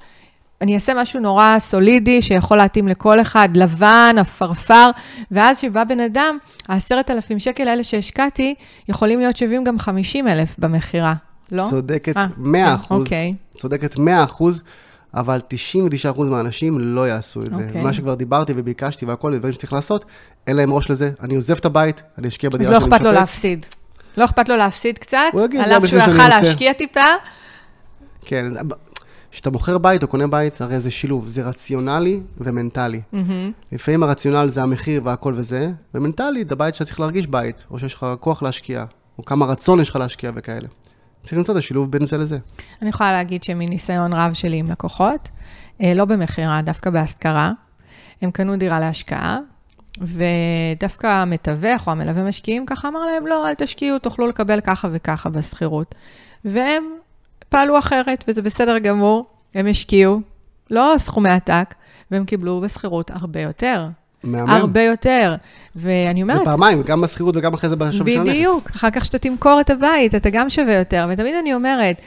אני 0.61 0.75
אעשה 0.75 0.93
משהו 0.97 1.21
נורא 1.21 1.57
סולידי, 1.59 2.23
שיכול 2.23 2.57
להתאים 2.57 2.89
לכל 2.89 3.21
אחד, 3.21 3.49
לבן, 3.55 4.17
עפרפר, 4.19 4.91
ואז 5.31 5.59
שבא 5.59 5.85
בן 5.85 6.01
אדם, 6.01 6.39
העשרת 6.69 7.11
אלפים 7.11 7.39
שקל 7.39 7.69
האלה 7.69 7.85
שהשקעתי, 7.85 8.55
יכולים 8.89 9.21
להיות 9.21 9.37
שווים 9.37 9.65
גם 9.65 9.79
חמישים 9.79 10.29
אלף 10.29 10.55
במכירה, 10.59 11.15
לא? 11.53 11.65
צודקת 11.71 12.17
אה, 12.17 12.27
100 12.37 12.75
אחוז, 12.75 13.01
אוקיי. 13.01 13.35
צודקת 13.57 13.99
100 13.99 14.25
אחוז, 14.25 14.63
אבל 15.15 15.41
99 15.49 16.11
אחוז 16.11 16.29
מהאנשים 16.29 16.79
לא 16.79 17.09
יעשו 17.09 17.43
את 17.43 17.55
זה. 17.55 17.65
אוקיי. 17.67 17.83
מה 17.83 17.93
שכבר 17.93 18.15
דיברתי 18.15 18.53
וביקשתי 18.57 19.05
והכל, 19.07 19.39
דברים 19.39 19.53
שצריך 19.53 19.73
לעשות, 19.73 20.05
אין 20.47 20.57
להם 20.57 20.73
ראש 20.73 20.91
לזה. 20.91 21.11
אני 21.23 21.37
עוזב 21.37 21.57
את 21.57 21.65
הבית, 21.65 22.03
אני 22.19 22.29
אשקיע 22.29 22.51
אז 22.51 22.55
בדירה 22.55 22.73
לא 22.73 22.81
שאני 22.81 22.91
אכפת 22.91 23.05
לו 23.05 23.11
משפץ. 23.11 23.21
להפסיד. 23.21 23.67
לא 24.17 24.25
אכפת 24.25 24.49
לו 24.49 24.57
להפסיד 24.57 24.99
קצת, 24.99 25.19
על 25.35 25.69
זה 25.69 25.77
אף 25.77 25.87
שהוא 25.87 25.99
יכל. 25.99 26.29
להשקיע 26.29 26.73
טיפה. 26.73 27.01
כן, 28.25 28.47
אז 28.47 28.59
כשאתה 29.35 29.51
מוכר 29.51 29.79
בית 29.79 30.03
או 30.03 30.09
קונה 30.09 30.27
בית, 30.27 30.61
הרי 30.61 30.81
זה 30.81 30.91
שילוב, 30.91 31.29
זה 31.29 31.43
רציונלי 31.43 32.21
ומנטלי. 32.39 33.01
מהמם. 33.13 33.53
לפעמים 33.73 34.03
הרציונל 34.03 34.49
זה 34.49 34.63
המחיר 34.63 35.03
והכל 35.05 35.35
וזה, 35.37 35.73
ומנטלית, 35.95 36.53
הבית 36.53 36.75
שאתה 36.75 36.85
צריך 36.85 37.01
להרגיש 37.01 37.27
בית, 37.27 37.67
או 37.71 37.79
שיש 37.79 37.95
לך 37.95 38.07
כוח 38.21 38.43
להשקיע, 38.43 38.85
או 39.19 39.25
כמה 39.25 39.47
רצון 39.47 39.81
יש 39.81 39.91
לך 39.91 39.97
להשקיע 39.97 40.31
וכאלה. 40.35 40.69
צריך 41.23 41.39
למצוא 41.39 41.55
את 41.55 41.59
השילוב 41.59 41.91
בין 41.91 42.07
זה 42.07 42.19
לזה. 42.19 42.39
אני 42.83 42.89
יכולה 42.89 43.13
להגיד 43.13 43.45
שמניסיון 43.45 44.13
רב 44.13 44.33
שלי 44.33 44.57
עם 44.57 44.71
לקוחות, 44.71 45.29
אה, 45.83 45.95
לא 45.95 46.05
במכירה, 46.05 46.63
דווקא 46.63 46.91
בהשכרה, 46.91 47.53
הם 48.23 48.31
קנו 48.31 48.57
דירה 48.57 48.81
להשקעה, 48.81 49.39
ודווקא 50.01 51.07
המתווך 51.07 51.87
או 51.87 51.93
המלווה 51.93 52.23
משקיעים 52.23 52.67
ככה 52.67 52.89
אמר 52.89 53.07
להם, 53.07 53.27
לא, 53.27 53.49
אל 53.49 53.55
תשקיעו, 53.55 53.99
תוכלו 53.99 54.27
לקבל 54.27 54.61
ככה 54.61 54.89
וככה 54.93 55.29
בשכירות. 55.29 55.95
והם 56.45 56.85
פעלו 57.55 57.79
אחרת, 57.79 58.25
וזה 58.29 58.43
בסדר 58.43 58.79
גמור, 58.79 59.25
הם 59.55 59.67
השקיעו, 59.67 60.21
לא 60.71 60.95
סכומי 60.99 61.31
עתק, 61.31 61.75
והם 62.11 62.25
קיבלו 62.25 62.61
בשכירות 62.61 63.11
הרבה 63.11 63.41
יותר. 63.41 63.87
מהמם. 64.25 64.51
הרבה 64.51 64.83
יותר. 64.83 65.35
ואני 65.77 66.23
אומרת, 66.23 66.39
זה 66.39 66.45
פעמיים, 66.45 66.83
גם 66.83 67.01
בשכירות 67.01 67.37
וגם 67.37 67.55
אחרי 67.55 67.71
זה 67.71 67.77
בשווי 67.77 68.13
של 68.13 68.21
הנכס. 68.21 68.33
בדיוק, 68.33 68.71
אחר 68.71 68.91
כך 68.91 69.05
שאתה 69.05 69.19
תמכור 69.19 69.61
את 69.61 69.71
הבית, 69.71 70.15
אתה 70.15 70.31
גם 70.31 70.51
שווה 70.51 70.75
יותר. 70.75 71.07
ותמיד 71.11 71.35
אני 71.35 71.55
אומרת, 71.55 72.01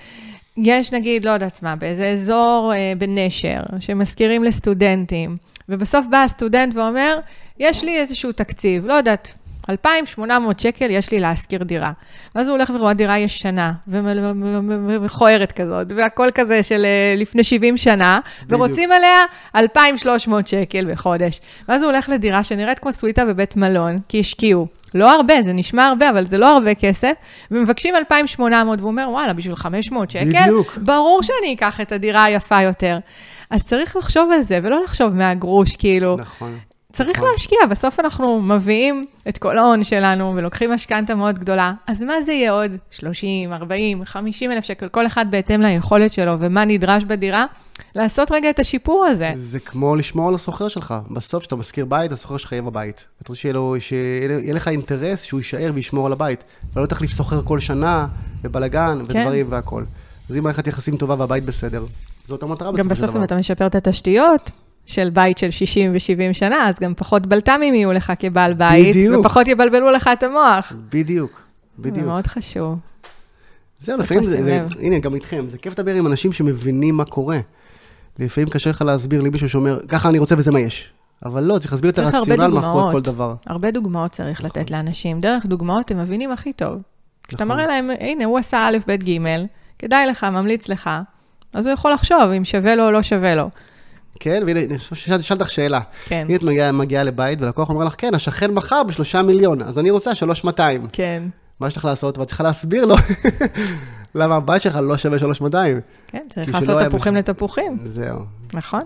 יש 0.58 0.92
נגיד, 0.92 1.26
לא 1.26 1.32
יודעת 1.32 1.64
מה, 1.64 1.76
באיזה 1.76 2.08
אזור 2.08 2.74
אה, 2.76 2.94
בנשר, 2.98 3.62
שמזכירים 3.80 4.44
לסטודנטים, 4.44 5.38
ובסוף 5.70 6.06
בא 6.10 6.18
הסטודנט 6.18 6.76
ואומר, 6.76 7.20
יש 7.60 7.84
לי 7.84 7.98
איזשהו 7.98 8.32
תקציב, 8.32 8.86
לא 8.86 8.94
יודעת, 8.94 9.34
2,800 9.70 10.60
שקל 10.60 10.92
יש 10.92 11.12
לי 11.12 11.20
להשכיר 11.20 11.64
דירה. 11.64 11.92
ואז 12.36 12.48
הוא 12.48 12.58
הולך 12.58 12.72
ורואה 12.76 12.94
דירה 12.94 13.20
ישנה, 13.20 13.74
ומכוערת 13.88 15.52
כזאת, 15.52 15.88
והכל 15.98 16.28
כזה 16.34 16.64
של 16.64 16.86
אה, 16.86 17.16
לפני 17.18 17.44
70 17.44 17.78
שנה, 17.78 18.20
בדיוק. 18.44 18.62
ורוצים 18.62 18.92
עליה 18.92 19.20
2,300 19.56 20.48
שקל 20.48 20.92
בחודש. 20.92 21.42
ואז 21.68 21.82
הוא 21.82 21.92
הולך 21.92 22.10
לדירה 22.10 22.44
שנראית 22.44 22.80
כמו 22.80 22.92
סוויטה 22.92 23.26
בבית 23.26 23.56
מלון, 23.56 24.00
כי 24.08 24.20
השקיעו. 24.20 24.68
לא 24.94 25.12
הרבה, 25.12 25.42
זה 25.42 25.54
נשמע 25.54 25.88
הרבה, 25.88 26.10
אבל 26.10 26.26
זה 26.26 26.38
לא 26.38 26.54
הרבה 26.54 26.76
כסף, 26.76 27.14
ומבקשים 27.52 27.96
2,800, 27.96 28.80
והוא 28.80 28.92
אומר, 28.92 29.08
וואלה, 29.10 29.34
בשביל 29.34 29.56
500 29.56 30.12
שקל, 30.12 30.26
בדיוק. 30.26 30.78
ברור 30.78 31.24
שאני 31.24 31.54
אקח 31.54 31.82
את 31.82 31.92
הדירה 31.92 32.24
היפה 32.24 32.62
יותר. 32.62 32.98
אז 33.50 33.64
צריך 33.64 33.96
לחשוב 33.96 34.32
על 34.32 34.42
זה, 34.42 34.60
ולא 34.64 34.84
לחשוב 34.84 35.14
מהגרוש, 35.14 35.76
כאילו. 35.76 36.18
נכון. 36.20 36.58
צריך 36.98 37.18
נכון. 37.18 37.30
להשקיע, 37.32 37.58
בסוף 37.70 38.00
אנחנו 38.00 38.42
מביאים 38.42 39.06
את 39.30 39.38
כל 39.38 39.58
ההון 39.58 39.84
שלנו 39.84 40.34
ולוקחים 40.36 40.72
משכנתה 40.72 41.16
מאוד 41.16 41.40
גדולה, 41.40 41.74
אז 41.88 42.02
מה 42.02 42.22
זה 42.22 42.32
יהיה 42.32 42.52
עוד 42.52 42.72
30, 42.92 43.54
40, 43.54 44.06
50 44.06 44.52
אלף 44.52 44.64
שקל, 44.64 44.88
כל 44.88 45.08
אחד 45.08 45.32
בהתאם 45.32 45.62
ליכולת 45.62 46.14
שלו 46.14 46.34
ומה 46.40 46.66
נדרש 46.66 47.04
בדירה, 47.04 47.46
לעשות 47.96 48.32
רגע 48.32 48.50
את 48.50 48.60
השיפור 48.60 49.06
הזה. 49.06 49.32
זה 49.36 49.60
כמו 49.60 49.96
לשמור 49.96 50.28
על 50.28 50.36
השוכר 50.36 50.68
שלך. 50.68 50.94
בסוף, 51.12 51.42
כשאתה 51.42 51.56
משכיר 51.56 51.86
בית, 51.86 52.12
השוכר 52.12 52.38
שלך 52.38 52.52
יהיה 52.52 52.62
בבית. 52.62 53.06
אתה 53.22 53.30
רוצה 53.30 53.42
שיהיה, 53.42 53.54
לו, 53.54 53.76
שיהיה 53.80 54.54
לך 54.54 54.68
אינטרס 54.68 55.24
שהוא 55.24 55.40
יישאר 55.40 55.72
וישמור 55.74 56.06
על 56.06 56.12
הבית. 56.12 56.44
ולא 56.76 56.86
תחליף 56.86 57.12
שוכר 57.12 57.42
כל 57.42 57.60
שנה, 57.60 58.08
ובלאגן, 58.44 58.98
כן. 59.08 59.20
ודברים 59.20 59.46
והכול. 59.50 59.86
אז 60.30 60.38
אם 60.38 60.44
מערכת 60.44 60.68
יחסים 60.68 60.98
טובה 60.98 61.16
והבית 61.20 61.46
בסדר, 61.46 61.86
זאת 62.28 62.44
המטרה 62.44 62.72
בסופו 62.72 62.90
גם 62.90 62.96
של 62.96 63.02
בסוף 63.02 63.10
דבר. 63.10 63.20
אם 63.20 63.24
אתה 63.24 63.36
משפר 63.36 63.68
את 63.68 63.76
התשתיות 63.76 64.52
של 64.88 65.10
בית 65.10 65.38
של 65.38 65.52
60 65.52 65.91
ו-70 65.93 66.34
שנה, 66.34 66.69
אז 66.69 66.76
גם 66.80 66.93
פחות 66.97 67.26
בלת"מים 67.26 67.76
יהיו 67.76 67.93
לך 67.93 68.13
כבעל 68.19 68.54
בית, 68.54 68.95
בדיוק. 68.95 69.19
ופחות 69.19 69.47
יבלבלו 69.47 69.91
לך 69.91 70.10
את 70.13 70.23
המוח. 70.23 70.73
בדיוק, 70.89 71.41
זה 71.78 71.84
בדיוק. 71.84 72.06
מאוד 72.06 72.28
חשוב. 72.28 72.80
זהו, 73.80 74.00
לפעמים 74.00 74.23
זה, 74.23 74.43
זה. 74.43 74.65
הנה, 74.80 75.00
גם 75.00 75.15
איתכם, 75.15 75.45
זה 75.47 75.58
כיף 75.58 75.73
לדבר 75.80 75.95
עם 75.95 76.08
אנשים 76.08 76.34
שמבינים 76.34 76.95
מה 76.95 77.06
קורה. 77.06 77.39
לפעמים 78.19 78.50
קשה 78.50 78.69
לך 78.69 78.82
להסביר 78.82 79.21
לי 79.21 79.30
מישהו 79.30 79.50
שאומר, 79.50 79.80
ככה 79.88 80.10
אני 80.10 80.19
רוצה 80.19 80.36
וזה 80.38 80.52
מה 80.52 80.60
יש. 80.60 80.91
אבל 81.26 81.43
לא, 81.43 81.60
צריך 81.60 81.71
להסביר 81.71 81.91
את 81.91 81.95
צריך 81.95 82.13
הרציונל 82.13 82.47
מאחורי. 82.47 82.91
כל 82.91 83.02
דבר. 83.02 83.36
הרבה 83.45 83.71
דוגמאות 83.71 84.12
צריך 84.12 84.43
לתת 84.43 84.71
לאנשים. 84.71 85.21
דרך 85.21 85.45
דוגמאות 85.45 85.91
הם 85.91 86.00
מבינים 86.00 86.32
הכי 86.32 86.54
טוב. 86.54 86.82
כשאתה 87.23 87.45
נכון. 87.45 87.56
מראה 87.56 87.67
להם, 87.67 87.89
הנה, 88.00 88.26
הוא 88.26 88.38
עשה 88.38 88.67
א', 88.67 88.78
ב', 88.88 88.91
ג', 88.91 89.19
כדאי 89.80 90.08
לך, 90.08 90.23
ממליץ 90.23 90.69
לך, 90.69 90.89
אז 91.54 91.65
הוא 91.65 91.73
יכול 91.73 91.93
לחשוב 91.93 92.21
אם 92.38 92.45
שווה 92.45 92.76
לו 92.76 92.86
או 92.86 92.91
לא 92.91 93.02
שווה 93.02 93.36
לו. 93.36 93.50
כן, 94.20 94.44
והנה, 94.46 94.60
אני 94.60 94.78
חושב 94.78 94.96
ששאלתי 94.96 95.24
שאלתי 95.24 95.44
אותך 95.44 95.54
שאלה. 95.54 95.80
כן, 96.06 96.26
אם 96.30 96.36
את 96.36 96.44
מגיעה, 96.44 96.72
מגיעה 96.72 97.04
לבית 97.04 97.42
ולקוח 97.42 97.70
אומר 97.70 97.86
לך, 97.86 97.96
כן, 97.98 98.16
השכן 98.16 98.52
מכר 98.52 98.84
בשלושה 98.84 99.22
מיליון, 99.22 99.62
אז 99.62 99.80
אני 99.80 99.90
רוצה 99.90 100.16
שלוש 100.16 100.44
מאתיים. 100.44 100.88
כן, 100.94 101.24
מה 101.60 101.68
יש 101.68 101.78
לך 101.78 101.86
לעשות? 101.86 102.18
ואת 102.18 102.28
צריכה 102.28 102.44
להסביר 102.44 102.86
לו 102.86 102.96
למה 104.16 104.36
הבית 104.36 104.62
שלך 104.62 104.80
לא 104.84 104.98
שווה 104.98 105.20
שלוש 105.20 105.42
מאתיים. 105.42 105.80
כן, 106.08 106.22
צריך 106.30 106.54
לעשות 106.54 106.78
היה 106.78 106.90
תפוחים 106.90 107.14
בכלל. 107.14 107.20
לתפוחים, 107.20 107.78
זהו. 107.86 108.20
נכון. 108.54 108.82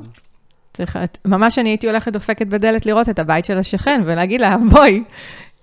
צריך, 0.74 1.00
ממש 1.26 1.60
אני 1.60 1.70
הייתי 1.70 1.88
הולכת 1.88 2.14
דופקת 2.14 2.48
בדלת 2.48 2.86
לראות 2.86 3.10
את 3.10 3.20
הבית 3.20 3.46
של 3.46 3.58
השכן 3.58 4.02
ולהגיד 4.06 4.42
לה, 4.42 4.56
בואי, 4.72 5.04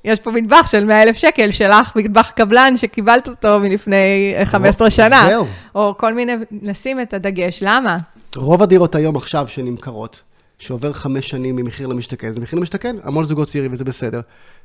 יש 0.04 0.20
פה 0.20 0.30
מטבח 0.30 0.66
של 0.66 0.84
100 0.84 1.02
אלף 1.02 1.16
שקל, 1.16 1.50
שלך 1.50 1.96
מטבח 1.96 2.30
קבלן 2.30 2.76
שקיבלת 2.76 3.28
אותו 3.28 3.60
מלפני 3.60 4.34
15 4.44 4.90
שנה. 4.90 5.24
זהו. 5.28 5.46
או 5.74 5.94
כל 5.98 6.14
מיני, 6.14 6.32
לשים 6.62 7.00
את 7.00 7.14
הדגש, 7.14 7.58
למה? 7.62 7.98
רוב 8.36 8.62
הדירות 8.62 8.94
היום 8.94 9.16
עכשיו 9.16 9.48
שנמכרות, 9.48 10.22
שעובר 10.58 10.92
חמש 10.92 11.28
שנים 11.28 11.56
ממחיר 11.56 11.86
למשתכן, 11.86 12.32
זה 12.32 12.40
מחיר 12.40 12.58
למשתכן, 12.58 12.96
המון 13.02 13.24
זוגות 13.24 13.48
צעירים, 13.48 13.72
וזה 13.72 13.84
בסדר, 13.84 14.20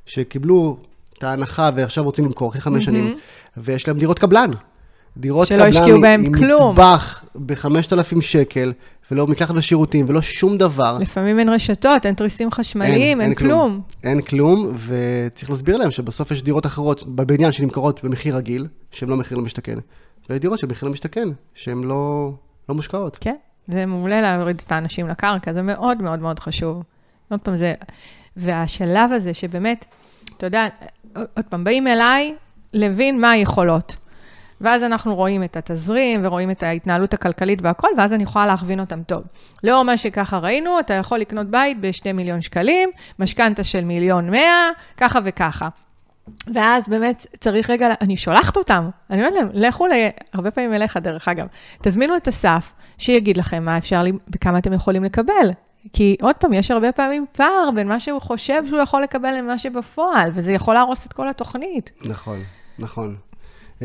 שקיבלו 0.06 0.78
את 1.18 1.24
ההנחה 1.24 1.70
ועכשיו 1.76 2.04
רוצים 2.04 2.26
למכור 2.26 2.50
אחרי 2.50 2.62
חמש 2.62 2.86
שנים, 2.86 3.16
ויש 3.58 3.88
להם 3.88 3.98
דירות 3.98 4.20
קבלן. 4.20 4.52
דירות 5.18 5.48
שלא 5.48 5.58
קבלן 5.58 5.70
השקיעו 5.70 6.02
בהם 6.02 6.24
עם 6.24 6.34
כלום. 6.34 6.72
מטבח 6.72 7.24
ב-5,000 7.36 8.22
שקל, 8.22 8.74
ולא 9.12 9.28
מקלחת 9.28 9.56
ושירותים, 9.56 10.06
ולא 10.10 10.22
שום 10.22 10.58
דבר. 10.58 10.98
לפעמים 11.00 11.40
אין 11.40 11.50
רשתות, 11.50 12.06
אין 12.06 12.16
תריסים 12.16 12.52
חשמליים, 12.52 13.22
אין, 13.22 13.36
כלום. 13.36 13.82
אין 14.04 14.22
כלום, 14.22 14.72
וצריך 14.88 15.50
להסביר 15.50 15.78
להם 15.78 15.92
שבסוף 15.92 16.32
יש 16.32 16.44
דירות 16.44 16.66
אחרות 16.66 17.04
בבניין 17.08 17.52
שנמכרות 17.52 18.04
במחיר 18.04 18.38
רגיל, 18.38 18.68
שהן 18.92 19.10
לא 19.10 19.18
מחיר 19.18 19.38
למשתכן, 19.38 19.78
ויש 20.30 20.40
דירות 20.40 20.60
של 20.60 20.68
מחיר 20.68 20.90
למשתכן, 20.90 21.30
שהן 21.54 21.84
לא, 21.84 22.32
לא 22.70 22.76
מושקעות. 22.76 23.18
כן, 23.22 23.36
זה 23.68 23.86
מעולה 23.86 24.22
להוריד 24.22 24.62
את 24.66 24.72
האנשים 24.72 25.08
לקרקע, 25.08 25.54
זה 25.54 25.62
מאוד 25.62 26.02
מאוד 26.02 26.20
מאוד 26.20 26.40
חשוב. 26.40 26.84
עוד 27.32 27.40
פעם, 27.40 27.56
זה... 27.56 27.74
והשלב 28.38 29.12
הזה 29.12 29.34
שבאמת, 29.34 29.86
אתה 30.38 30.46
יודע, 30.46 30.68
עוד 31.14 31.46
פעם, 31.50 31.64
באים 31.64 31.88
אליי 31.88 32.36
להבין 32.74 33.22
מה 33.22 33.32
היכולות. 33.32 33.98
ואז 34.62 34.84
אנחנו 34.84 35.16
רואים 35.16 35.44
את 35.44 35.58
התזרים 35.58 36.22
ורואים 36.24 36.52
את 36.52 36.64
ההתנהלות 36.64 37.14
הכלכלית 37.14 37.62
והכל, 37.62 37.88
ואז 37.98 38.14
אני 38.14 38.24
יכולה 38.24 38.46
להכווין 38.46 38.80
אותם 38.80 39.04
טוב. 39.04 39.24
לאור 39.64 39.84
מה 39.84 39.98
שככה 39.98 40.38
ראינו, 40.38 40.80
אתה 40.80 40.94
יכול 40.94 41.20
לקנות 41.20 41.48
בית 41.48 41.82
ב-2 41.82 42.14
מיליון 42.14 42.42
שקלים, 42.42 42.90
משכנתה 43.20 43.64
של 43.64 43.86
מיליון 43.86 44.30
100, 44.30 44.42
ככה 44.98 45.20
וככה. 45.24 45.70
ואז 46.54 46.88
באמת 46.88 47.28
צריך 47.40 47.70
רגע, 47.70 47.94
אני 48.02 48.18
שולחת 48.18 48.58
אותם, 48.58 48.90
אני 49.10 49.20
אומרת 49.22 49.34
להם, 49.34 49.50
לכו, 49.54 49.88
ל... 49.88 49.92
הרבה 50.34 50.52
פעמים 50.52 50.74
אליך 50.74 50.98
דרך 50.98 51.28
אגב, 51.28 51.48
תזמינו 51.82 52.18
את 52.18 52.28
אסף, 52.28 52.74
שיגיד 52.98 53.38
לכם 53.38 53.64
מה 53.66 53.78
אפשר, 53.78 54.04
לי- 54.04 54.12
וכמה 54.36 54.58
אתם 54.58 54.74
יכולים 54.74 55.04
לקבל. 55.04 55.52
כי 55.94 56.16
עוד 56.22 56.36
פעם, 56.36 56.54
יש 56.54 56.72
הרבה 56.72 56.92
פעמים 56.92 57.26
פער 57.32 57.70
בין 57.76 57.88
מה 57.88 58.00
שהוא 58.00 58.20
חושב 58.22 58.64
שהוא 58.68 58.80
יכול 58.80 59.04
לקבל 59.04 59.34
למה 59.38 59.58
שבפועל, 59.58 60.32
וזה 60.34 60.52
יכול 60.54 60.74
להרוס 60.74 61.06
את 61.06 61.14
כל 61.14 61.30
התוכנית. 61.30 61.92
נכון, 62.06 62.40
נכון. 62.80 63.16
Um, 63.80 63.84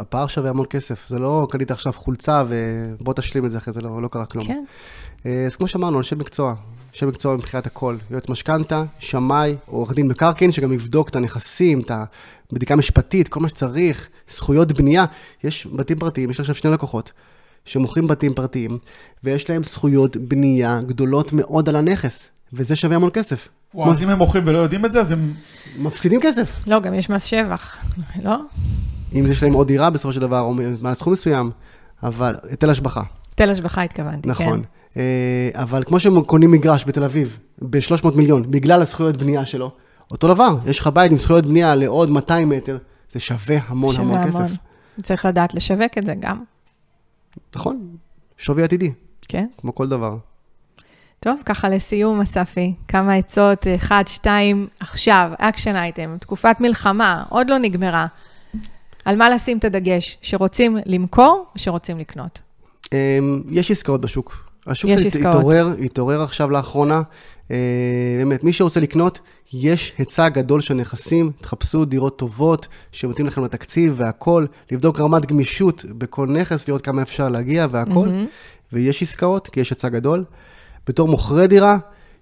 הפער 0.00 0.26
שווה 0.26 0.50
המון 0.50 0.66
כסף, 0.70 1.08
זה 1.08 1.18
לא 1.18 1.46
קנית 1.50 1.70
עכשיו 1.70 1.92
חולצה 1.92 2.42
ובוא 2.48 3.14
תשלים 3.14 3.44
את 3.46 3.50
זה 3.50 3.58
אחרי 3.58 3.72
זה, 3.74 3.80
לא, 3.80 4.02
לא 4.02 4.08
קרה 4.08 4.26
כלום. 4.26 4.46
כן, 4.46 4.64
Uh, 5.18 5.26
אז 5.46 5.56
כמו 5.56 5.68
שאמרנו, 5.68 5.98
אנשי 5.98 6.14
מקצוע, 6.14 6.54
אנשי 6.96 7.06
מקצוע 7.06 7.36
מבחינת 7.36 7.66
הכל, 7.66 7.96
יועץ 8.10 8.28
משכנתה, 8.28 8.84
שמאי, 8.98 9.56
עורך 9.66 9.92
דין 9.92 10.08
מקרקעין, 10.08 10.52
שגם 10.52 10.72
יבדוק 10.72 11.08
את 11.08 11.16
הנכסים, 11.16 11.80
את 11.80 11.90
הבדיקה 12.52 12.76
משפטית, 12.76 13.28
כל 13.28 13.40
מה 13.40 13.48
שצריך, 13.48 14.08
זכויות 14.28 14.72
בנייה. 14.72 15.04
יש 15.44 15.66
בתים 15.66 15.98
פרטיים, 15.98 16.30
יש 16.30 16.40
עכשיו 16.40 16.54
שני 16.54 16.70
לקוחות, 16.70 17.12
שמוכרים 17.64 18.06
בתים 18.06 18.34
פרטיים, 18.34 18.78
ויש 19.24 19.50
להם 19.50 19.64
זכויות 19.64 20.16
בנייה 20.16 20.80
גדולות 20.86 21.32
מאוד 21.32 21.68
על 21.68 21.76
הנכס, 21.76 22.28
וזה 22.52 22.76
שווה 22.76 22.96
המון 22.96 23.10
כסף. 23.12 23.48
וואו, 23.74 23.90
אז 23.90 24.02
אם 24.02 24.08
הם 24.08 24.18
מוכרים 24.18 24.44
ולא 24.46 24.58
יודעים 24.58 24.84
את 24.84 24.92
זה, 24.92 25.00
אז 25.00 25.10
הם... 25.10 25.34
מפסידים 25.78 26.20
כסף. 26.20 26.56
לא, 26.66 26.80
גם 26.80 26.94
יש 26.94 27.10
מס 27.10 27.24
שבח, 27.24 27.76
לא? 28.22 28.36
אם 29.12 29.24
יש 29.30 29.42
להם 29.42 29.52
עוד 29.52 29.66
דירה 29.66 29.90
בסופו 29.90 30.12
של 30.12 30.20
דבר, 30.20 30.40
או 30.40 30.54
מעל 30.80 30.94
סכום 30.94 31.12
מסוים, 31.12 31.50
אבל 32.02 32.34
היטל 32.50 32.70
השבחה, 32.70 33.02
היטל 33.30 33.50
השבחה 33.50 33.82
התכוונתי, 33.82 34.28
נכון. 34.28 34.46
כן. 34.46 34.52
אה, 34.52 34.75
אבל 35.54 35.84
כמו 35.86 36.00
שהם 36.00 36.22
קונים 36.22 36.50
מגרש 36.50 36.84
בתל 36.86 37.04
אביב 37.04 37.38
ב-300 37.62 38.08
מיליון, 38.14 38.50
בגלל 38.50 38.82
הזכויות 38.82 39.16
בנייה 39.16 39.46
שלו, 39.46 39.70
אותו 40.10 40.28
דבר, 40.34 40.56
יש 40.66 40.78
לך 40.78 40.86
בית 40.86 41.10
עם 41.10 41.18
זכויות 41.18 41.46
בנייה 41.46 41.74
לעוד 41.74 42.10
200 42.10 42.48
מטר, 42.48 42.78
זה 43.12 43.20
שווה 43.20 43.56
המון 43.66 43.94
שווה 43.94 44.04
המון 44.04 44.28
המון. 44.28 44.46
כסף. 44.46 44.56
צריך 45.02 45.24
לדעת 45.24 45.54
לשווק 45.54 45.98
את 45.98 46.06
זה 46.06 46.14
גם, 46.20 46.42
נכון, 47.56 47.96
שווי 48.36 48.62
עתידי, 48.62 48.92
כן? 49.28 49.46
כמו 49.58 49.74
כל 49.74 49.88
דבר. 49.88 50.16
טוב, 51.20 51.42
ככה 51.44 51.68
לסיום, 51.68 52.20
אספי, 52.20 52.74
כמה 52.88 53.14
עצות, 53.14 53.66
אחד, 53.76 54.04
שתיים, 54.06 54.66
עכשיו, 54.80 55.30
action 55.38 55.76
item, 55.76 56.16
תקופת 56.20 56.56
מלחמה, 56.60 57.24
עוד 57.28 57.50
לא 57.50 57.58
נגמרה. 57.58 58.06
על 59.04 59.16
מה 59.16 59.30
לשים 59.30 59.58
את 59.58 59.64
הדגש, 59.64 60.18
שרוצים 60.22 60.78
למכור 60.86 61.46
או 61.54 61.58
שרוצים 61.58 61.98
לקנות? 61.98 62.40
אה, 62.92 63.18
יש 63.50 63.70
עסקאות 63.70 64.00
בשוק. 64.00 64.45
השוק 64.66 64.90
יש 64.90 65.16
הת-. 65.16 65.26
התעורר, 65.26 65.68
התעורר 65.84 66.22
עכשיו 66.22 66.50
לאחרונה. 66.50 67.02
אה, 67.50 67.56
באמת, 68.18 68.44
מי 68.44 68.52
שרוצה 68.52 68.80
לקנות, 68.80 69.20
יש 69.52 69.92
היצע 69.98 70.28
גדול 70.28 70.60
של 70.60 70.74
נכסים, 70.74 71.30
תחפשו 71.40 71.84
דירות 71.84 72.18
טובות, 72.18 72.68
שמתאים 72.92 73.26
לכם 73.26 73.44
לתקציב 73.44 73.94
והכל, 73.96 74.46
לבדוק 74.70 75.00
רמת 75.00 75.26
גמישות 75.26 75.84
בכל 75.88 76.26
נכס, 76.26 76.68
לראות 76.68 76.82
כמה 76.82 77.02
אפשר 77.02 77.28
להגיע 77.28 77.66
והכל. 77.70 78.08
מהמם. 78.08 78.26
ויש 78.72 79.02
עסקאות, 79.02 79.48
כי 79.48 79.60
יש 79.60 79.70
היצע 79.70 79.88
גדול. 79.88 80.24
בתור 80.86 81.08
מוכרי 81.08 81.46
דירה, 81.46 81.78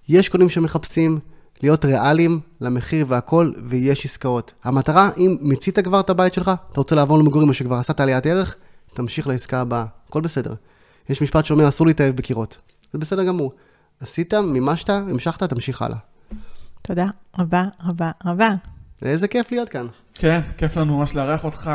יש 0.09 0.29
קונים 0.29 0.49
שמחפשים 0.49 1.19
להיות 1.63 1.85
ריאליים 1.85 2.39
למחיר 2.61 3.05
והכל, 3.09 3.51
ויש 3.65 4.05
עסקאות. 4.05 4.53
המטרה, 4.63 5.09
אם 5.17 5.37
מיצית 5.41 5.79
כבר 5.79 5.99
את 5.99 6.09
הבית 6.09 6.33
שלך, 6.33 6.51
אתה 6.71 6.79
רוצה 6.79 6.95
לעבור 6.95 7.19
למגורים 7.19 7.49
או 7.49 7.53
שכבר 7.53 7.75
עשת 7.75 7.99
עליית 7.99 8.25
ערך, 8.25 8.55
תמשיך 8.93 9.27
לעסקה 9.27 9.61
הבאה, 9.61 9.85
הכל 10.09 10.21
בסדר. 10.21 10.53
יש 11.09 11.21
משפט 11.21 11.45
שאומר, 11.45 11.67
אסור 11.67 11.87
להתאהב 11.87 12.15
בקירות. 12.15 12.57
זה 12.93 12.99
בסדר 12.99 13.23
גמור. 13.23 13.51
עשית, 13.99 14.33
מימשת, 14.33 14.89
המשכת, 14.89 15.43
תמשיך 15.43 15.81
הלאה. 15.81 15.97
תודה 16.81 17.05
רבה 17.39 17.63
רבה 17.85 18.11
רבה. 18.25 18.49
איזה 19.01 19.27
כיף 19.27 19.51
להיות 19.51 19.69
כאן. 19.69 19.87
כן, 20.13 20.41
כיף 20.57 20.77
לנו 20.77 20.97
ממש 20.97 21.15
לארח 21.15 21.43
אותך. 21.43 21.71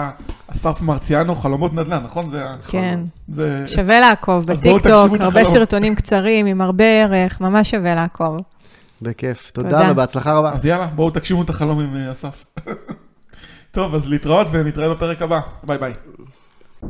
אסף 0.46 0.80
מרציאנו, 0.80 1.34
חלומות 1.34 1.74
נדל"ן, 1.74 2.02
נכון? 2.04 2.30
זה... 2.30 2.44
כן, 2.68 3.00
זה... 3.28 3.64
שווה 3.66 4.00
לעקוב 4.00 4.50
אז 4.50 4.60
בואו 4.60 4.74
בטיקטוק, 4.76 5.20
הרבה 5.20 5.40
החלום. 5.40 5.54
סרטונים 5.54 5.94
קצרים 5.94 6.46
עם 6.46 6.60
הרבה 6.60 6.84
ערך, 6.84 7.40
ממש 7.40 7.70
שווה 7.70 7.94
לעקוב. 7.94 8.36
בכיף. 9.02 9.50
תודה 9.50 9.70
תודה. 9.70 9.92
ובהצלחה 9.92 10.32
רבה. 10.32 10.52
אז 10.52 10.66
יאללה, 10.66 10.86
בואו 10.86 11.10
תגשימו 11.10 11.42
את 11.42 11.50
החלום 11.50 11.80
עם 11.80 11.96
אה, 11.96 12.12
אסף. 12.12 12.46
טוב, 13.72 13.94
אז 13.94 14.08
להתראות 14.08 14.46
ונתראה 14.50 14.94
בפרק 14.94 15.22
הבא. 15.22 15.40
ביי 15.62 15.78
ביי. 15.78 15.92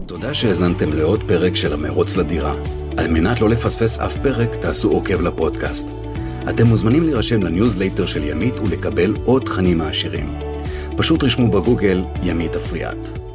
תודה 0.06 0.34
שהאזנתם 0.34 0.92
לעוד 0.92 1.22
פרק 1.28 1.56
של 1.56 1.72
המרוץ 1.72 2.16
לדירה. 2.16 2.54
על 2.96 3.08
מנת 3.08 3.40
לא 3.40 3.48
לפספס 3.48 3.98
אף 3.98 4.16
פרק, 4.16 4.54
תעשו 4.54 4.90
עוקב 4.90 5.20
לפודקאסט. 5.20 5.88
אתם 6.50 6.66
מוזמנים 6.66 7.04
להירשם 7.04 7.42
לניוזלייטר 7.42 8.06
של 8.06 8.24
ימית 8.24 8.54
ולקבל 8.60 9.14
עוד 9.24 9.42
תכנים 9.42 9.78
מעשירים. 9.78 10.38
פשוט 10.96 11.24
רשמו 11.24 11.50
בגוגל 11.50 12.04
ימית 12.22 12.56
אפריאט. 12.56 13.29